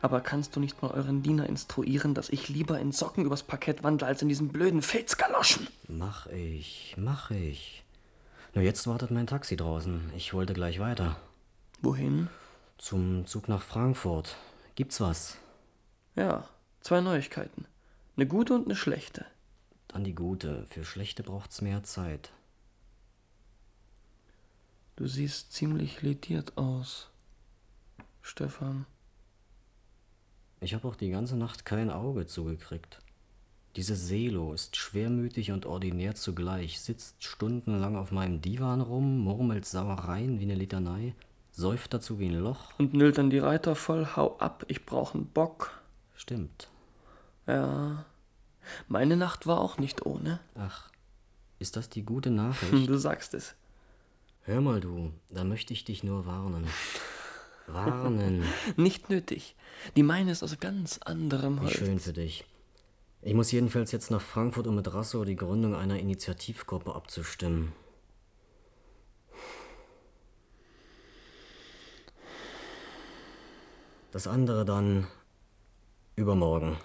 Aber 0.00 0.20
kannst 0.20 0.54
du 0.54 0.60
nicht 0.60 0.80
mal 0.82 0.92
euren 0.92 1.24
Diener 1.24 1.48
instruieren, 1.48 2.14
dass 2.14 2.28
ich 2.28 2.48
lieber 2.48 2.78
in 2.78 2.92
Socken 2.92 3.24
übers 3.24 3.42
Parkett 3.42 3.82
wandle, 3.82 4.06
als 4.06 4.22
in 4.22 4.28
diesen 4.28 4.50
blöden 4.50 4.82
Filzgaloschen? 4.82 5.66
Mach 5.88 6.26
ich, 6.28 6.94
mach 6.96 7.32
ich. 7.32 7.82
Nur 8.54 8.62
jetzt 8.62 8.86
wartet 8.86 9.10
mein 9.10 9.26
Taxi 9.26 9.56
draußen. 9.56 10.12
Ich 10.16 10.32
wollte 10.32 10.54
gleich 10.54 10.78
weiter. 10.78 11.16
Wohin? 11.80 12.28
Zum 12.78 13.26
Zug 13.26 13.48
nach 13.48 13.62
Frankfurt. 13.62 14.36
Gibt's 14.76 15.00
was? 15.00 15.38
Ja, 16.14 16.44
zwei 16.82 17.00
Neuigkeiten. 17.00 17.64
Eine 18.16 18.28
gute 18.28 18.54
und 18.54 18.66
eine 18.66 18.76
schlechte. 18.76 19.26
Dann 19.88 20.04
die 20.04 20.14
gute. 20.14 20.66
Für 20.70 20.84
schlechte 20.84 21.24
braucht's 21.24 21.62
mehr 21.62 21.82
Zeit. 21.82 22.30
Du 24.96 25.06
siehst 25.06 25.52
ziemlich 25.52 26.02
lediert 26.02 26.58
aus, 26.58 27.08
Stefan. 28.20 28.86
Ich 30.60 30.74
habe 30.74 30.86
auch 30.86 30.96
die 30.96 31.10
ganze 31.10 31.36
Nacht 31.36 31.64
kein 31.64 31.90
Auge 31.90 32.26
zugekriegt. 32.26 33.00
Diese 33.76 33.96
Selo 33.96 34.52
ist 34.52 34.76
schwermütig 34.76 35.50
und 35.50 35.64
ordinär 35.64 36.14
zugleich, 36.14 36.80
sitzt 36.80 37.24
stundenlang 37.24 37.96
auf 37.96 38.12
meinem 38.12 38.42
Divan 38.42 38.82
rum, 38.82 39.20
murmelt 39.20 39.64
Sauereien 39.64 40.38
wie 40.38 40.44
eine 40.44 40.54
Litanei, 40.54 41.14
säuft 41.52 41.94
dazu 41.94 42.18
wie 42.18 42.28
ein 42.28 42.38
Loch. 42.38 42.78
Und 42.78 42.92
nüllt 42.92 43.16
dann 43.16 43.30
die 43.30 43.38
Reiter 43.38 43.74
voll, 43.74 44.06
hau 44.14 44.36
ab, 44.38 44.64
ich 44.68 44.84
brauch 44.84 45.14
einen 45.14 45.26
Bock. 45.26 45.80
Stimmt. 46.14 46.68
Ja. 47.46 48.04
Meine 48.88 49.16
Nacht 49.16 49.46
war 49.46 49.58
auch 49.58 49.78
nicht 49.78 50.04
ohne. 50.04 50.38
Ach, 50.54 50.90
ist 51.58 51.76
das 51.76 51.88
die 51.88 52.04
gute 52.04 52.30
Nachricht? 52.30 52.72
Du 52.88 52.98
sagst 52.98 53.32
es. 53.32 53.54
Hör 54.44 54.60
mal, 54.60 54.80
du, 54.80 55.12
da 55.30 55.44
möchte 55.44 55.72
ich 55.72 55.84
dich 55.84 56.02
nur 56.02 56.26
warnen. 56.26 56.66
Warnen. 57.68 58.42
Nicht 58.76 59.08
nötig. 59.08 59.54
Die 59.94 60.02
meine 60.02 60.32
ist 60.32 60.42
aus 60.42 60.58
ganz 60.58 60.98
anderem 60.98 61.58
Wie 61.58 61.66
Holz. 61.66 61.74
schön 61.74 62.00
für 62.00 62.12
dich. 62.12 62.44
Ich 63.22 63.34
muss 63.34 63.52
jedenfalls 63.52 63.92
jetzt 63.92 64.10
nach 64.10 64.20
Frankfurt, 64.20 64.66
um 64.66 64.74
mit 64.74 64.92
Rasso 64.92 65.24
die 65.24 65.36
Gründung 65.36 65.76
einer 65.76 65.96
Initiativgruppe 66.00 66.92
abzustimmen. 66.92 67.72
Das 74.10 74.26
andere 74.26 74.64
dann 74.64 75.06
übermorgen. 76.16 76.76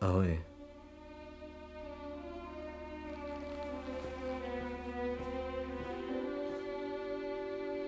Ahoi. 0.00 0.40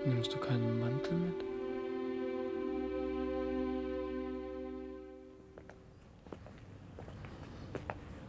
Nimmst 0.05 0.33
du 0.35 0.39
keinen 0.39 0.81
Mantel 0.81 1.15
mit? 1.15 1.45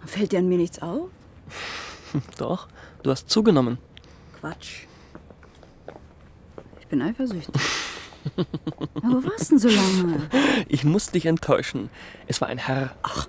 Fällt 0.05 0.31
dir 0.31 0.39
an 0.39 0.47
mir 0.47 0.57
nichts 0.57 0.81
auf? 0.81 1.09
Doch, 2.37 2.67
du 3.03 3.11
hast 3.11 3.29
zugenommen. 3.29 3.77
Quatsch. 4.39 4.85
Ich 6.79 6.87
bin 6.87 7.01
eifersüchtig. 7.01 7.61
ja, 8.37 8.45
wo 9.03 9.23
warst 9.23 9.51
denn 9.51 9.59
so 9.59 9.67
lange? 9.67 10.29
Ich 10.69 10.83
muss 10.83 11.07
dich 11.11 11.25
enttäuschen. 11.25 11.89
Es 12.27 12.39
war 12.39 12.47
ein 12.47 12.57
Herr. 12.57 12.95
Ach, 13.03 13.27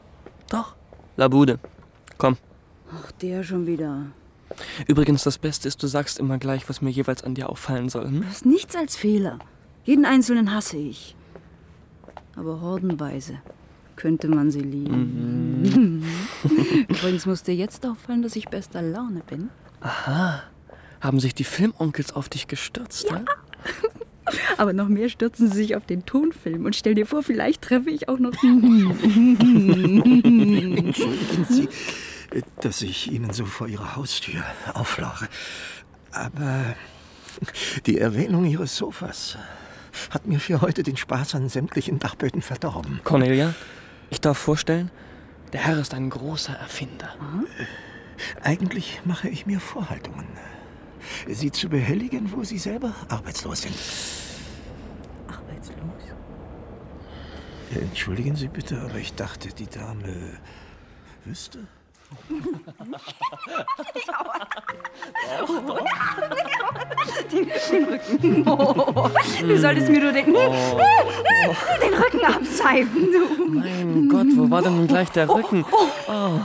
doch. 0.49 0.77
Labude. 1.17 1.59
Komm. 2.19 2.37
Ach, 2.95 3.11
der 3.13 3.43
schon 3.43 3.67
wieder. 3.67 4.07
Übrigens, 4.87 5.25
das 5.25 5.39
Beste 5.39 5.69
ist, 5.69 5.83
du 5.83 5.87
sagst 5.87 6.19
immer 6.19 6.39
gleich, 6.39 6.69
was 6.69 6.81
mir 6.81 6.91
jeweils 6.91 7.25
an 7.25 7.35
dir 7.35 7.51
auffallen 7.51 7.89
soll. 7.89 8.07
Hm? 8.07 8.23
Du 8.23 8.29
hast 8.29 8.47
nichts 8.47 8.77
als 8.77 8.97
Fehler. 8.97 9.39
Jeden 9.85 10.05
einzelnen 10.05 10.55
hasse 10.55 10.77
ich. 10.77 11.17
Aber 12.37 12.61
hordenweise 12.61 13.41
könnte 13.97 14.29
man 14.29 14.51
sie 14.51 14.61
lieben. 14.61 16.03
Übrigens 16.89 17.27
muss 17.27 17.43
dir 17.43 17.55
jetzt 17.55 17.85
auffallen, 17.87 18.23
dass 18.23 18.37
ich 18.37 18.49
bester 18.49 18.83
Laune 18.83 19.23
bin. 19.27 19.51
Aha. 19.81 20.43
Haben 21.01 21.21
sich 21.21 21.35
die 21.35 21.45
Filmonkels 21.45 22.13
auf 22.13 22.29
dich 22.29 22.47
gestürzt, 22.47 23.11
ja? 23.11 23.25
Aber 24.57 24.73
noch 24.73 24.89
mehr 24.89 25.09
stürzen 25.09 25.51
sie 25.51 25.57
sich 25.57 25.77
auf 25.77 25.87
den 25.87 26.05
Tonfilm. 26.05 26.65
Und 26.65 26.75
stell 26.75 26.95
dir 26.95 27.07
vor, 27.07 27.23
vielleicht 27.23 27.63
treffe 27.63 27.91
ich 27.91 28.09
auch 28.09 28.19
noch. 28.19 28.33
Entschuldigen 28.43 30.93
Sie, 31.49 31.69
dass 32.61 32.83
ich 32.83 33.11
Ihnen 33.11 33.33
so 33.33 33.45
vor 33.45 33.69
Ihrer 33.69 33.97
Haustür 33.97 34.43
auflauere. 34.75 35.29
Aber 36.13 36.75
die 37.87 37.99
Erwähnung 37.99 38.45
Ihres 38.45 38.77
Sofas 38.77 39.39
hat 40.11 40.27
mir 40.27 40.41
für 40.41 40.61
heute 40.61 40.83
den 40.83 40.97
Spaß 40.97 41.35
an 41.35 41.49
sämtlichen 41.49 41.99
Dachböden 41.99 42.43
verdorben. 42.43 43.01
Cornelia, 43.05 43.55
ich 44.11 44.21
darf 44.21 44.39
vorstellen, 44.39 44.91
der 45.53 45.61
Herr 45.61 45.79
ist 45.79 45.95
ein 45.95 46.11
großer 46.11 46.55
Erfinder. 46.55 47.15
Eigentlich 48.43 49.01
mache 49.05 49.29
ich 49.29 49.47
mir 49.47 49.61
Vorhaltungen. 49.61 50.27
Sie 51.29 51.51
zu 51.51 51.69
behelligen, 51.69 52.33
wo 52.33 52.43
Sie 52.45 52.59
selber 52.59 52.95
arbeitslos 53.09 53.63
sind. 53.63 53.77
Arbeitslos? 55.29 55.77
Entschuldigen 57.75 58.37
Sie 58.37 58.49
bitte, 58.49 58.81
aber 58.81 58.97
ich 58.99 59.15
dachte, 59.15 59.49
die 59.49 59.67
Dame 59.67 60.39
wüsste. 61.25 61.67
Den, 67.31 67.49
den 67.73 67.85
Rücken. 67.85 68.49
Oh, 68.49 69.11
du 69.41 69.59
solltest 69.59 69.89
mir 69.89 70.01
nur 70.01 70.13
den, 70.13 70.27
den 70.27 71.95
Rücken 71.95 72.25
abseifen, 72.25 73.09
du. 73.13 73.45
Mein 73.49 74.09
Gott, 74.09 74.27
wo 74.37 74.51
war 74.51 74.63
denn 74.63 74.87
gleich 74.87 75.11
der 75.11 75.29
Rücken? 75.29 75.65
Oh. 75.73 76.41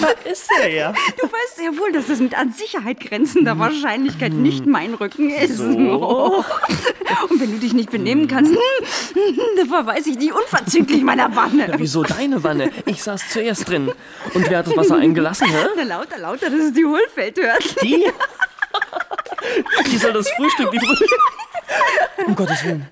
Da 0.00 0.08
ist 0.30 0.48
er 0.60 0.68
ja. 0.68 0.92
Du 1.20 1.26
weißt 1.26 1.56
sehr 1.56 1.70
wohl, 1.78 1.92
dass 1.92 2.06
das 2.08 2.18
mit 2.20 2.36
an 2.36 2.52
Sicherheit 2.52 3.00
grenzender 3.00 3.58
Wahrscheinlichkeit 3.58 4.32
nicht 4.32 4.66
mein 4.66 4.94
Rücken 4.94 5.30
ist. 5.30 5.58
So. 5.58 6.44
Und 7.30 7.40
wenn 7.40 7.52
du 7.52 7.58
dich 7.58 7.72
nicht 7.72 7.90
benehmen 7.90 8.28
kannst, 8.28 8.54
dann 9.56 9.66
verweise 9.68 10.10
ich 10.10 10.18
dich 10.18 10.32
unverzüglich 10.32 11.02
meiner 11.02 11.34
Wanne. 11.36 11.72
Wieso 11.76 12.02
deine 12.02 12.42
Wanne? 12.42 12.70
Ich 12.86 13.02
saß 13.02 13.28
zuerst 13.30 13.68
drin. 13.68 13.92
Und 14.34 14.48
wer 14.48 14.58
hat 14.58 14.66
das 14.66 14.76
Wasser 14.76 14.96
eingelassen, 14.96 15.48
hä? 15.48 15.66
Na, 15.76 15.82
lauter, 15.82 16.18
lauter, 16.18 16.50
dass 16.50 16.60
es 16.60 16.72
die 16.72 16.84
Hohlfeld 16.84 17.38
hört. 17.38 17.82
Die? 17.82 18.04
Die 19.90 19.98
soll 19.98 20.12
das 20.12 20.30
Frühstück, 20.30 20.70
die 20.70 20.78
Frühstück. 20.78 21.08
Um 22.26 22.34
Gottes 22.36 22.64
Willen. 22.64 22.88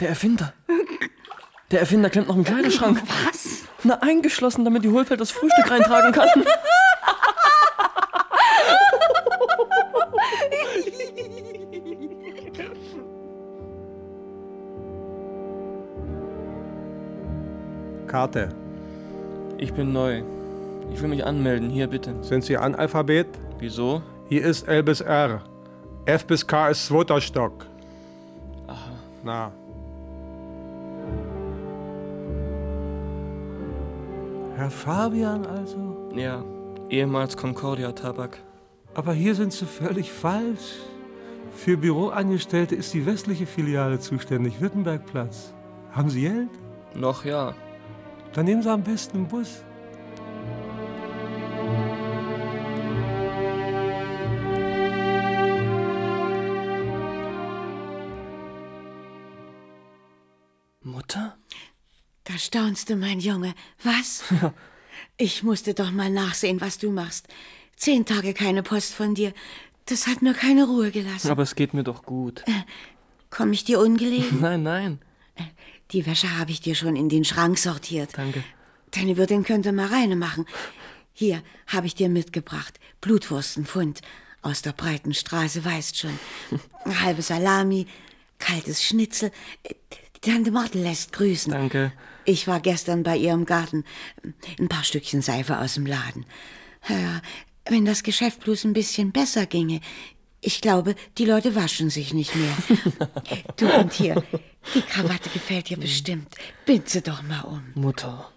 Der 0.00 0.10
Erfinder. 0.10 0.54
Der 1.70 1.80
Erfinder 1.80 2.08
klemmt 2.08 2.28
noch 2.28 2.36
im 2.36 2.44
Kleiderschrank. 2.44 3.02
Was? 3.26 3.64
Na, 3.82 3.98
eingeschlossen, 4.00 4.64
damit 4.64 4.84
die 4.84 4.90
Hohlfeld 4.90 5.20
das 5.20 5.32
Frühstück 5.32 5.70
reintragen 5.70 6.12
kann. 6.12 6.28
Karte. 18.06 18.61
Ich 19.62 19.72
bin 19.72 19.92
neu. 19.92 20.24
Ich 20.92 21.00
will 21.00 21.08
mich 21.08 21.24
anmelden. 21.24 21.70
Hier, 21.70 21.86
bitte. 21.86 22.16
Sind 22.20 22.42
Sie 22.42 22.56
Analphabet? 22.56 23.28
Wieso? 23.60 24.02
Hier 24.28 24.42
ist 24.42 24.66
L 24.66 24.82
bis 24.82 25.00
R. 25.00 25.40
F 26.04 26.26
bis 26.26 26.44
K 26.44 26.70
ist 26.70 26.84
zweiter 26.86 27.20
Stock. 27.20 27.64
Aha. 28.66 28.90
Na. 29.22 29.52
Herr 34.56 34.68
Fabian 34.68 35.46
also? 35.46 36.10
Ja, 36.12 36.42
ehemals 36.90 37.36
Concordia 37.36 37.92
Tabak. 37.92 38.38
Aber 38.94 39.12
hier 39.12 39.36
sind 39.36 39.52
Sie 39.52 39.64
völlig 39.64 40.10
falsch. 40.10 40.80
Für 41.54 41.76
Büroangestellte 41.76 42.74
ist 42.74 42.92
die 42.94 43.06
westliche 43.06 43.46
Filiale 43.46 44.00
zuständig, 44.00 44.60
Wittenbergplatz. 44.60 45.54
Haben 45.92 46.10
Sie 46.10 46.22
Geld? 46.22 46.50
Noch 46.96 47.24
ja. 47.24 47.54
Dann 48.34 48.46
nehmen 48.46 48.62
Sie 48.62 48.70
am 48.70 48.82
besten 48.82 49.18
einen 49.18 49.28
Bus. 49.28 49.62
Mutter? 60.82 61.36
Da 62.24 62.38
staunst 62.38 62.88
du, 62.90 62.96
mein 62.96 63.20
Junge. 63.20 63.54
Was? 63.82 64.24
Ich 65.16 65.42
musste 65.42 65.72
doch 65.72 65.90
mal 65.90 66.10
nachsehen, 66.10 66.60
was 66.60 66.78
du 66.78 66.90
machst. 66.90 67.28
Zehn 67.76 68.04
Tage 68.04 68.34
keine 68.34 68.62
Post 68.62 68.92
von 68.92 69.14
dir. 69.14 69.32
Das 69.86 70.06
hat 70.06 70.20
mir 70.20 70.34
keine 70.34 70.64
Ruhe 70.64 70.90
gelassen. 70.90 71.30
Aber 71.30 71.42
es 71.42 71.54
geht 71.54 71.74
mir 71.74 71.84
doch 71.84 72.02
gut. 72.02 72.44
Komm 73.30 73.52
ich 73.52 73.64
dir 73.64 73.78
ungelegen? 73.80 74.40
Nein, 74.40 74.62
nein. 74.62 74.98
Die 75.92 76.06
Wäsche 76.06 76.38
habe 76.38 76.50
ich 76.50 76.60
dir 76.60 76.74
schon 76.74 76.96
in 76.96 77.08
den 77.08 77.24
Schrank 77.24 77.58
sortiert. 77.58 78.10
Danke. 78.16 78.42
Deine 78.92 79.16
Wirtin 79.16 79.44
könnte 79.44 79.72
mal 79.72 79.88
reine 79.88 80.16
machen. 80.16 80.46
Hier 81.12 81.42
habe 81.66 81.86
ich 81.86 81.94
dir 81.94 82.08
mitgebracht. 82.08 82.78
Blutwurstenpfund 83.00 84.00
aus 84.42 84.62
der 84.62 84.72
breiten 84.72 85.14
Straße, 85.14 85.64
weißt 85.64 85.98
schon. 85.98 86.18
Halbe 87.02 87.22
Salami, 87.22 87.86
kaltes 88.38 88.82
Schnitzel. 88.82 89.30
Die 90.16 90.30
Tante 90.30 90.50
Martel 90.50 90.82
lässt 90.82 91.12
grüßen. 91.12 91.52
Danke. 91.52 91.92
Ich 92.24 92.46
war 92.46 92.60
gestern 92.60 93.02
bei 93.02 93.16
ihr 93.16 93.32
im 93.32 93.44
Garten. 93.44 93.84
Ein 94.58 94.68
paar 94.68 94.84
Stückchen 94.84 95.22
Seife 95.22 95.58
aus 95.58 95.74
dem 95.74 95.86
Laden. 95.86 96.24
Ja, 96.88 97.20
wenn 97.66 97.84
das 97.84 98.02
Geschäft 98.02 98.40
bloß 98.40 98.64
ein 98.64 98.72
bisschen 98.72 99.12
besser 99.12 99.46
ginge. 99.46 99.80
Ich 100.44 100.60
glaube, 100.60 100.96
die 101.18 101.24
Leute 101.24 101.54
waschen 101.54 101.88
sich 101.88 102.12
nicht 102.12 102.34
mehr. 102.34 102.56
du 103.56 103.72
und 103.72 103.92
hier, 103.92 104.24
die 104.74 104.82
Krawatte 104.82 105.30
gefällt 105.30 105.68
dir 105.68 105.76
bestimmt. 105.76 106.34
Bind 106.66 106.88
sie 106.88 107.00
doch 107.00 107.22
mal 107.22 107.42
um. 107.42 107.62
Mutter, 107.74 108.28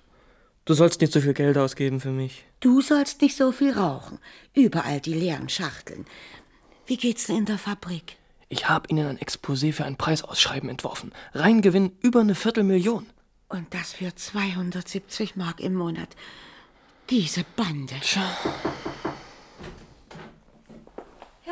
du 0.65 0.75
sollst 0.75 1.01
nicht 1.01 1.11
so 1.11 1.19
viel 1.19 1.33
Geld 1.33 1.57
ausgeben 1.57 1.99
für 1.99 2.11
mich. 2.11 2.45
Du 2.59 2.81
sollst 2.81 3.23
nicht 3.23 3.35
so 3.35 3.51
viel 3.51 3.73
rauchen. 3.73 4.19
Überall 4.53 5.01
die 5.01 5.15
leeren 5.15 5.49
Schachteln. 5.49 6.05
Wie 6.85 6.97
geht's 6.97 7.25
denn 7.25 7.37
in 7.37 7.45
der 7.45 7.57
Fabrik? 7.57 8.17
Ich 8.49 8.69
habe 8.69 8.87
Ihnen 8.89 9.07
ein 9.07 9.17
Exposé 9.17 9.73
für 9.73 9.85
ein 9.85 9.97
Preisausschreiben 9.97 10.69
entworfen. 10.69 11.11
Reingewinn 11.33 11.91
über 12.01 12.19
eine 12.19 12.35
Viertelmillion. 12.35 13.07
Und 13.49 13.73
das 13.73 13.93
für 13.93 14.15
270 14.15 15.35
Mark 15.35 15.59
im 15.59 15.73
Monat. 15.73 16.09
Diese 17.09 17.43
Bande. 17.55 17.95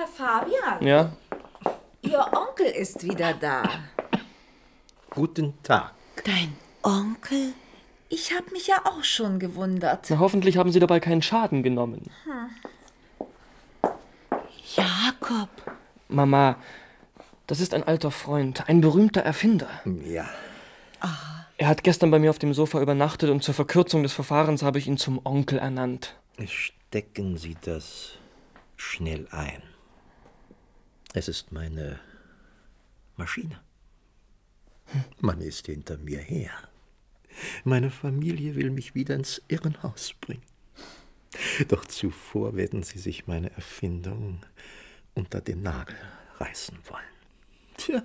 Herr 0.03 0.07
Fabian, 0.07 0.85
Ja? 0.85 1.11
Ihr 2.01 2.19
Onkel 2.19 2.65
ist 2.65 3.03
wieder 3.07 3.33
da. 3.33 3.63
Guten 5.11 5.53
Tag. 5.63 5.93
Dein 6.25 6.57
Onkel? 6.81 7.53
Ich 8.09 8.35
habe 8.35 8.51
mich 8.51 8.67
ja 8.67 8.81
auch 8.83 9.03
schon 9.03 9.39
gewundert. 9.39 10.07
Na, 10.09 10.19
hoffentlich 10.19 10.57
haben 10.57 10.73
Sie 10.73 10.81
dabei 10.81 10.99
keinen 10.99 11.21
Schaden 11.21 11.63
genommen. 11.63 12.11
Hm. 12.25 13.91
Jakob. 14.75 15.49
Mama, 16.09 16.57
das 17.47 17.61
ist 17.61 17.73
ein 17.73 17.83
alter 17.83 18.11
Freund, 18.11 18.67
ein 18.67 18.81
berühmter 18.81 19.21
Erfinder. 19.21 19.69
Ja. 20.05 20.27
Er 21.57 21.67
hat 21.67 21.83
gestern 21.83 22.11
bei 22.11 22.19
mir 22.19 22.29
auf 22.29 22.39
dem 22.39 22.53
Sofa 22.53 22.81
übernachtet 22.81 23.29
und 23.29 23.41
zur 23.41 23.53
Verkürzung 23.53 24.03
des 24.03 24.11
Verfahrens 24.11 24.63
habe 24.63 24.79
ich 24.79 24.87
ihn 24.87 24.97
zum 24.97 25.21
Onkel 25.23 25.59
ernannt. 25.59 26.15
Stecken 26.45 27.37
Sie 27.37 27.55
das 27.61 28.17
schnell 28.75 29.27
ein. 29.31 29.72
Es 31.13 31.27
ist 31.27 31.51
meine 31.51 31.99
Maschine. 33.17 33.59
Man 35.19 35.41
ist 35.41 35.67
hinter 35.67 35.97
mir 35.97 36.19
her. 36.19 36.51
Meine 37.63 37.91
Familie 37.91 38.55
will 38.55 38.71
mich 38.71 38.95
wieder 38.95 39.15
ins 39.15 39.41
Irrenhaus 39.47 40.13
bringen. 40.19 40.43
Doch 41.67 41.85
zuvor 41.85 42.55
werden 42.55 42.83
sie 42.83 42.99
sich 42.99 43.27
meine 43.27 43.51
Erfindung 43.51 44.43
unter 45.13 45.39
den 45.39 45.61
Nagel 45.61 45.95
reißen 46.37 46.77
wollen. 46.89 47.03
Tja, 47.77 48.03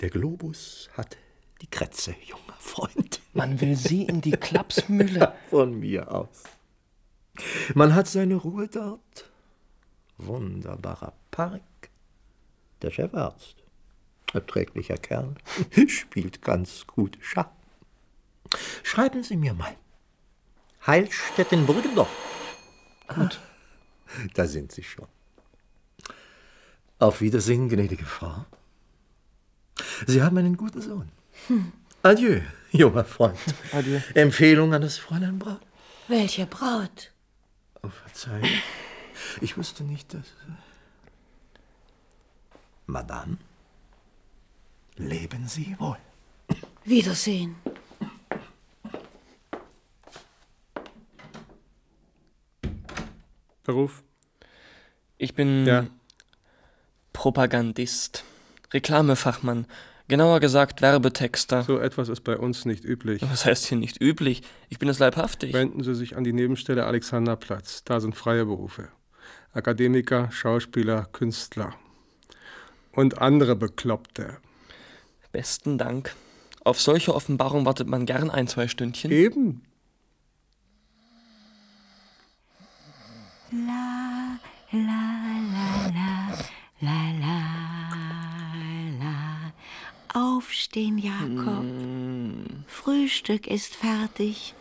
der 0.00 0.10
Globus 0.10 0.90
hat 0.94 1.16
die 1.60 1.66
Krätze, 1.66 2.14
junger 2.26 2.56
Freund. 2.58 3.20
Man 3.34 3.60
will 3.60 3.76
Sie 3.76 4.02
in 4.04 4.20
die 4.20 4.30
Klapsmühle. 4.32 5.34
Von 5.50 5.78
mir 5.78 6.12
aus. 6.12 6.44
Man 7.74 7.94
hat 7.94 8.08
seine 8.08 8.34
Ruhe 8.36 8.68
dort. 8.68 9.31
Wunderbarer 10.26 11.12
Park. 11.30 11.62
Der 12.82 12.90
Chefarzt, 12.90 13.56
erträglicher 14.32 14.96
Kerl, 14.96 15.34
spielt 15.86 16.42
ganz 16.42 16.86
gut 16.86 17.18
Schach. 17.20 17.50
Schreiben 18.82 19.22
Sie 19.22 19.36
mir 19.36 19.54
mal. 19.54 19.74
Heilstätten-Brüggendorf. 20.86 22.10
Gut. 23.08 23.40
Da 24.34 24.46
sind 24.46 24.72
Sie 24.72 24.82
schon. 24.82 25.06
Auf 26.98 27.20
Wiedersehen, 27.20 27.68
gnädige 27.68 28.04
Frau. 28.04 28.44
Sie 30.06 30.22
haben 30.22 30.36
einen 30.38 30.56
guten 30.56 30.80
Sohn. 30.80 31.10
Adieu, 32.02 32.40
junger 32.72 33.04
Freund. 33.04 33.38
Adieu. 33.72 34.00
Empfehlung 34.14 34.74
an 34.74 34.82
das 34.82 34.98
Fräulein 34.98 35.38
Braut. 35.38 35.60
Welche 36.08 36.46
Braut? 36.46 37.12
Oh, 37.82 37.88
Verzeihung. 37.88 38.48
Ich 39.40 39.56
wusste 39.56 39.84
nicht, 39.84 40.12
dass. 40.14 40.26
Madame, 42.86 43.38
leben 44.96 45.46
Sie 45.48 45.76
wohl. 45.78 45.96
Wiedersehen. 46.84 47.56
Beruf? 53.64 54.02
Ich 55.18 55.34
bin 55.34 55.66
Ja. 55.66 55.86
Propagandist, 57.12 58.24
Reklamefachmann, 58.72 59.66
genauer 60.08 60.40
gesagt 60.40 60.82
Werbetexter. 60.82 61.62
So 61.62 61.78
etwas 61.78 62.08
ist 62.08 62.22
bei 62.22 62.36
uns 62.36 62.64
nicht 62.64 62.84
üblich. 62.84 63.22
Was 63.22 63.44
heißt 63.44 63.66
hier 63.66 63.78
nicht 63.78 64.00
üblich? 64.00 64.42
Ich 64.68 64.78
bin 64.80 64.88
es 64.88 64.98
leibhaftig. 64.98 65.52
Wenden 65.52 65.84
Sie 65.84 65.94
sich 65.94 66.16
an 66.16 66.24
die 66.24 66.32
Nebenstelle 66.32 66.84
Alexanderplatz. 66.86 67.84
Da 67.84 68.00
sind 68.00 68.16
freie 68.16 68.44
Berufe. 68.44 68.88
Akademiker, 69.52 70.30
Schauspieler, 70.30 71.06
Künstler. 71.12 71.74
Und 72.92 73.18
andere 73.18 73.54
Bekloppte. 73.56 74.38
Besten 75.30 75.78
Dank. 75.78 76.14
Auf 76.64 76.80
solche 76.80 77.14
Offenbarung 77.14 77.66
wartet 77.66 77.88
man 77.88 78.06
gern 78.06 78.30
ein, 78.30 78.46
zwei 78.46 78.68
Stündchen. 78.68 79.10
Eben. 79.10 79.62
La, 83.50 84.38
la, 84.70 84.78
la, 84.78 85.86
la, 85.88 86.38
la, 86.80 87.12
la, 87.20 87.42
la. 89.00 89.52
Aufstehen, 90.14 90.98
Jakob. 90.98 91.64
Frühstück 92.66 93.46
ist 93.46 93.74
fertig. 93.74 94.54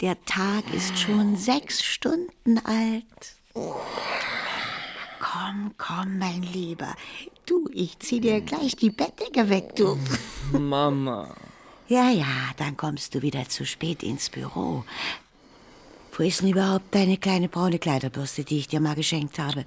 Der 0.00 0.22
Tag 0.24 0.72
ist 0.74 0.98
schon 0.98 1.36
sechs 1.36 1.82
Stunden 1.82 2.58
alt. 2.64 3.37
Komm, 5.20 5.72
komm, 5.76 6.18
mein 6.18 6.42
Lieber. 6.42 6.94
Du, 7.46 7.68
ich 7.72 7.98
zieh 7.98 8.20
dir 8.20 8.40
gleich 8.40 8.76
die 8.76 8.90
Bettdecke 8.90 9.48
weg, 9.48 9.74
du. 9.76 9.98
Mama. 10.58 11.34
Ja, 11.88 12.10
ja, 12.10 12.26
dann 12.56 12.76
kommst 12.76 13.14
du 13.14 13.22
wieder 13.22 13.48
zu 13.48 13.64
spät 13.64 14.02
ins 14.02 14.28
Büro. 14.28 14.84
Wo 16.12 16.22
ist 16.22 16.42
denn 16.42 16.50
überhaupt 16.50 16.94
deine 16.94 17.16
kleine 17.16 17.48
braune 17.48 17.78
Kleiderbürste, 17.78 18.44
die 18.44 18.58
ich 18.58 18.68
dir 18.68 18.80
mal 18.80 18.94
geschenkt 18.94 19.38
habe? 19.38 19.64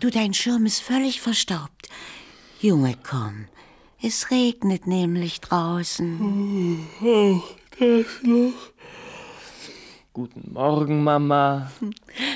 Du, 0.00 0.10
dein 0.10 0.34
Schirm 0.34 0.66
ist 0.66 0.80
völlig 0.80 1.20
verstaubt. 1.20 1.88
Junge, 2.60 2.96
komm. 3.08 3.46
Es 4.02 4.30
regnet 4.30 4.86
nämlich 4.86 5.40
draußen. 5.40 6.88
Guten 10.12 10.52
Morgen, 10.52 11.04
Mama. 11.04 11.70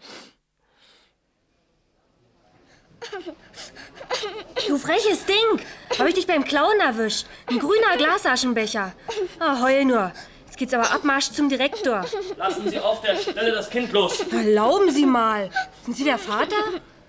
Du 4.67 4.79
freches 4.79 5.25
Ding! 5.25 5.61
Hab 5.99 6.07
ich 6.07 6.15
dich 6.15 6.27
beim 6.27 6.45
Klauen 6.45 6.79
erwischt? 6.81 7.27
Ein 7.47 7.59
grüner 7.59 7.97
Glasaschenbecher. 7.97 8.93
Ah, 9.39 9.61
heul 9.63 9.85
nur. 9.85 10.13
Jetzt 10.47 10.59
geht's 10.59 10.75
aber 10.75 10.91
Abmarsch 10.93 11.31
zum 11.31 11.49
Direktor. 11.49 12.05
Lassen 12.37 12.69
Sie 12.69 12.79
auf 12.79 13.01
der 13.01 13.17
Stelle 13.17 13.53
das 13.53 13.71
Kind 13.71 13.93
los. 13.93 14.21
Erlauben 14.31 14.91
Sie 14.91 15.07
mal. 15.07 15.51
Sind 15.85 15.97
Sie 15.97 16.05
der 16.05 16.19
Vater? 16.19 16.57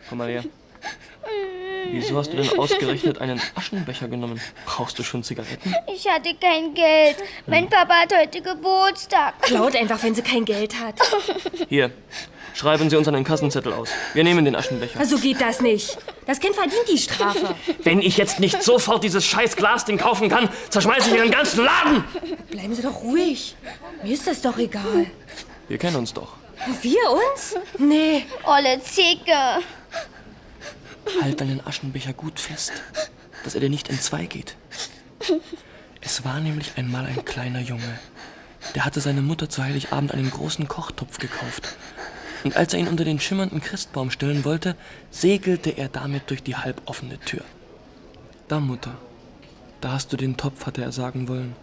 Komm 0.09 0.19
mal 0.19 0.29
her. 0.29 0.43
Wieso 1.91 2.17
hast 2.17 2.31
du 2.31 2.37
denn 2.37 2.57
ausgerechnet 2.57 3.19
einen 3.19 3.41
Aschenbecher 3.55 4.07
genommen? 4.07 4.39
Brauchst 4.65 4.97
du 4.97 5.03
schon 5.03 5.23
Zigaretten? 5.23 5.75
Ich 5.93 6.07
hatte 6.07 6.33
kein 6.35 6.73
Geld. 6.73 7.17
Mein 7.47 7.69
Papa 7.69 7.93
hat 8.03 8.13
heute 8.17 8.41
Geburtstag. 8.41 9.41
Klaut 9.41 9.75
einfach, 9.75 10.01
wenn 10.03 10.15
sie 10.15 10.21
kein 10.21 10.45
Geld 10.45 10.79
hat. 10.79 10.95
Hier, 11.67 11.91
schreiben 12.53 12.89
Sie 12.89 12.95
uns 12.95 13.07
einen 13.09 13.25
Kassenzettel 13.25 13.73
aus. 13.73 13.89
Wir 14.13 14.23
nehmen 14.23 14.45
den 14.45 14.55
Aschenbecher. 14.55 14.99
Also 14.99 15.17
geht 15.17 15.41
das 15.41 15.59
nicht. 15.59 15.97
Das 16.25 16.39
Kind 16.39 16.55
verdient 16.55 16.87
die 16.89 16.97
Strafe. 16.97 17.55
Wenn 17.83 18.01
ich 18.01 18.15
jetzt 18.15 18.39
nicht 18.39 18.63
sofort 18.63 19.03
dieses 19.03 19.25
scheiß 19.25 19.57
Glasding 19.57 19.97
kaufen 19.97 20.29
kann, 20.29 20.47
zerschmeiße 20.69 21.09
ich 21.09 21.15
Ihren 21.17 21.31
ganzen 21.31 21.65
Laden! 21.65 22.05
Bleiben 22.49 22.73
Sie 22.73 22.81
doch 22.83 23.03
ruhig. 23.03 23.55
Mir 24.03 24.13
ist 24.13 24.27
das 24.27 24.41
doch 24.41 24.57
egal. 24.57 25.07
Wir 25.67 25.77
kennen 25.77 25.97
uns 25.97 26.13
doch. 26.13 26.29
Wir 26.81 26.99
uns? 27.11 27.55
Nee. 27.79 28.25
Olle 28.45 28.81
Zicke. 28.83 29.33
Halt 31.19 31.41
deinen 31.41 31.65
Aschenbecher 31.65 32.13
gut 32.13 32.39
fest. 32.39 32.71
dass 33.43 33.55
er 33.55 33.61
dir 33.61 33.69
nicht 33.69 33.89
entzweigeht. 33.89 34.55
Es 36.01 36.23
war 36.23 36.39
nämlich 36.39 36.73
einmal 36.77 37.05
ein 37.05 37.25
kleiner 37.25 37.59
Junge. 37.59 37.99
Der 38.75 38.85
hatte 38.85 39.01
seine 39.01 39.21
Mutter 39.21 39.49
zu 39.49 39.63
Heiligabend 39.63 40.13
einen 40.13 40.29
großen 40.29 40.67
Kochtopf 40.67 41.17
gekauft. 41.17 41.75
Und 42.43 42.55
als 42.55 42.73
er 42.73 42.79
ihn 42.79 42.87
unter 42.87 43.05
den 43.05 43.19
schimmernden 43.19 43.61
Christbaum 43.61 44.09
stellen 44.09 44.45
wollte, 44.45 44.75
segelte 45.11 45.71
er 45.71 45.89
damit 45.89 46.29
durch 46.29 46.41
die 46.41 46.55
halboffene 46.55 47.19
Tür. 47.19 47.43
Da, 48.47 48.59
Mutter, 48.59 48.95
da 49.79 49.93
hast 49.93 50.11
du 50.11 50.17
den 50.17 50.37
Topf, 50.37 50.65
hatte 50.65 50.81
er 50.81 50.91
sagen 50.91 51.27
wollen. 51.27 51.55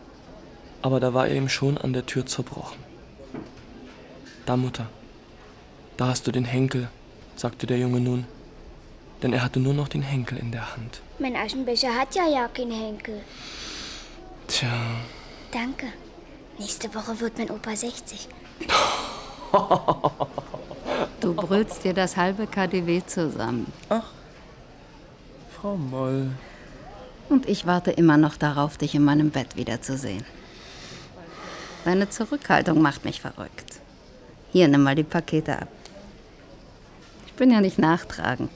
Aber 0.82 1.00
da 1.00 1.14
war 1.14 1.26
er 1.26 1.34
ihm 1.34 1.48
schon 1.48 1.78
an 1.78 1.92
der 1.92 2.06
Tür 2.06 2.26
zerbrochen. 2.26 2.78
Da, 4.46 4.56
Mutter, 4.56 4.88
da 5.96 6.08
hast 6.08 6.26
du 6.26 6.32
den 6.32 6.44
Henkel, 6.44 6.88
sagte 7.34 7.66
der 7.66 7.78
Junge 7.78 8.00
nun. 8.00 8.24
Denn 9.22 9.32
er 9.32 9.42
hatte 9.42 9.60
nur 9.60 9.74
noch 9.74 9.88
den 9.88 10.02
Henkel 10.02 10.38
in 10.38 10.52
der 10.52 10.74
Hand. 10.76 11.00
Mein 11.18 11.34
Aschenbecher 11.34 11.94
hat 11.94 12.14
ja 12.14 12.26
ja 12.28 12.48
keinen 12.48 12.70
Henkel. 12.72 13.20
Tja, 14.46 14.68
Danke. 15.50 15.86
Nächste 16.58 16.92
Woche 16.94 17.18
wird 17.20 17.38
mein 17.38 17.50
Opa 17.50 17.74
60. 17.74 18.28
Du 21.20 21.34
brüllst 21.34 21.84
dir 21.84 21.94
das 21.94 22.16
halbe 22.16 22.46
KDW 22.46 23.02
zusammen. 23.04 23.72
Frau 25.60 25.76
Moll. 25.76 26.30
Und 27.28 27.48
ich 27.48 27.66
warte 27.66 27.90
immer 27.90 28.16
noch 28.16 28.36
darauf, 28.36 28.76
dich 28.78 28.94
in 28.94 29.04
meinem 29.04 29.30
Bett 29.30 29.56
wiederzusehen. 29.56 30.24
Deine 31.84 32.08
Zurückhaltung 32.08 32.80
macht 32.80 33.04
mich 33.04 33.20
verrückt. 33.20 33.80
Hier, 34.52 34.68
nimm 34.68 34.82
mal 34.82 34.94
die 34.94 35.02
Pakete 35.02 35.60
ab. 35.60 35.68
Ich 37.26 37.32
bin 37.34 37.50
ja 37.50 37.60
nicht 37.60 37.78
nachtragend. 37.78 38.50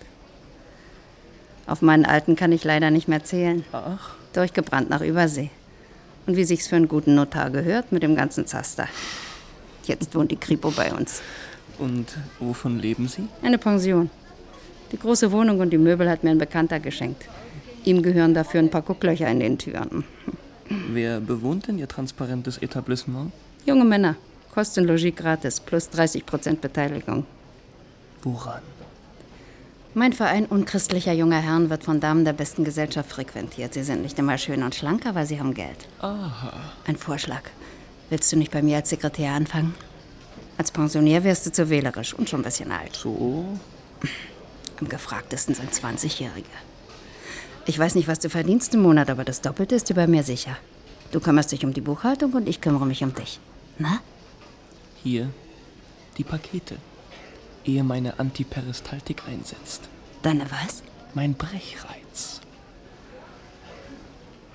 Auf 1.67 1.83
meinen 1.83 2.05
Alten 2.05 2.37
kann 2.37 2.53
ich 2.53 2.65
leider 2.65 2.91
nicht 2.91 3.09
mehr 3.09 3.25
zählen. 3.25 3.65
Ach. 3.73 4.15
Durchgebrannt 4.33 4.91
nach 4.91 5.01
Übersee. 5.01 5.51
Und 6.27 6.37
wie 6.37 6.45
sich's 6.45 6.69
für 6.69 6.77
einen 6.77 6.89
guten 6.89 7.15
Notar 7.15 7.51
gehört, 7.51 7.93
mit 7.93 8.03
dem 8.03 8.15
ganzen 8.15 8.47
Zaster. 8.47 8.89
Jetzt 9.85 10.15
wohnt 10.15 10.31
die 10.31 10.37
Kripo 10.37 10.71
bei 10.71 10.93
uns. 10.93 11.21
Und 11.79 12.17
wovon 12.39 12.79
leben 12.79 13.09
Sie? 13.09 13.29
Eine 13.43 13.59
Pension. 13.59 14.11
Die 14.93 14.99
große 14.99 15.33
Wohnung 15.33 15.61
und 15.61 15.71
die 15.71 15.79
Möbel 15.79 16.09
hat 16.09 16.23
mir 16.23 16.31
ein 16.31 16.39
Bekannter 16.39 16.79
geschenkt. 16.79 17.25
Ihm 17.85 18.03
gehören 18.03 18.35
dafür 18.35 18.61
ein 18.61 18.71
paar 18.71 18.83
Gucklöcher 18.83 19.29
in 19.29 19.41
den 19.41 19.59
Türen. 19.59 20.05
Wer 20.69 21.21
bewohnt 21.21 21.67
denn 21.67 21.79
Ihr 21.79 21.89
transparentes 21.89 22.59
Etablissement? 22.59 23.33
Junge 23.67 23.85
Männer. 23.85 24.17
Kosten 24.55 24.85
Logis 24.85 25.17
gratis, 25.17 25.61
plus 25.61 25.89
30% 25.89 26.57
Beteiligung. 26.57 27.25
Woran? 28.23 28.61
Mein 29.95 30.15
Verein 30.15 30.47
unchristlicher 30.47 31.13
junger 31.13 31.41
Herren 31.41 31.69
wird 31.69 31.85
von 31.85 32.01
Damen 32.01 32.25
der 32.25 32.33
besten 32.33 32.65
Gesellschaft 32.65 33.11
frequentiert. 33.11 33.75
Sie 33.75 33.83
sind 33.83 34.01
nicht 34.01 34.19
immer 34.19 34.39
schön 34.39 34.63
und 34.63 34.75
schlank, 34.75 35.05
aber 35.05 35.27
sie 35.27 35.39
haben 35.39 35.53
Geld. 35.53 35.87
Aha. 35.99 36.55
Ein 36.87 36.97
Vorschlag. 36.97 37.43
Willst 38.09 38.33
du 38.33 38.37
nicht 38.37 38.53
bei 38.53 38.63
mir 38.63 38.77
als 38.77 38.89
Sekretär 38.89 39.33
anfangen? 39.33 39.75
Als 40.57 40.71
Pensionär 40.71 41.25
wärst 41.25 41.45
du 41.45 41.53
zu 41.53 41.69
wählerisch 41.69 42.15
und 42.15 42.31
schon 42.31 42.41
ein 42.41 42.45
bisschen 42.45 42.73
alt. 42.73 42.97
So? 42.97 43.45
Am 44.81 44.89
gefragtesten 44.89 45.55
sind 45.55 45.71
20-Jährige. 45.71 46.49
Ich 47.67 47.79
weiß 47.79 47.95
nicht, 47.95 48.09
was 48.09 48.19
du 48.19 48.31
verdienst 48.31 48.73
im 48.75 48.81
Monat, 48.81 49.11
aber 49.11 49.25
das 49.25 49.43
Doppelte 49.43 49.75
ist 49.75 49.95
bei 49.95 50.07
mir 50.07 50.23
sicher. 50.23 50.57
Du 51.11 51.21
kümmerst 51.21 51.53
dich 51.53 51.67
um 51.67 51.75
die 51.75 51.83
Buchhaltung 51.83 52.33
und 52.33 52.49
ich 52.49 52.63
kümmere 52.63 52.87
mich 52.87 53.05
um 53.05 53.15
dich. 53.15 53.41
Na? 53.79 54.01
Hier 55.03 55.29
die 56.17 56.25
Pakete. 56.25 56.77
Ehe 57.65 57.85
meine 57.85 58.19
Antiperistaltik 58.19 59.23
einsetzt. 59.29 59.89
Deine 60.23 60.51
was? 60.51 60.83
Mein 61.15 61.35
Brechreiz. 61.35 62.41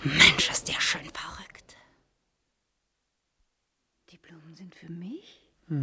Mensch, 0.03 0.49
ist 0.49 0.67
der 0.67 0.79
schön 0.79 1.09
verrückt. 1.13 1.75
Die 4.11 4.17
Blumen 4.17 4.55
sind 4.55 4.75
für 4.75 4.91
mich? 4.91 5.41
Oh 5.69 5.73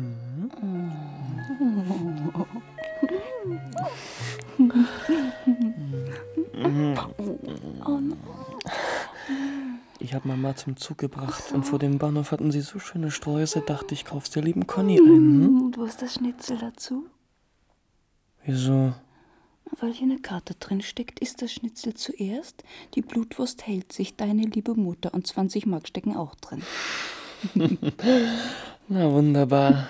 Ich 9.99 10.15
habe 10.15 10.29
Mama 10.29 10.57
zum 10.57 10.77
Zug 10.77 10.99
gebracht 10.99 11.53
und 11.53 11.65
vor 11.65 11.79
dem 11.79 11.99
Bahnhof 11.99 12.31
hatten 12.31 12.51
sie 12.51 12.63
so 12.63 12.79
schöne 12.79 13.11
Sträuße, 13.11 13.61
dachte 13.61 13.95
ich, 13.95 14.05
kauf's 14.05 14.31
der 14.31 14.43
lieben 14.43 14.67
Conny 14.67 14.99
ein. 14.99 15.07
Hm? 15.07 15.73
Du 15.73 15.87
hast 15.87 16.01
das 16.01 16.15
Schnitzel 16.15 16.59
dazu? 16.59 17.07
Wieso? 18.47 18.95
Weil 19.81 19.93
hier 19.93 20.11
eine 20.11 20.21
Karte 20.21 20.55
drin 20.55 20.83
steckt, 20.83 21.19
ist 21.21 21.43
das 21.43 21.53
Schnitzel 21.53 21.95
zuerst, 21.95 22.63
die 22.95 23.03
Blutwurst 23.03 23.67
hält 23.67 23.93
sich, 23.93 24.15
deine 24.15 24.43
liebe 24.43 24.75
Mutter 24.75 25.13
und 25.15 25.27
20 25.27 25.67
Mark 25.67 25.89
stecken 25.89 26.15
auch 26.17 26.35
drin. 26.37 26.63
Na 28.89 29.11
wunderbar. 29.11 29.89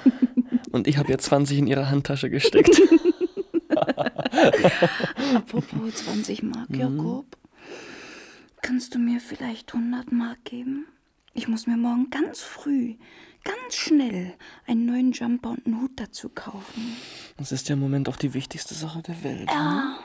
Und 0.70 0.86
ich 0.86 0.96
habe 0.98 1.11
ihr 1.11 1.18
20 1.18 1.59
in 1.59 1.66
ihre 1.66 1.90
Handtasche 1.90 2.30
gesteckt. 2.30 2.80
Apropos 5.34 5.94
20 5.94 6.42
Mark, 6.44 6.70
Jakob. 6.70 7.26
Kannst 8.62 8.94
du 8.94 8.98
mir 8.98 9.20
vielleicht 9.20 9.74
100 9.74 10.12
Mark 10.12 10.44
geben? 10.44 10.86
Ich 11.34 11.48
muss 11.48 11.66
mir 11.66 11.76
morgen 11.76 12.11
ganz 12.11 12.40
früh, 12.40 12.94
ganz 13.45 13.76
schnell 13.76 14.34
einen 14.66 14.86
neuen 14.86 15.12
Jumper 15.12 15.51
und 15.51 15.66
einen 15.66 15.80
Hut 15.82 15.92
dazu 15.97 16.28
kaufen. 16.28 16.97
Das 17.36 17.53
ist 17.53 17.68
ja 17.68 17.74
im 17.74 17.80
Moment 17.80 18.09
auch 18.09 18.16
die 18.16 18.34
wichtigste 18.34 18.74
Sache 18.74 19.03
der 19.03 19.22
Welt. 19.22 19.49
Ja, 19.51 19.99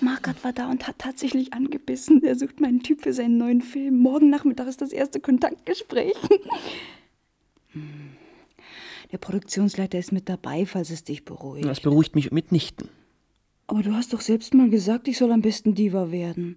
Margaret 0.00 0.42
war 0.44 0.52
da 0.52 0.70
und 0.70 0.86
hat 0.86 0.98
tatsächlich 0.98 1.52
angebissen. 1.52 2.22
Er 2.22 2.36
sucht 2.36 2.60
meinen 2.60 2.82
Typ 2.82 3.02
für 3.02 3.12
seinen 3.12 3.36
neuen 3.38 3.60
Film. 3.60 3.98
Morgen 3.98 4.30
Nachmittag 4.30 4.68
ist 4.68 4.80
das 4.80 4.92
erste 4.92 5.20
Kontaktgespräch. 5.20 6.14
Hm. 7.72 8.12
Der 9.12 9.18
Produktionsleiter 9.18 9.98
ist 9.98 10.12
mit 10.12 10.28
dabei, 10.28 10.66
falls 10.66 10.90
es 10.90 11.04
dich 11.04 11.24
beruhigt. 11.24 11.66
Das 11.66 11.80
beruhigt 11.80 12.14
mich 12.14 12.32
mitnichten. 12.32 12.88
Aber 13.66 13.82
du 13.82 13.94
hast 13.94 14.12
doch 14.12 14.20
selbst 14.20 14.54
mal 14.54 14.68
gesagt, 14.70 15.08
ich 15.08 15.18
soll 15.18 15.32
am 15.32 15.40
besten 15.40 15.74
Diva 15.74 16.10
werden. 16.10 16.56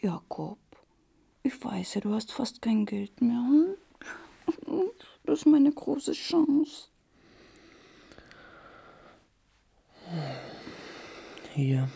Jakob, 0.00 0.58
ich 1.42 1.62
weiß 1.64 1.94
ja, 1.94 2.00
du 2.00 2.12
hast 2.12 2.32
fast 2.32 2.60
kein 2.60 2.84
Geld 2.84 3.20
mehr. 3.20 3.42
Hm? 3.46 3.74
Das 5.24 5.40
ist 5.40 5.46
meine 5.46 5.72
große 5.72 6.12
Chance. 6.12 6.88
Hier 11.54 11.88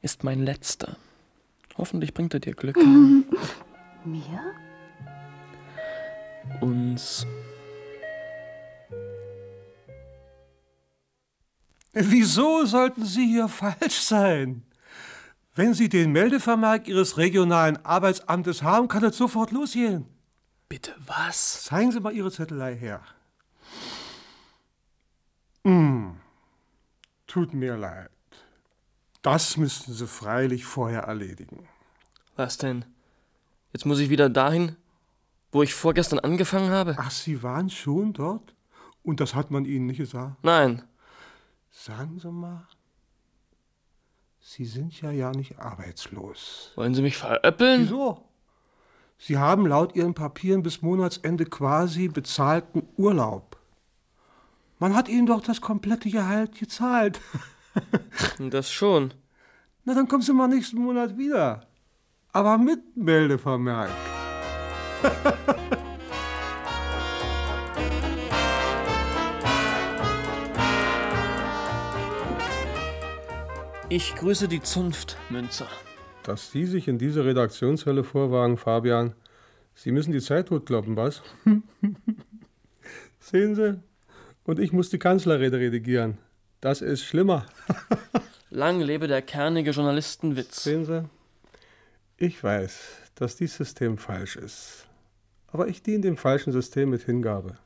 ist 0.00 0.24
mein 0.24 0.40
letzter. 0.40 0.96
Hoffentlich 1.78 2.12
bringt 2.12 2.34
er 2.34 2.40
dir 2.40 2.54
Glück. 2.54 2.76
Mir? 4.04 4.54
Uns. 6.60 7.26
Wieso 11.92 12.64
sollten 12.64 13.04
Sie 13.04 13.26
hier 13.26 13.48
falsch 13.48 14.00
sein? 14.00 14.64
Wenn 15.54 15.74
Sie 15.74 15.88
den 15.88 16.10
Meldevermerk 16.12 16.88
Ihres 16.88 17.18
regionalen 17.18 17.76
Arbeitsamtes 17.84 18.62
haben, 18.62 18.88
kann 18.88 19.04
es 19.04 19.16
sofort 19.16 19.52
losgehen. 19.52 20.11
Bitte 20.72 20.94
was? 21.04 21.64
Zeigen 21.64 21.92
Sie 21.92 22.00
mal 22.00 22.14
Ihre 22.14 22.32
Zettelei 22.32 22.74
her. 22.74 23.02
Hm. 25.66 26.18
Tut 27.26 27.52
mir 27.52 27.76
leid. 27.76 28.08
Das 29.20 29.58
müssten 29.58 29.92
Sie 29.92 30.06
freilich 30.06 30.64
vorher 30.64 31.02
erledigen. 31.02 31.68
Was 32.36 32.56
denn? 32.56 32.86
Jetzt 33.74 33.84
muss 33.84 33.98
ich 33.98 34.08
wieder 34.08 34.30
dahin, 34.30 34.76
wo 35.50 35.62
ich 35.62 35.74
vorgestern 35.74 36.20
angefangen 36.20 36.70
habe? 36.70 36.96
Ach, 36.98 37.10
Sie 37.10 37.42
waren 37.42 37.68
schon 37.68 38.14
dort? 38.14 38.54
Und 39.02 39.20
das 39.20 39.34
hat 39.34 39.50
man 39.50 39.66
Ihnen 39.66 39.84
nicht 39.84 39.98
gesagt? 39.98 40.42
Nein. 40.42 40.82
Sagen 41.70 42.18
Sie 42.18 42.32
mal, 42.32 42.66
Sie 44.40 44.64
sind 44.64 44.98
ja 45.02 45.10
ja 45.10 45.32
nicht 45.32 45.58
arbeitslos. 45.58 46.72
Wollen 46.76 46.94
Sie 46.94 47.02
mich 47.02 47.18
veräppeln? 47.18 47.82
Wieso? 47.82 48.31
Sie 49.24 49.38
haben 49.38 49.68
laut 49.68 49.94
Ihren 49.94 50.14
Papieren 50.14 50.64
bis 50.64 50.82
Monatsende 50.82 51.44
quasi 51.44 52.08
bezahlten 52.08 52.88
Urlaub. 52.96 53.56
Man 54.80 54.96
hat 54.96 55.08
Ihnen 55.08 55.26
doch 55.26 55.40
das 55.40 55.60
komplette 55.60 56.10
Gehalt 56.10 56.58
gezahlt. 56.58 57.20
Das 58.38 58.70
schon. 58.70 59.14
Na, 59.84 59.94
dann 59.94 60.06
kommen 60.06 60.22
Sie 60.22 60.34
mal 60.34 60.48
nächsten 60.48 60.78
Monat 60.78 61.16
wieder. 61.16 61.66
Aber 62.32 62.58
mit 62.58 62.80
Meldevermerk. 62.96 63.90
Ich 73.88 74.14
grüße 74.16 74.48
die 74.48 74.62
Zunft, 74.62 75.16
Münzer. 75.30 75.68
Dass 76.24 76.50
Sie 76.52 76.66
sich 76.66 76.86
in 76.86 76.98
diese 76.98 77.24
Redaktionshölle 77.24 78.04
vorwagen, 78.04 78.56
Fabian. 78.56 79.14
Sie 79.74 79.90
müssen 79.90 80.12
die 80.12 80.20
Zeit 80.20 80.48
totkloppen, 80.48 80.96
was? 80.96 81.22
Sehen 83.20 83.54
Sie? 83.54 83.80
Und 84.44 84.58
ich 84.58 84.72
muss 84.72 84.90
die 84.90 84.98
Kanzlerrede 84.98 85.58
redigieren. 85.58 86.18
Das 86.60 86.80
ist 86.80 87.04
schlimmer. 87.04 87.46
Lang 88.50 88.80
lebe 88.80 89.08
der 89.08 89.22
kernige 89.22 89.70
Journalistenwitz. 89.70 90.62
Sehen 90.62 90.84
Sie? 90.84 91.08
Ich 92.18 92.42
weiß, 92.44 92.80
dass 93.14 93.36
dieses 93.36 93.56
System 93.56 93.98
falsch 93.98 94.36
ist. 94.36 94.86
Aber 95.48 95.68
ich 95.68 95.82
diene 95.82 96.02
dem 96.02 96.16
falschen 96.16 96.52
System 96.52 96.90
mit 96.90 97.02
Hingabe. 97.02 97.56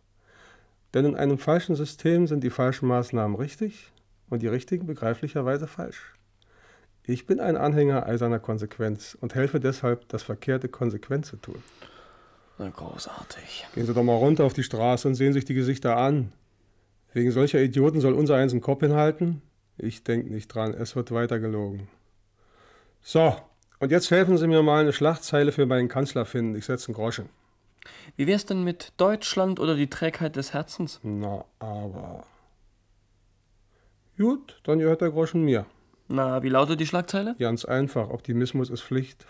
Denn 0.95 1.05
in 1.05 1.15
einem 1.15 1.39
falschen 1.39 1.77
System 1.77 2.27
sind 2.27 2.43
die 2.43 2.51
falschen 2.51 2.89
Maßnahmen 2.89 3.37
richtig 3.37 3.93
und 4.31 4.41
die 4.41 4.49
richtigen 4.49 4.87
begreiflicherweise 4.87 5.67
falsch. 5.67 6.15
Ich 7.09 7.25
bin 7.27 7.39
ein 7.39 7.57
Anhänger 7.57 8.07
eiserner 8.07 8.41
Konsequenz 8.41 9.17
und 9.21 9.37
helfe 9.37 9.61
deshalb, 9.61 10.09
das 10.09 10.25
Verkehrte 10.25 10.69
konsequent 10.69 11.25
zu 11.25 11.37
tun. 11.37 11.63
Großartig. 12.59 13.67
Gehen 13.75 13.87
Sie 13.87 13.95
doch 13.95 14.03
mal 14.03 14.17
runter 14.17 14.45
auf 14.45 14.55
die 14.55 14.65
Straße 14.65 15.07
und 15.07 15.15
sehen 15.15 15.33
sich 15.33 15.45
die 15.45 15.55
Gesichter 15.55 15.97
an. 15.97 16.33
Wegen 17.13 17.31
solcher 17.31 17.61
Idioten 17.61 18.01
soll 18.01 18.15
unser 18.15 18.37
eins 18.37 18.53
einen 18.53 18.61
Kopf 18.61 18.81
hinhalten? 18.81 19.41
Ich 19.79 20.03
denke 20.03 20.33
nicht 20.33 20.49
dran, 20.49 20.75
es 20.75 20.97
wird 20.97 21.13
weiter 21.13 21.39
gelogen. 21.39 21.89
So, 23.03 23.37
und 23.79 23.93
jetzt 23.93 24.11
helfen 24.11 24.37
Sie 24.37 24.49
mir 24.49 24.63
mal 24.63 24.81
eine 24.81 24.93
Schlachtzeile 24.93 25.53
für 25.53 25.67
meinen 25.67 25.89
Kanzler 25.89 26.25
finden. 26.25 26.57
Ich 26.57 26.65
setze 26.65 26.89
einen 26.89 26.95
Groschen. 26.95 27.29
Wie 28.17 28.27
wär's 28.27 28.47
denn 28.47 28.65
mit 28.65 28.95
Deutschland 28.97 29.61
oder 29.61 29.77
die 29.77 29.89
Trägheit 29.89 30.35
des 30.35 30.55
Herzens? 30.55 30.99
Na, 31.05 31.45
aber. 31.61 32.25
Gut, 34.19 34.61
dann 34.65 34.81
gehört 34.81 35.03
der 35.03 35.11
Groschen 35.11 35.43
mir. 35.43 35.67
Na, 36.09 36.43
wie 36.43 36.49
lautet 36.49 36.79
die 36.81 36.87
Schlagzeile? 36.87 37.35
Ganz 37.39 37.65
einfach, 37.65 38.11
Optimismus 38.11 38.71
ist 38.71 38.83
Pflicht. 38.83 39.27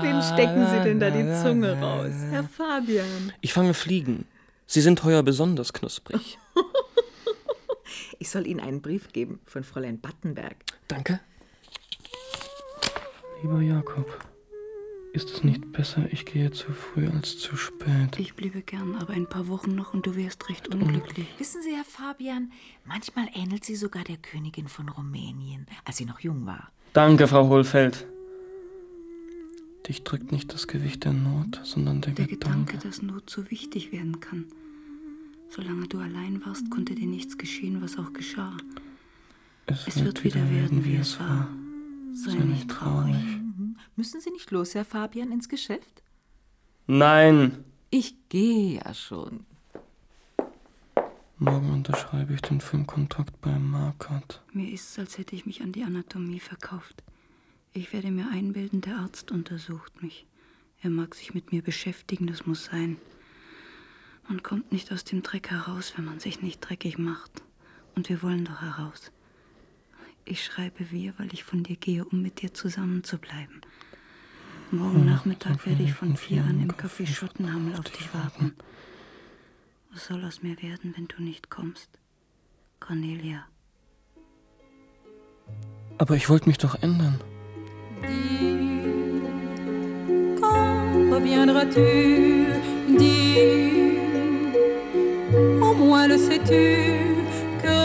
Wem 0.00 0.22
stecken 0.22 0.66
Sie 0.66 0.80
denn 0.84 1.00
da 1.00 1.10
die 1.10 1.24
Zunge 1.42 1.80
raus? 1.80 2.12
Herr 2.30 2.44
Fabian. 2.44 3.32
Ich 3.40 3.52
fange 3.52 3.74
Fliegen. 3.74 4.26
Sie 4.66 4.80
sind 4.80 5.02
heuer 5.02 5.24
besonders 5.24 5.72
knusprig. 5.72 6.38
Ich 8.18 8.30
soll 8.30 8.46
Ihnen 8.46 8.60
einen 8.60 8.82
Brief 8.82 9.12
geben 9.12 9.40
von 9.44 9.62
Fräulein 9.64 10.00
Battenberg. 10.00 10.56
Danke. 10.88 11.20
Lieber 13.42 13.60
Jakob, 13.60 14.06
ist 15.12 15.30
es 15.30 15.44
nicht 15.44 15.70
besser, 15.72 16.06
ich 16.12 16.26
gehe 16.26 16.50
zu 16.50 16.72
früh 16.72 17.06
als 17.08 17.38
zu 17.38 17.56
spät? 17.56 18.18
Ich 18.18 18.34
bliebe 18.34 18.62
gern, 18.62 18.96
aber 18.96 19.12
ein 19.12 19.28
paar 19.28 19.46
Wochen 19.46 19.74
noch 19.76 19.94
und 19.94 20.04
du 20.06 20.16
wärst 20.16 20.48
recht 20.48 20.68
unglücklich. 20.74 21.26
Wissen 21.38 21.62
Sie, 21.62 21.74
Herr 21.74 21.84
Fabian, 21.84 22.50
manchmal 22.84 23.28
ähnelt 23.34 23.64
sie 23.64 23.76
sogar 23.76 24.02
der 24.02 24.16
Königin 24.16 24.66
von 24.66 24.88
Rumänien, 24.88 25.66
als 25.84 25.98
sie 25.98 26.04
noch 26.04 26.18
jung 26.20 26.46
war. 26.46 26.72
Danke, 26.94 27.28
Frau 27.28 27.48
Hohlfeld. 27.48 28.06
Dich 29.86 30.02
drückt 30.02 30.32
nicht 30.32 30.52
das 30.52 30.66
Gewicht 30.66 31.04
der 31.04 31.12
Not, 31.12 31.60
sondern 31.62 32.00
der, 32.00 32.12
Der 32.14 32.26
Gedanke. 32.26 32.72
Gedanke, 32.72 32.88
dass 32.88 33.00
Not 33.02 33.30
so 33.30 33.50
wichtig 33.50 33.92
werden 33.92 34.18
kann. 34.20 34.46
Solange 35.50 35.88
du 35.88 35.98
allein 35.98 36.44
warst, 36.44 36.70
konnte 36.70 36.94
dir 36.94 37.06
nichts 37.06 37.38
geschehen, 37.38 37.80
was 37.80 37.98
auch 37.98 38.12
geschah. 38.12 38.56
Es, 39.66 40.02
wird 40.02 40.24
wieder 40.24 40.50
werden, 40.50 40.84
wie 40.84 40.96
es 40.96 41.18
war. 41.20 41.48
Sei 42.14 42.34
nicht 42.34 42.70
traurig. 42.70 43.14
Mhm. 43.14 43.76
Müssen 43.96 44.20
Sie 44.20 44.30
nicht 44.30 44.50
los, 44.50 44.74
Herr 44.74 44.84
Fabian, 44.84 45.32
ins 45.32 45.48
Geschäft? 45.48 46.02
Nein! 46.86 47.64
Ich 47.90 48.14
gehe 48.28 48.82
ja 48.82 48.94
schon. 48.94 49.46
Morgen 51.38 51.70
unterschreibe 51.72 52.34
ich 52.34 52.42
den 52.42 52.60
Filmkontrakt 52.60 53.40
bei 53.40 53.58
Markert. 53.58 54.42
Mir 54.52 54.72
ist 54.72 54.90
es, 54.90 54.98
als 54.98 55.18
hätte 55.18 55.36
ich 55.36 55.46
mich 55.46 55.62
an 55.62 55.72
die 55.72 55.84
Anatomie 55.84 56.40
verkauft. 56.40 57.02
Ich 57.72 57.92
werde 57.92 58.10
mir 58.10 58.28
einbilden, 58.30 58.80
der 58.80 58.96
Arzt 58.96 59.30
untersucht 59.30 60.02
mich. 60.02 60.26
Er 60.82 60.90
mag 60.90 61.14
sich 61.14 61.34
mit 61.34 61.52
mir 61.52 61.62
beschäftigen, 61.62 62.26
das 62.26 62.46
muss 62.46 62.64
sein. 62.64 62.96
Man 64.28 64.42
kommt 64.42 64.72
nicht 64.72 64.92
aus 64.92 65.04
dem 65.04 65.22
Dreck 65.22 65.50
heraus, 65.50 65.94
wenn 65.96 66.04
man 66.04 66.20
sich 66.20 66.42
nicht 66.42 66.60
dreckig 66.60 66.98
macht. 66.98 67.42
Und 67.94 68.10
wir 68.10 68.22
wollen 68.22 68.44
doch 68.44 68.60
heraus. 68.60 69.10
Ich 70.26 70.44
schreibe 70.44 70.90
wir, 70.90 71.14
weil 71.18 71.32
ich 71.32 71.44
von 71.44 71.62
dir 71.62 71.76
gehe, 71.76 72.04
um 72.04 72.20
mit 72.20 72.42
dir 72.42 72.52
zusammen 72.52 73.02
zu 73.02 73.16
bleiben. 73.16 73.62
Morgen 74.70 75.06
Nachmittag 75.06 75.64
werde 75.64 75.82
ich 75.82 75.94
von 75.94 76.14
vier 76.14 76.44
an 76.44 76.60
im 76.60 76.70
Café 76.72 77.06
Schottenhammel 77.06 77.74
auf 77.76 77.86
dich 77.86 78.12
warten. 78.12 78.54
Was 79.90 80.06
soll 80.06 80.22
aus 80.22 80.42
mir 80.42 80.60
werden, 80.60 80.92
wenn 80.94 81.08
du 81.08 81.22
nicht 81.22 81.48
kommst? 81.48 81.88
Cornelia. 82.78 83.46
Aber 85.96 86.16
ich 86.16 86.28
wollte 86.28 86.48
mich 86.48 86.58
doch 86.58 86.74
ändern. 86.82 87.18
Quand 90.38 91.12
reviendras-tu 91.12 92.46
Dis, 92.98 93.77
le 96.08 96.16
sais-tu, 96.16 97.24
que 97.62 97.80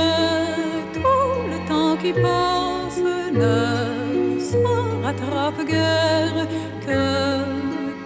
tout 0.94 1.36
le 1.52 1.60
temps 1.68 1.98
qui 1.98 2.14
passe 2.14 3.02
ne 3.42 4.40
se 4.40 4.58
rattrape 5.04 5.66
guère, 5.66 6.48
que 6.88 7.04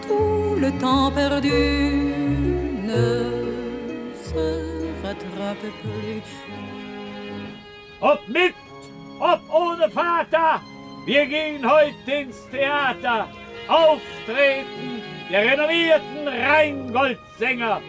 tout 0.07 0.55
le 0.59 0.72
temps 0.80 1.11
perdu 1.11 1.61
ne 2.91 3.05
se 4.30 4.45
rattrape 5.03 5.68
plus. 5.82 6.30
Ob 8.01 8.20
mit, 8.28 8.55
ob 9.20 9.41
ohne 9.53 9.88
Vater, 9.89 10.61
wir 11.05 11.26
gehen 11.28 11.63
heute 11.63 12.11
ins 12.11 12.49
Theater. 12.51 13.28
Auftreten 13.68 15.01
der 15.30 15.41
renommierten 15.51 16.28
Rheingoldsänger. 16.28 17.82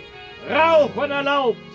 Rauchen 0.51 1.11
erlaubt. 1.11 1.68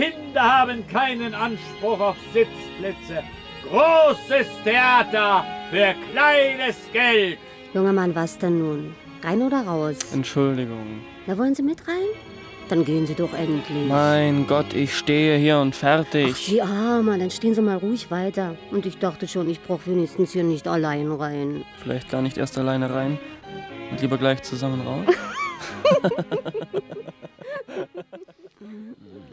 Kinder 0.00 0.42
haben 0.42 0.86
keinen 0.86 1.34
Anspruch 1.34 2.00
auf 2.00 2.16
Sitzplätze. 2.32 3.22
Großes 3.68 4.46
Theater 4.64 5.44
für 5.70 5.94
kleines 6.10 6.76
Geld. 6.90 7.36
Junger 7.74 7.92
Mann, 7.92 8.14
was 8.14 8.38
denn 8.38 8.60
nun? 8.60 8.94
Rein 9.22 9.42
oder 9.42 9.60
raus? 9.60 9.98
Entschuldigung. 10.14 11.02
Na, 11.26 11.36
wollen 11.36 11.54
Sie 11.54 11.62
mit 11.62 11.86
rein? 11.86 12.08
Dann 12.70 12.86
gehen 12.86 13.06
Sie 13.06 13.14
doch 13.14 13.34
endlich. 13.34 13.88
Mein 13.88 14.46
Gott, 14.46 14.72
ich 14.72 14.96
stehe 14.96 15.36
hier 15.36 15.58
und 15.58 15.76
fertig. 15.76 16.30
Ach, 16.32 16.36
Sie 16.36 16.62
Armer, 16.62 17.18
dann 17.18 17.30
stehen 17.30 17.54
Sie 17.54 17.60
mal 17.60 17.76
ruhig 17.76 18.10
weiter. 18.10 18.56
Und 18.70 18.86
ich 18.86 18.96
dachte 18.96 19.28
schon, 19.28 19.50
ich 19.50 19.60
brauche 19.60 19.86
wenigstens 19.86 20.32
hier 20.32 20.44
nicht 20.44 20.66
allein 20.66 21.12
rein. 21.12 21.66
Vielleicht 21.82 22.08
gar 22.08 22.22
nicht 22.22 22.38
erst 22.38 22.56
alleine 22.56 22.94
rein 22.94 23.18
und 23.90 24.00
lieber 24.00 24.16
gleich 24.16 24.42
zusammen 24.44 24.80
raus. 24.80 25.04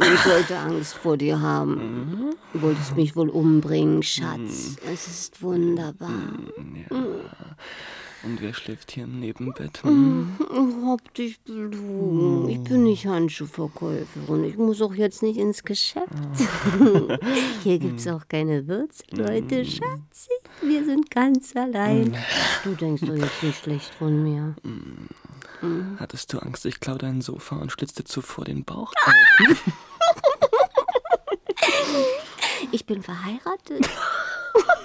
Ich 0.00 0.20
sollte 0.20 0.58
Angst 0.58 0.94
vor 0.94 1.16
dir 1.16 1.40
haben. 1.40 2.34
Du 2.52 2.62
wolltest 2.62 2.96
mich 2.96 3.16
wohl 3.16 3.28
umbringen, 3.28 4.02
Schatz. 4.02 4.76
Es 4.92 5.08
ist 5.08 5.42
wunderbar. 5.42 6.10
Und 8.24 8.40
wer 8.40 8.54
schläft 8.54 8.92
hier 8.92 9.04
im 9.04 9.18
Nebenbett? 9.18 9.82
Ich 9.84 10.86
hab 10.86 11.14
dich 11.14 11.40
belogen. 11.40 12.48
Ich 12.48 12.62
bin 12.62 12.84
nicht 12.84 13.06
Handschuhverkäuferin. 13.06 14.44
Ich 14.44 14.56
muss 14.56 14.80
auch 14.80 14.94
jetzt 14.94 15.22
nicht 15.22 15.38
ins 15.38 15.64
Geschäft. 15.64 16.06
Hier 17.64 17.78
gibt's 17.78 18.06
auch 18.06 18.28
keine 18.28 18.68
Wirtsleute, 18.68 19.64
Schatzi. 19.64 20.30
Wir 20.60 20.84
sind 20.84 21.10
ganz 21.10 21.56
allein. 21.56 22.16
Du 22.62 22.74
denkst 22.74 23.02
doch 23.02 23.16
jetzt 23.16 23.42
nicht 23.42 23.58
schlecht 23.58 23.92
von 23.94 24.22
mir. 24.22 24.54
Hattest 25.98 26.32
du 26.32 26.38
Angst, 26.38 26.64
ich 26.66 26.78
klau 26.80 26.96
dein 26.96 27.22
Sofa 27.22 27.56
und 27.56 27.72
schlitz 27.72 27.94
dir 27.94 28.04
zuvor 28.04 28.44
den 28.44 28.64
Bauch 28.64 28.92
auf? 29.04 29.64
Ich 32.70 32.86
bin 32.86 33.02
verheiratet. 33.02 33.86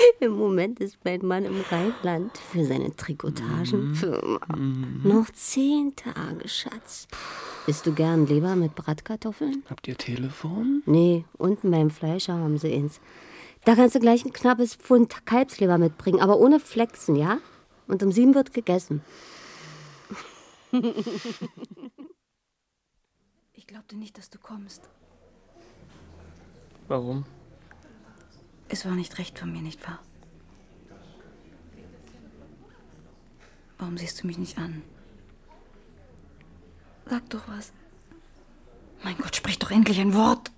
Im 0.20 0.32
Moment 0.32 0.80
ist 0.80 0.98
mein 1.04 1.24
Mann 1.24 1.44
im 1.44 1.60
Rheinland 1.70 2.36
für 2.36 2.64
seine 2.64 2.94
Trikotagenfirma. 2.94 4.40
Noch 5.04 5.30
zehn 5.32 5.94
Tage, 5.96 6.48
Schatz. 6.48 7.08
Isst 7.66 7.86
du 7.86 7.92
gern 7.92 8.26
Leber 8.26 8.56
mit 8.56 8.74
Bratkartoffeln? 8.74 9.62
Habt 9.68 9.86
ihr 9.88 9.96
Telefon? 9.96 10.82
Nee, 10.86 11.24
unten 11.36 11.70
beim 11.70 11.90
Fleischer 11.90 12.34
haben 12.34 12.58
sie 12.58 12.72
eins. 12.72 13.00
Da 13.64 13.74
kannst 13.74 13.94
du 13.94 14.00
gleich 14.00 14.24
ein 14.24 14.32
knappes 14.32 14.74
Pfund 14.74 15.26
Kalbsleber 15.26 15.78
mitbringen, 15.78 16.20
aber 16.20 16.38
ohne 16.38 16.60
Flexen, 16.60 17.16
ja? 17.16 17.38
Und 17.86 18.02
um 18.02 18.12
sieben 18.12 18.34
wird 18.34 18.54
gegessen. 18.54 19.02
Ich 23.52 23.66
glaubte 23.66 23.96
nicht, 23.96 24.16
dass 24.16 24.30
du 24.30 24.38
kommst. 24.38 24.88
Warum? 26.88 27.24
Es 28.72 28.86
war 28.86 28.92
nicht 28.92 29.18
recht 29.18 29.36
von 29.36 29.52
mir, 29.52 29.60
nicht 29.60 29.84
wahr? 29.86 29.98
Warum 33.78 33.98
siehst 33.98 34.22
du 34.22 34.28
mich 34.28 34.38
nicht 34.38 34.58
an? 34.58 34.82
Sag 37.06 37.28
doch 37.30 37.48
was. 37.48 37.72
Mein 39.02 39.16
Gott, 39.18 39.34
sprich 39.34 39.58
doch 39.58 39.72
endlich 39.72 39.98
ein 40.00 40.14
Wort. 40.14 40.52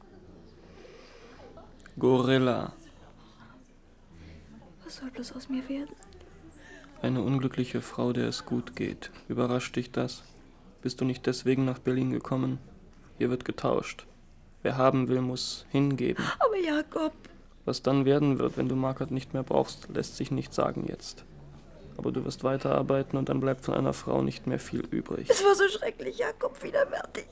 Gorilla. 1.99 2.75
Was 4.85 4.97
soll 4.97 5.11
bloß 5.11 5.33
aus 5.33 5.49
mir 5.49 5.67
werden? 5.71 5.97
Eine 7.01 7.23
unglückliche 7.23 7.81
Frau, 7.81 8.13
der 8.13 8.29
es 8.29 8.45
gut 8.45 8.77
geht. 8.77 9.11
Überrascht 9.29 9.75
dich 9.77 9.91
das? 9.91 10.23
Bist 10.83 11.01
du 11.01 11.07
nicht 11.07 11.27
deswegen 11.27 11.65
nach 11.65 11.79
Berlin 11.79 12.11
gekommen? 12.11 12.59
Hier 13.17 13.31
wird 13.31 13.47
getauscht. 13.47 14.07
Wer 14.63 14.77
haben 14.77 15.09
will, 15.09 15.23
muss 15.23 15.65
hingeben. 15.71 16.23
Aber 16.39 16.59
Jakob. 16.59 17.15
Was 17.65 17.83
dann 17.83 18.05
werden 18.05 18.39
wird, 18.39 18.57
wenn 18.57 18.69
du 18.69 18.75
Markert 18.75 19.11
nicht 19.11 19.35
mehr 19.35 19.45
brauchst, 19.45 19.89
lässt 19.89 20.17
sich 20.17 20.31
nicht 20.31 20.53
sagen 20.53 20.87
jetzt. 20.89 21.25
Aber 21.97 22.11
du 22.11 22.25
wirst 22.25 22.43
weiterarbeiten 22.43 23.19
und 23.19 23.29
dann 23.29 23.41
bleibt 23.41 23.65
von 23.65 23.75
einer 23.75 23.93
Frau 23.93 24.23
nicht 24.23 24.47
mehr 24.47 24.59
viel 24.59 24.81
übrig. 24.81 25.29
Es 25.31 25.45
war 25.45 25.55
so 25.55 25.69
schrecklich, 25.69 26.19
Jakob, 26.19 26.63
widerwärtig. 26.63 27.27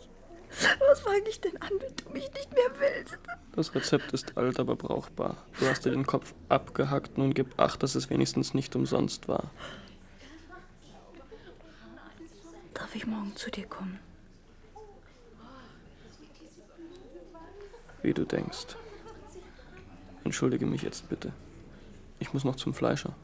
Was 0.88 1.00
fange 1.00 1.28
ich 1.28 1.40
denn 1.40 1.56
an, 1.62 1.70
wenn 1.78 1.94
du 1.96 2.12
mich 2.12 2.30
nicht 2.34 2.52
mehr 2.52 2.70
willst? 2.78 3.18
Das 3.54 3.74
Rezept 3.74 4.12
ist 4.12 4.36
alt, 4.36 4.58
aber 4.58 4.76
brauchbar. 4.76 5.36
Du 5.58 5.66
hast 5.66 5.84
dir 5.84 5.90
den 5.90 6.06
Kopf 6.06 6.34
abgehackt, 6.48 7.18
nun 7.18 7.34
gib 7.34 7.58
acht, 7.58 7.82
dass 7.82 7.94
es 7.94 8.10
wenigstens 8.10 8.52
nicht 8.54 8.74
umsonst 8.76 9.28
war. 9.28 9.50
Darf 12.74 12.94
ich 12.94 13.06
morgen 13.06 13.34
zu 13.36 13.50
dir 13.50 13.66
kommen? 13.66 13.98
Wie 18.02 18.14
du 18.14 18.24
denkst. 18.24 18.76
Entschuldige 20.24 20.66
mich 20.66 20.82
jetzt 20.82 21.08
bitte. 21.08 21.32
Ich 22.18 22.32
muss 22.32 22.44
noch 22.44 22.56
zum 22.56 22.74
Fleischer. 22.74 23.14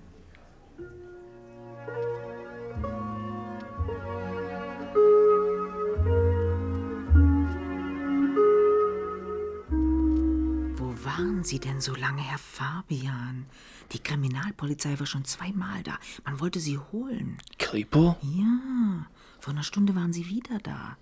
Wo 10.78 10.94
waren 11.04 11.44
Sie 11.44 11.58
denn 11.60 11.80
so 11.80 11.94
lange, 11.94 12.22
Herr 12.22 12.38
Fabian? 12.38 13.46
Die 13.92 13.98
Kriminalpolizei 13.98 14.98
war 14.98 15.06
schon 15.06 15.24
zweimal 15.24 15.82
da. 15.82 15.98
Man 16.24 16.40
wollte 16.40 16.58
Sie 16.58 16.78
holen. 16.78 17.38
Kripo? 17.58 18.16
Ja, 18.22 19.06
vor 19.38 19.52
einer 19.52 19.62
Stunde 19.62 19.94
waren 19.94 20.12
Sie 20.12 20.28
wieder 20.28 20.58
da. 20.62 20.96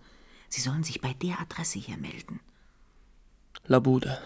Sie 0.49 0.61
sollen 0.61 0.85
sich 0.85 1.01
bei 1.01 1.15
der 1.15 1.41
Adresse 1.41 1.79
hier 1.79 1.97
melden. 1.97 2.41
Labude. 3.67 4.19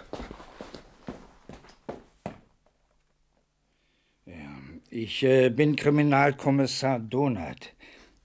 Ich 4.91 5.23
äh, 5.23 5.51
bin 5.51 5.77
Kriminalkommissar 5.77 6.99
Donath. 6.99 7.75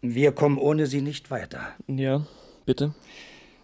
Wir 0.02 0.32
kommen 0.32 0.58
ohne 0.58 0.88
Sie 0.88 1.02
nicht 1.02 1.30
weiter. 1.30 1.74
Ja, 1.88 2.26
bitte. 2.66 2.94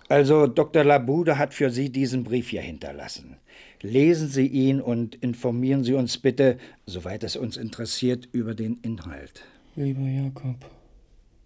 Also, 0.09 0.47
Dr. 0.47 0.83
Labude 0.83 1.37
hat 1.37 1.53
für 1.53 1.69
Sie 1.69 1.91
diesen 1.91 2.25
Brief 2.25 2.49
hier 2.49 2.61
hinterlassen. 2.61 3.37
Lesen 3.81 4.27
Sie 4.27 4.47
ihn 4.47 4.81
und 4.81 5.15
informieren 5.15 5.83
Sie 5.85 5.93
uns 5.93 6.17
bitte, 6.17 6.57
soweit 6.85 7.23
es 7.23 7.37
uns 7.37 7.55
interessiert, 7.55 8.27
über 8.33 8.53
den 8.53 8.77
Inhalt. 8.81 9.43
Lieber 9.75 10.01
Jakob, 10.01 10.57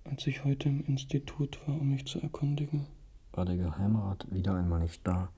als 0.05 0.25
ich 0.25 0.43
heute 0.43 0.69
im 0.69 0.83
Institut 0.87 1.59
war, 1.67 1.79
um 1.79 1.91
mich 1.91 2.05
zu 2.05 2.19
erkundigen, 2.19 2.87
War 3.33 3.45
der 3.45 3.57
Geheimrat 3.57 4.25
wieder 4.31 4.55
einmal 4.55 4.79
nicht 4.79 5.01
da. 5.03 5.29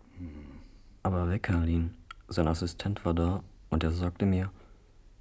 Aber 1.03 1.29
Weckerlin, 1.29 1.91
sein 2.29 2.47
Assistent 2.47 3.03
war 3.03 3.13
da 3.13 3.43
und 3.69 3.83
er 3.83 3.91
sagte 3.91 4.25
mir, 4.25 4.49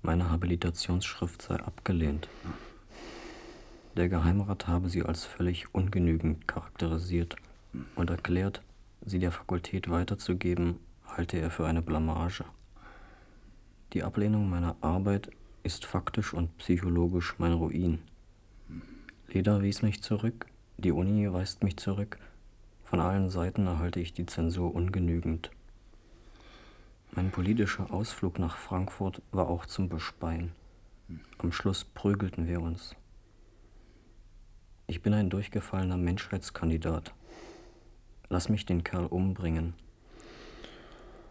meine 0.04 0.30
Habilitationsschrift 0.30 1.40
sei 1.40 1.56
abgelehnt. 1.56 2.28
Der 3.96 4.08
Geheimrat 4.08 4.68
habe 4.68 4.88
sie 4.90 5.02
als 5.02 5.24
völlig 5.24 5.74
ungenügend 5.74 6.46
charakterisiert 6.46 7.36
und 7.96 8.10
erklärt, 8.10 8.60
sie 9.04 9.18
der 9.18 9.32
Fakultät 9.32 9.88
weiterzugeben, 9.88 10.78
halte 11.06 11.38
er 11.38 11.50
für 11.50 11.66
eine 11.66 11.80
Blamage. 11.80 12.44
Die 13.94 14.02
Ablehnung 14.02 14.50
meiner 14.50 14.76
Arbeit 14.82 15.30
ist 15.62 15.86
faktisch 15.86 16.34
und 16.34 16.56
psychologisch 16.58 17.36
mein 17.38 17.52
Ruin. 17.52 18.00
Leda 19.28 19.62
wies 19.62 19.82
mich 19.82 20.02
zurück, 20.02 20.46
die 20.76 20.92
Uni 20.92 21.32
weist 21.32 21.64
mich 21.64 21.78
zurück, 21.78 22.18
von 22.84 23.00
allen 23.00 23.30
Seiten 23.30 23.66
erhalte 23.66 24.00
ich 24.00 24.12
die 24.12 24.26
Zensur 24.26 24.74
ungenügend. 24.74 25.50
Mein 27.16 27.30
politischer 27.30 27.92
Ausflug 27.94 28.40
nach 28.40 28.56
Frankfurt 28.56 29.22
war 29.30 29.48
auch 29.48 29.66
zum 29.66 29.88
Bespeien. 29.88 30.50
Am 31.38 31.52
Schluss 31.52 31.84
prügelten 31.84 32.48
wir 32.48 32.60
uns. 32.60 32.96
Ich 34.88 35.00
bin 35.00 35.14
ein 35.14 35.30
durchgefallener 35.30 35.96
Menschheitskandidat. 35.96 37.14
Lass 38.30 38.48
mich 38.48 38.66
den 38.66 38.82
Kerl 38.82 39.06
umbringen. 39.06 39.74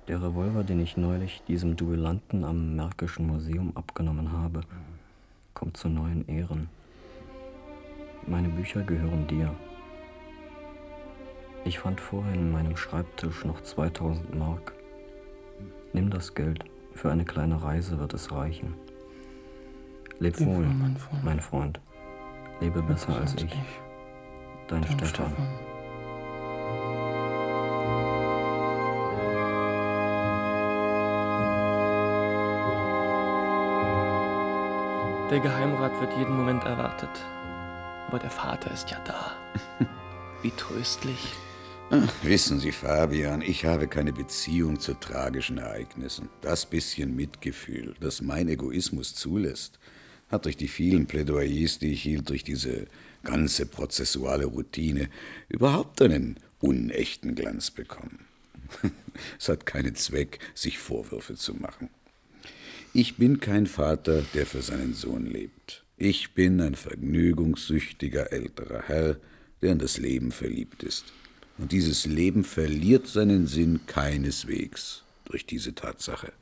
Der 0.08 0.24
Revolver, 0.24 0.64
den 0.64 0.80
ich 0.80 0.96
neulich 0.96 1.44
diesem 1.50 1.76
Duellanten 1.76 2.46
am 2.46 2.78
Märkischen 2.78 3.28
Museum 3.28 3.76
abgenommen 3.76 4.32
habe, 4.32 4.62
kommt 5.54 5.76
zu 5.76 5.90
neuen 5.90 6.26
Ehren. 6.30 6.70
Meine 8.26 8.48
Bücher 8.48 8.84
gehören 8.84 9.28
dir. 9.28 9.54
Ich 11.66 11.80
fand 11.80 12.00
vorhin 12.00 12.36
in 12.36 12.52
meinem 12.54 12.78
Schreibtisch 12.78 13.44
noch 13.44 13.60
2000 13.60 14.34
Mark. 14.34 14.74
Nimm 15.94 16.10
das 16.10 16.34
Geld. 16.34 16.66
Für 16.96 17.12
eine 17.12 17.24
kleine 17.24 17.62
Reise 17.62 18.00
wird 18.00 18.14
es 18.14 18.32
reichen. 18.32 18.74
Leb 20.20 20.40
Leb 20.40 20.48
wohl, 20.48 20.58
wohl, 20.58 20.66
mein 20.66 20.98
Freund. 20.98 21.24
mein 21.24 21.40
Freund. 21.40 21.80
Lebe 22.62 22.82
besser 22.82 23.16
als 23.16 23.36
ich. 23.36 23.52
Dein 24.68 24.82
Dein 24.82 24.86
Stefan. 24.86 25.08
Stefan. 25.08 25.34
Der 35.30 35.40
Geheimrat 35.40 36.00
wird 36.00 36.14
jeden 36.18 36.36
Moment 36.36 36.64
erwartet. 36.64 37.10
Aber 38.08 38.20
der 38.20 38.30
Vater 38.30 38.72
ist 38.72 38.90
ja 38.90 38.98
da. 39.06 39.32
Wie 40.42 40.52
tröstlich. 40.52 41.34
Wissen 42.24 42.60
Sie, 42.60 42.72
Fabian, 42.72 43.44
ich 43.44 43.66
habe 43.66 43.88
keine 43.88 44.14
Beziehung 44.14 44.80
zu 44.80 44.96
tragischen 44.96 45.60
Ereignissen. 45.60 46.28
Das 46.42 46.66
bisschen 46.66 47.16
Mitgefühl, 47.16 47.94
das 48.00 48.20
mein 48.20 48.50
Egoismus 48.50 49.14
zulässt, 49.14 49.78
hat 50.30 50.46
durch 50.46 50.58
die 50.58 50.68
vielen 50.68 51.06
Plädoyers, 51.06 51.78
die 51.78 51.92
ich 51.92 52.02
hielt, 52.02 52.30
durch 52.30 52.44
diese 52.44 52.88
ganze 53.24 53.68
prozessuale 53.68 54.46
Routine 54.46 55.08
überhaupt 55.50 56.02
einen 56.02 56.38
unechten 56.60 57.36
Glanz 57.36 57.70
bekommen. 57.70 58.26
Es 59.40 59.48
hat 59.48 59.68
keinen 59.68 59.94
Zweck, 59.94 60.40
sich 60.56 60.80
Vorwürfe 60.80 61.36
zu 61.36 61.54
machen. 61.54 61.90
Ich 62.94 63.18
bin 63.18 63.40
kein 63.40 63.68
Vater, 63.68 64.24
der 64.34 64.48
für 64.48 64.64
seinen 64.64 64.96
Sohn 64.96 65.28
lebt. 65.28 65.84
Ich 65.98 66.34
bin 66.34 66.60
ein 66.60 66.74
vergnügungssüchtiger 66.74 68.32
älterer 68.32 68.82
Herr, 68.88 69.18
der 69.62 69.74
in 69.74 69.78
das 69.78 70.00
Leben 70.00 70.32
verliebt 70.32 70.82
ist. 70.82 71.14
Und 71.64 71.72
dieses 71.72 72.06
Leben 72.06 72.44
verliert 72.44 73.08
seinen 73.08 73.48
Sinn 73.48 73.80
keineswegs 73.88 75.04
durch 75.24 75.46
diese 75.46 75.74
Tatsache. 75.74 76.34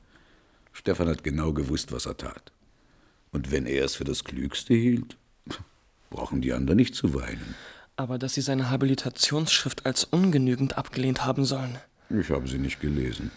Stefan 0.74 1.08
hat 1.08 1.24
genau 1.24 1.54
gewusst, 1.54 1.92
was 1.92 2.08
er 2.08 2.18
tat. 2.18 2.52
Und 3.32 3.52
wenn 3.52 3.68
er 3.68 3.86
es 3.86 3.94
für 3.94 4.04
das 4.04 4.24
Klügste 4.24 4.74
hielt, 4.74 5.18
brauchen 6.10 6.42
die 6.42 6.54
anderen 6.54 6.78
nicht 6.78 6.96
zu 6.96 7.14
weinen. 7.14 7.54
Aber 7.98 8.18
dass 8.18 8.34
Sie 8.34 8.42
seine 8.42 8.72
Habilitationsschrift 8.72 9.86
als 9.86 10.06
ungenügend 10.06 10.80
abgelehnt 10.80 11.24
haben 11.24 11.46
sollen. 11.46 11.78
Ich 12.10 12.32
habe 12.32 12.48
sie 12.48 12.58
nicht 12.58 12.80
gelesen. 12.80 13.30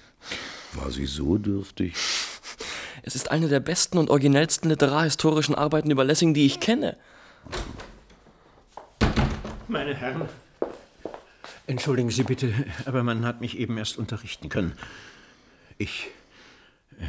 War 0.72 0.90
sie 0.90 1.04
so 1.04 1.36
dürftig? 1.36 1.96
Es 3.02 3.14
ist 3.14 3.30
eine 3.30 3.48
der 3.48 3.60
besten 3.60 3.98
und 3.98 4.08
originellsten 4.08 4.70
literarhistorischen 4.70 5.54
Arbeiten 5.54 5.90
über 5.90 6.04
Lessing, 6.04 6.32
die 6.32 6.46
ich 6.46 6.60
kenne. 6.60 6.96
Meine 9.68 9.94
Herren, 9.94 10.26
entschuldigen 11.66 12.10
Sie 12.10 12.22
bitte, 12.24 12.52
aber 12.84 13.02
man 13.02 13.24
hat 13.24 13.40
mich 13.40 13.58
eben 13.58 13.76
erst 13.78 13.98
unterrichten 13.98 14.48
können. 14.48 14.72
Ich. 15.78 16.08
äh, 16.98 17.06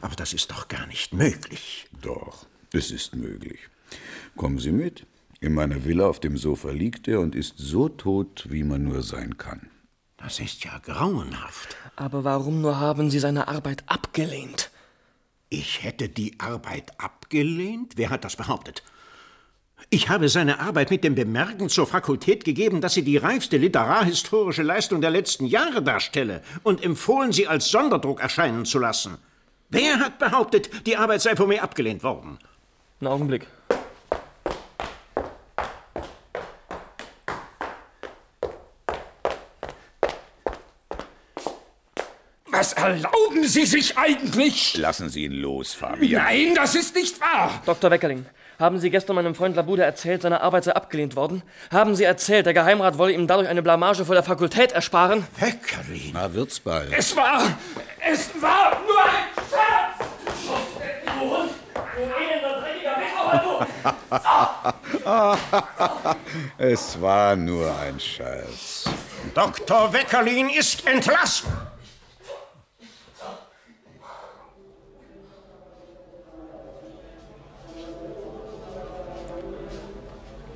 Aber 0.00 0.14
das 0.16 0.32
ist 0.32 0.50
doch 0.50 0.68
gar 0.68 0.86
nicht 0.86 1.12
möglich. 1.12 1.86
Doch, 2.00 2.46
es 2.72 2.90
ist 2.90 3.14
möglich. 3.14 3.60
Kommen 4.36 4.58
Sie 4.58 4.72
mit. 4.72 5.06
In 5.40 5.52
meiner 5.54 5.84
Villa 5.84 6.06
auf 6.06 6.20
dem 6.20 6.38
Sofa 6.38 6.70
liegt 6.70 7.06
er 7.06 7.20
und 7.20 7.34
ist 7.34 7.54
so 7.58 7.88
tot, 7.88 8.46
wie 8.48 8.64
man 8.64 8.84
nur 8.84 9.02
sein 9.02 9.36
kann. 9.36 9.68
Das 10.16 10.40
ist 10.40 10.64
ja 10.64 10.78
grauenhaft. 10.78 11.76
Aber 11.96 12.24
warum 12.24 12.62
nur 12.62 12.80
haben 12.80 13.10
Sie 13.10 13.18
seine 13.18 13.46
Arbeit 13.48 13.84
abgelehnt? 13.86 14.70
Ich 15.50 15.82
hätte 15.82 16.08
die 16.08 16.40
Arbeit 16.40 16.98
abgelehnt? 16.98 17.92
Wer 17.96 18.08
hat 18.10 18.24
das 18.24 18.36
behauptet? 18.36 18.82
Ich 19.90 20.08
habe 20.08 20.28
seine 20.28 20.60
Arbeit 20.60 20.90
mit 20.90 21.04
dem 21.04 21.14
Bemerken 21.14 21.68
zur 21.68 21.86
Fakultät 21.86 22.44
gegeben, 22.44 22.80
dass 22.80 22.94
sie 22.94 23.02
die 23.02 23.16
reifste 23.16 23.58
literarhistorische 23.58 24.62
Leistung 24.62 25.00
der 25.00 25.10
letzten 25.10 25.46
Jahre 25.46 25.82
darstelle 25.82 26.42
und 26.62 26.82
empfohlen, 26.82 27.32
sie 27.32 27.46
als 27.46 27.68
Sonderdruck 27.70 28.20
erscheinen 28.20 28.64
zu 28.64 28.78
lassen. 28.78 29.18
Wer 29.70 29.98
hat 29.98 30.18
behauptet, 30.18 30.86
die 30.86 30.96
Arbeit 30.96 31.20
sei 31.20 31.36
von 31.36 31.48
mir 31.48 31.62
abgelehnt 31.62 32.02
worden? 32.02 32.38
Einen 33.00 33.08
Augenblick. 33.12 33.46
Was 42.46 42.72
erlauben 42.72 43.44
Sie 43.44 43.66
sich 43.66 43.98
eigentlich? 43.98 44.76
Lassen 44.76 45.08
Sie 45.08 45.24
ihn 45.24 45.32
los, 45.32 45.74
Fabian. 45.74 46.22
Nein, 46.22 46.54
das 46.54 46.74
ist 46.74 46.94
nicht 46.94 47.20
wahr. 47.20 47.60
Dr. 47.66 47.90
Weckerling, 47.90 48.24
haben 48.58 48.78
Sie 48.78 48.90
gestern 48.90 49.16
meinem 49.16 49.34
Freund 49.34 49.56
Labude 49.56 49.82
erzählt, 49.82 50.22
seine 50.22 50.40
Arbeit 50.40 50.64
sei 50.64 50.72
abgelehnt 50.72 51.16
worden? 51.16 51.42
Haben 51.72 51.94
Sie 51.94 52.04
erzählt, 52.04 52.46
der 52.46 52.54
Geheimrat 52.54 52.98
wolle 52.98 53.12
ihm 53.12 53.26
dadurch 53.26 53.48
eine 53.48 53.62
Blamage 53.62 54.04
vor 54.04 54.14
der 54.14 54.24
Fakultät 54.24 54.72
ersparen? 54.72 55.26
Weckerling. 55.38 56.12
Na, 56.12 56.32
wird's 56.32 56.60
bald. 56.60 56.92
Es 56.96 57.16
war. 57.16 57.42
Es 58.00 58.30
war 58.40 58.80
nur 58.86 59.04
ein 59.04 59.24
Scherz! 59.50 60.08
Du 61.04 61.20
Hund! 61.20 61.50
Du 61.74 62.02
elender, 62.02 62.60
dreckiger 62.60 62.94
es 66.58 67.00
war 67.00 67.36
nur 67.36 67.74
ein 67.78 67.98
Scherz. 67.98 68.84
Dr. 69.34 69.92
Weckerlin 69.92 70.48
ist 70.50 70.86
entlassen. 70.86 71.50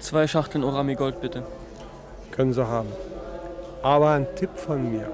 Zwei 0.00 0.26
Schachteln 0.26 0.64
Orami 0.64 0.94
Gold, 0.94 1.20
bitte. 1.20 1.42
Können 2.30 2.52
Sie 2.52 2.66
haben. 2.66 2.88
Aber 3.82 4.10
ein 4.10 4.26
Tipp 4.36 4.50
von 4.56 4.92
mir. 4.92 5.10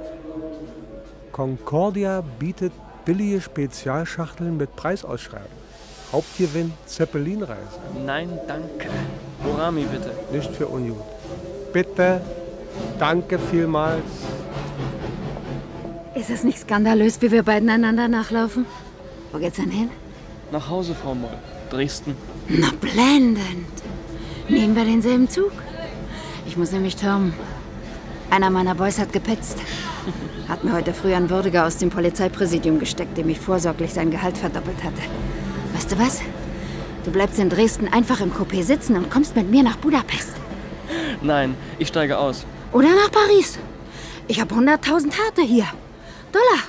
Concordia 1.32 2.22
bietet 2.38 2.72
billige 3.04 3.40
Spezialschachteln 3.40 4.56
mit 4.56 4.76
Preisausschreiben. 4.76 5.64
Hauptgewinn 6.12 6.72
Zeppelinreise. 6.86 7.80
Nein, 8.04 8.38
danke. 8.46 8.88
Orami, 9.44 9.84
bitte. 9.84 10.12
Nicht 10.32 10.54
für 10.54 10.66
Union. 10.68 11.00
Bitte. 11.72 12.20
Danke 12.98 13.38
vielmals. 13.38 14.02
Ist 16.14 16.30
es 16.30 16.44
nicht 16.44 16.58
skandalös, 16.58 17.20
wie 17.20 17.30
wir 17.32 17.42
beiden 17.42 17.68
einander 17.68 18.06
nachlaufen? 18.06 18.66
Wo 19.32 19.38
geht's 19.38 19.56
denn 19.56 19.70
hin? 19.70 19.90
Nach 20.52 20.68
Hause, 20.68 20.94
Frau 20.94 21.14
Moll. 21.14 21.36
Dresden. 21.70 22.16
Na, 22.48 22.68
blendend. 22.80 23.66
Nehmen 24.48 24.76
wir 24.76 24.84
denselben 24.84 25.28
Zug? 25.28 25.52
Ich 26.46 26.56
muss 26.56 26.72
nämlich 26.72 26.96
türmen. 26.96 27.32
Einer 28.30 28.50
meiner 28.50 28.74
Boys 28.74 28.98
hat 28.98 29.12
gepetzt. 29.12 29.58
Hat 30.48 30.64
mir 30.64 30.72
heute 30.74 30.92
früh 30.92 31.14
ein 31.14 31.30
Würdiger 31.30 31.66
aus 31.66 31.78
dem 31.78 31.88
Polizeipräsidium 31.88 32.78
gesteckt, 32.78 33.16
dem 33.16 33.30
ich 33.30 33.40
vorsorglich 33.40 33.94
sein 33.94 34.10
Gehalt 34.10 34.36
verdoppelt 34.36 34.82
hatte. 34.84 35.00
Weißt 35.72 35.92
du 35.92 35.98
was? 35.98 36.20
Du 37.04 37.10
bleibst 37.10 37.38
in 37.38 37.48
Dresden 37.48 37.88
einfach 37.88 38.20
im 38.20 38.32
Coupé 38.32 38.62
sitzen 38.62 38.96
und 38.96 39.10
kommst 39.10 39.34
mit 39.34 39.50
mir 39.50 39.62
nach 39.62 39.76
Budapest. 39.76 40.34
Nein, 41.22 41.54
ich 41.78 41.88
steige 41.88 42.18
aus. 42.18 42.44
Oder 42.72 42.88
nach 42.88 43.10
Paris. 43.10 43.58
Ich 44.28 44.40
habe 44.40 44.54
100.000 44.54 45.12
Harte 45.24 45.42
hier. 45.42 45.66
Dollar. 46.32 46.62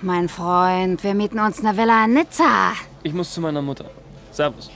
Mein 0.00 0.28
Freund, 0.30 1.04
wir 1.04 1.14
mieten 1.14 1.38
uns 1.38 1.62
eine 1.62 1.76
Villa 1.76 2.04
in 2.06 2.14
Nizza. 2.14 2.72
Ich 3.02 3.12
muss 3.12 3.34
zu 3.34 3.42
meiner 3.42 3.60
Mutter. 3.60 3.86
Servus. 4.32 4.70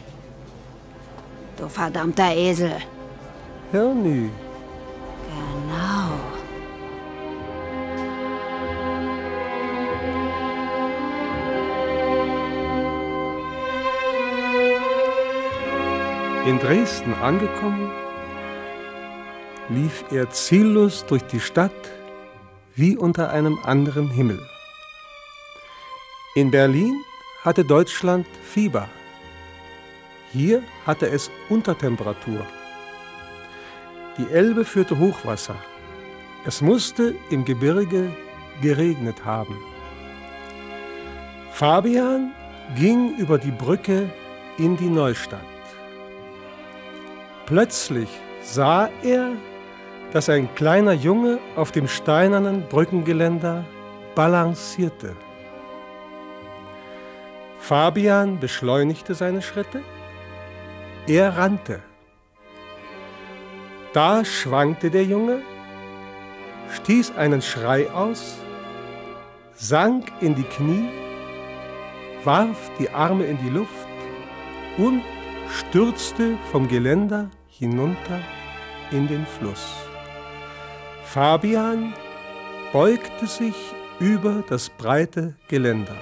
Du 1.57 1.68
verdammter 1.68 2.34
Esel. 2.34 2.76
Hirni. 3.70 4.30
Genau. 5.28 6.34
In 16.46 16.59
Dresden 16.59 17.14
angekommen, 17.22 17.90
lief 19.70 20.05
er 20.11 20.28
ziellos 20.30 21.07
durch 21.07 21.22
die 21.22 21.40
Stadt 21.40 21.72
wie 22.74 22.96
unter 22.96 23.30
einem 23.30 23.59
anderen 23.64 24.11
Himmel. 24.11 24.40
In 26.34 26.50
Berlin 26.50 27.02
hatte 27.44 27.64
Deutschland 27.64 28.26
Fieber. 28.42 28.88
Hier 30.35 30.64
hatte 30.85 31.07
es 31.07 31.30
Untertemperatur. 31.49 32.45
Die 34.18 34.28
Elbe 34.32 34.64
führte 34.64 34.99
Hochwasser. 34.99 35.55
Es 36.45 36.61
musste 36.61 37.14
im 37.30 37.45
Gebirge 37.45 38.11
geregnet 38.61 39.24
haben. 39.24 39.57
Fabian 41.53 42.32
ging 42.76 43.16
über 43.16 43.39
die 43.39 43.53
Brücke 43.53 44.11
in 44.59 44.76
die 44.76 44.89
Neustadt. 44.89 45.41
Plötzlich 47.47 48.09
sah 48.43 48.91
er, 49.05 49.30
dass 50.12 50.28
ein 50.28 50.53
kleiner 50.57 50.95
Junge 50.95 51.39
auf 51.55 51.70
dem 51.70 51.87
steinernen 51.87 52.66
Brückengeländer 52.68 53.64
balancierte. 54.16 55.14
Fabian 57.61 58.41
beschleunigte 58.41 59.14
seine 59.14 59.41
Schritte. 59.41 59.85
Er 61.07 61.36
rannte. 61.36 61.82
Da 63.92 64.24
schwankte 64.24 64.90
der 64.90 65.05
Junge, 65.05 65.42
stieß 66.70 67.12
einen 67.16 67.42
Schrei 67.42 67.90
aus, 67.90 68.38
sank 69.55 70.11
in 70.22 70.34
die 70.34 70.44
Knie, 70.44 70.88
warf 72.24 72.70
die 72.78 72.88
Arme 72.88 73.24
in 73.24 73.36
die 73.44 73.50
Luft 73.50 73.86
und 74.78 75.02
stürzte 75.50 76.38
vom 76.50 76.68
Geländer 76.68 77.30
hinunter 77.48 78.20
in 78.90 79.07
den 79.07 79.26
Fluss. 79.26 79.74
Fabian 81.05 81.92
beugte 82.72 83.26
sich 83.26 83.55
über 84.00 84.42
das 84.48 84.70
breite 84.70 85.34
Geländer. 85.48 85.96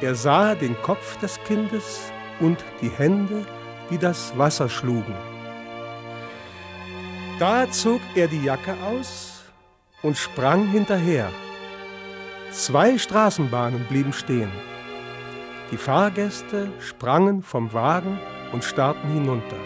Er 0.00 0.14
sah 0.14 0.54
den 0.54 0.80
Kopf 0.82 1.18
des 1.18 1.38
Kindes 1.42 2.12
und 2.38 2.64
die 2.80 2.90
Hände, 2.90 3.44
die 3.90 3.98
das 3.98 4.36
Wasser 4.36 4.68
schlugen. 4.68 5.14
Da 7.38 7.70
zog 7.70 8.00
er 8.14 8.26
die 8.28 8.42
Jacke 8.42 8.74
aus 8.84 9.44
und 10.02 10.16
sprang 10.16 10.66
hinterher. 10.68 11.30
Zwei 12.50 12.98
Straßenbahnen 12.98 13.84
blieben 13.84 14.12
stehen. 14.12 14.50
Die 15.70 15.76
Fahrgäste 15.76 16.68
sprangen 16.80 17.42
vom 17.42 17.72
Wagen 17.72 18.18
und 18.52 18.64
starrten 18.64 19.12
hinunter. 19.12 19.56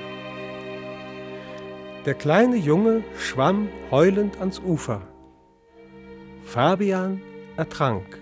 Der 2.05 2.15
kleine 2.15 2.57
Junge 2.57 3.05
schwamm 3.17 3.69
heulend 3.91 4.39
ans 4.41 4.59
Ufer. 4.59 5.03
Fabian 6.45 7.23
ertrank. 7.57 8.19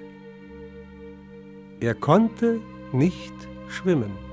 Er 1.81 1.95
konnte 1.95 2.61
nicht 2.93 3.33
schwimmen. 3.69 4.30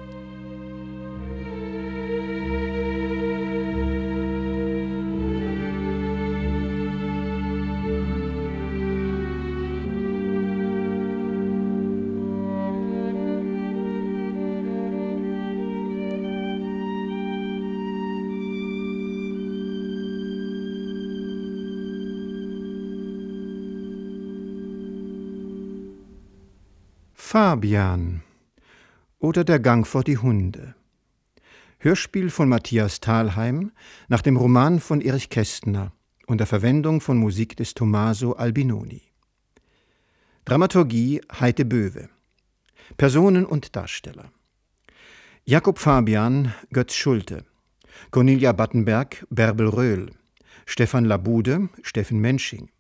Fabian 27.38 28.24
oder 29.20 29.44
Der 29.44 29.60
Gang 29.60 29.86
vor 29.86 30.04
die 30.04 30.18
Hunde. 30.18 30.74
Hörspiel 31.78 32.32
von 32.32 32.50
Matthias 32.50 33.00
Thalheim 33.00 33.72
nach 34.08 34.24
dem 34.24 34.38
Roman 34.38 34.80
von 34.80 35.02
Erich 35.02 35.30
Kästner 35.30 35.92
unter 36.26 36.48
Verwendung 36.48 37.00
von 37.00 37.20
Musik 37.20 37.56
des 37.56 37.76
Tommaso 37.76 38.34
Albinoni. 38.34 39.04
Dramaturgie 40.46 41.22
Heite 41.40 41.64
Böwe. 41.66 42.10
Personen 42.98 43.46
und 43.46 43.76
Darsteller. 43.76 44.32
Jakob 45.46 45.78
Fabian, 45.78 46.56
Götz 46.72 46.96
Schulte. 46.96 47.46
Cornelia 48.10 48.52
Battenberg, 48.52 49.28
Bärbel 49.30 49.68
Röhl. 49.68 50.10
Stefan 50.66 51.06
Labude, 51.06 51.70
Steffen 51.84 52.18
Mensching. 52.18 52.72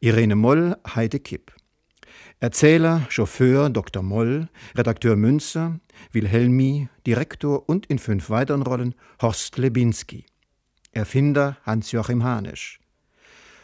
Irene 0.00 0.34
Moll, 0.34 0.76
Heide 0.96 1.20
Kipp. 1.20 1.52
Erzähler, 2.42 3.06
Chauffeur 3.10 3.68
Dr. 3.68 4.02
Moll, 4.02 4.48
Redakteur 4.74 5.14
Münzer, 5.14 5.78
Wilhelmi, 6.10 6.88
Direktor 7.06 7.68
und 7.68 7.84
in 7.86 7.98
fünf 7.98 8.30
weiteren 8.30 8.62
Rollen 8.62 8.94
Horst 9.20 9.58
Lebinski. 9.58 10.24
Erfinder 10.92 11.58
Hans-Joachim 11.66 12.24
Hanisch. 12.24 12.80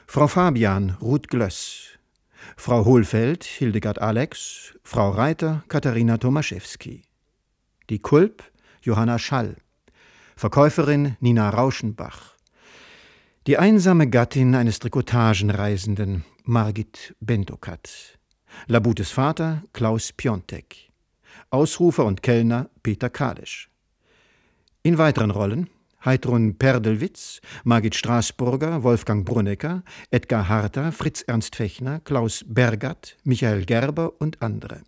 Frau 0.07 0.29
Fabian 0.29 0.99
Ruth 1.01 1.29
Glöss. 1.29 1.99
Frau 2.59 2.85
Hohlfeld 2.85 3.45
Hildegard 3.45 3.99
Alex. 3.99 4.75
Frau 4.85 5.09
Reiter 5.09 5.65
Katharina 5.69 6.19
Tomaszewski. 6.19 7.03
Die 7.89 7.99
Kulp 7.99 8.45
Johanna 8.83 9.19
Schall. 9.19 9.57
Verkäuferin 10.37 11.17
Nina 11.21 11.49
Rauschenbach. 11.49 12.37
Die 13.47 13.57
einsame 13.57 14.11
Gattin 14.11 14.55
eines 14.55 14.81
Trikotagenreisenden, 14.81 16.25
Margit 16.45 17.17
Bendokat. 17.21 18.16
Labutes 18.67 19.11
Vater, 19.11 19.63
Klaus 19.73 20.13
Piontek. 20.13 20.91
Ausrufer 21.51 22.05
und 22.05 22.23
Kellner, 22.23 22.71
Peter 22.83 23.11
Kalisch. 23.11 23.69
In 24.83 24.99
weiteren 24.99 25.31
Rollen 25.31 25.71
Heidrun 26.07 26.57
Perdelwitz, 26.57 27.41
Margit 27.65 27.97
Straßburger, 27.97 28.85
Wolfgang 28.85 29.27
Brunnecker, 29.27 29.83
Edgar 30.13 30.49
Harter, 30.49 30.93
Fritz 30.93 31.23
Ernst 31.23 31.57
Fechner, 31.57 31.99
Klaus 32.01 32.45
Bergat, 32.47 33.17
Michael 33.25 33.65
Gerber 33.65 34.13
und 34.21 34.41
andere. 34.41 34.83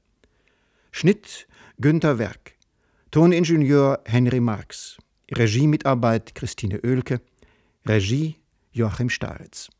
Schnitt 0.92 1.48
Günther 1.80 2.18
Werk. 2.18 2.52
Toningenieur 3.10 4.00
Henry 4.04 4.38
Marx. 4.38 4.96
Regiemitarbeit 5.32 6.36
Christine 6.36 6.80
Oelke. 6.84 7.20
Regie 7.84 8.36
Joachim 8.70 9.10
Staritz. 9.10 9.70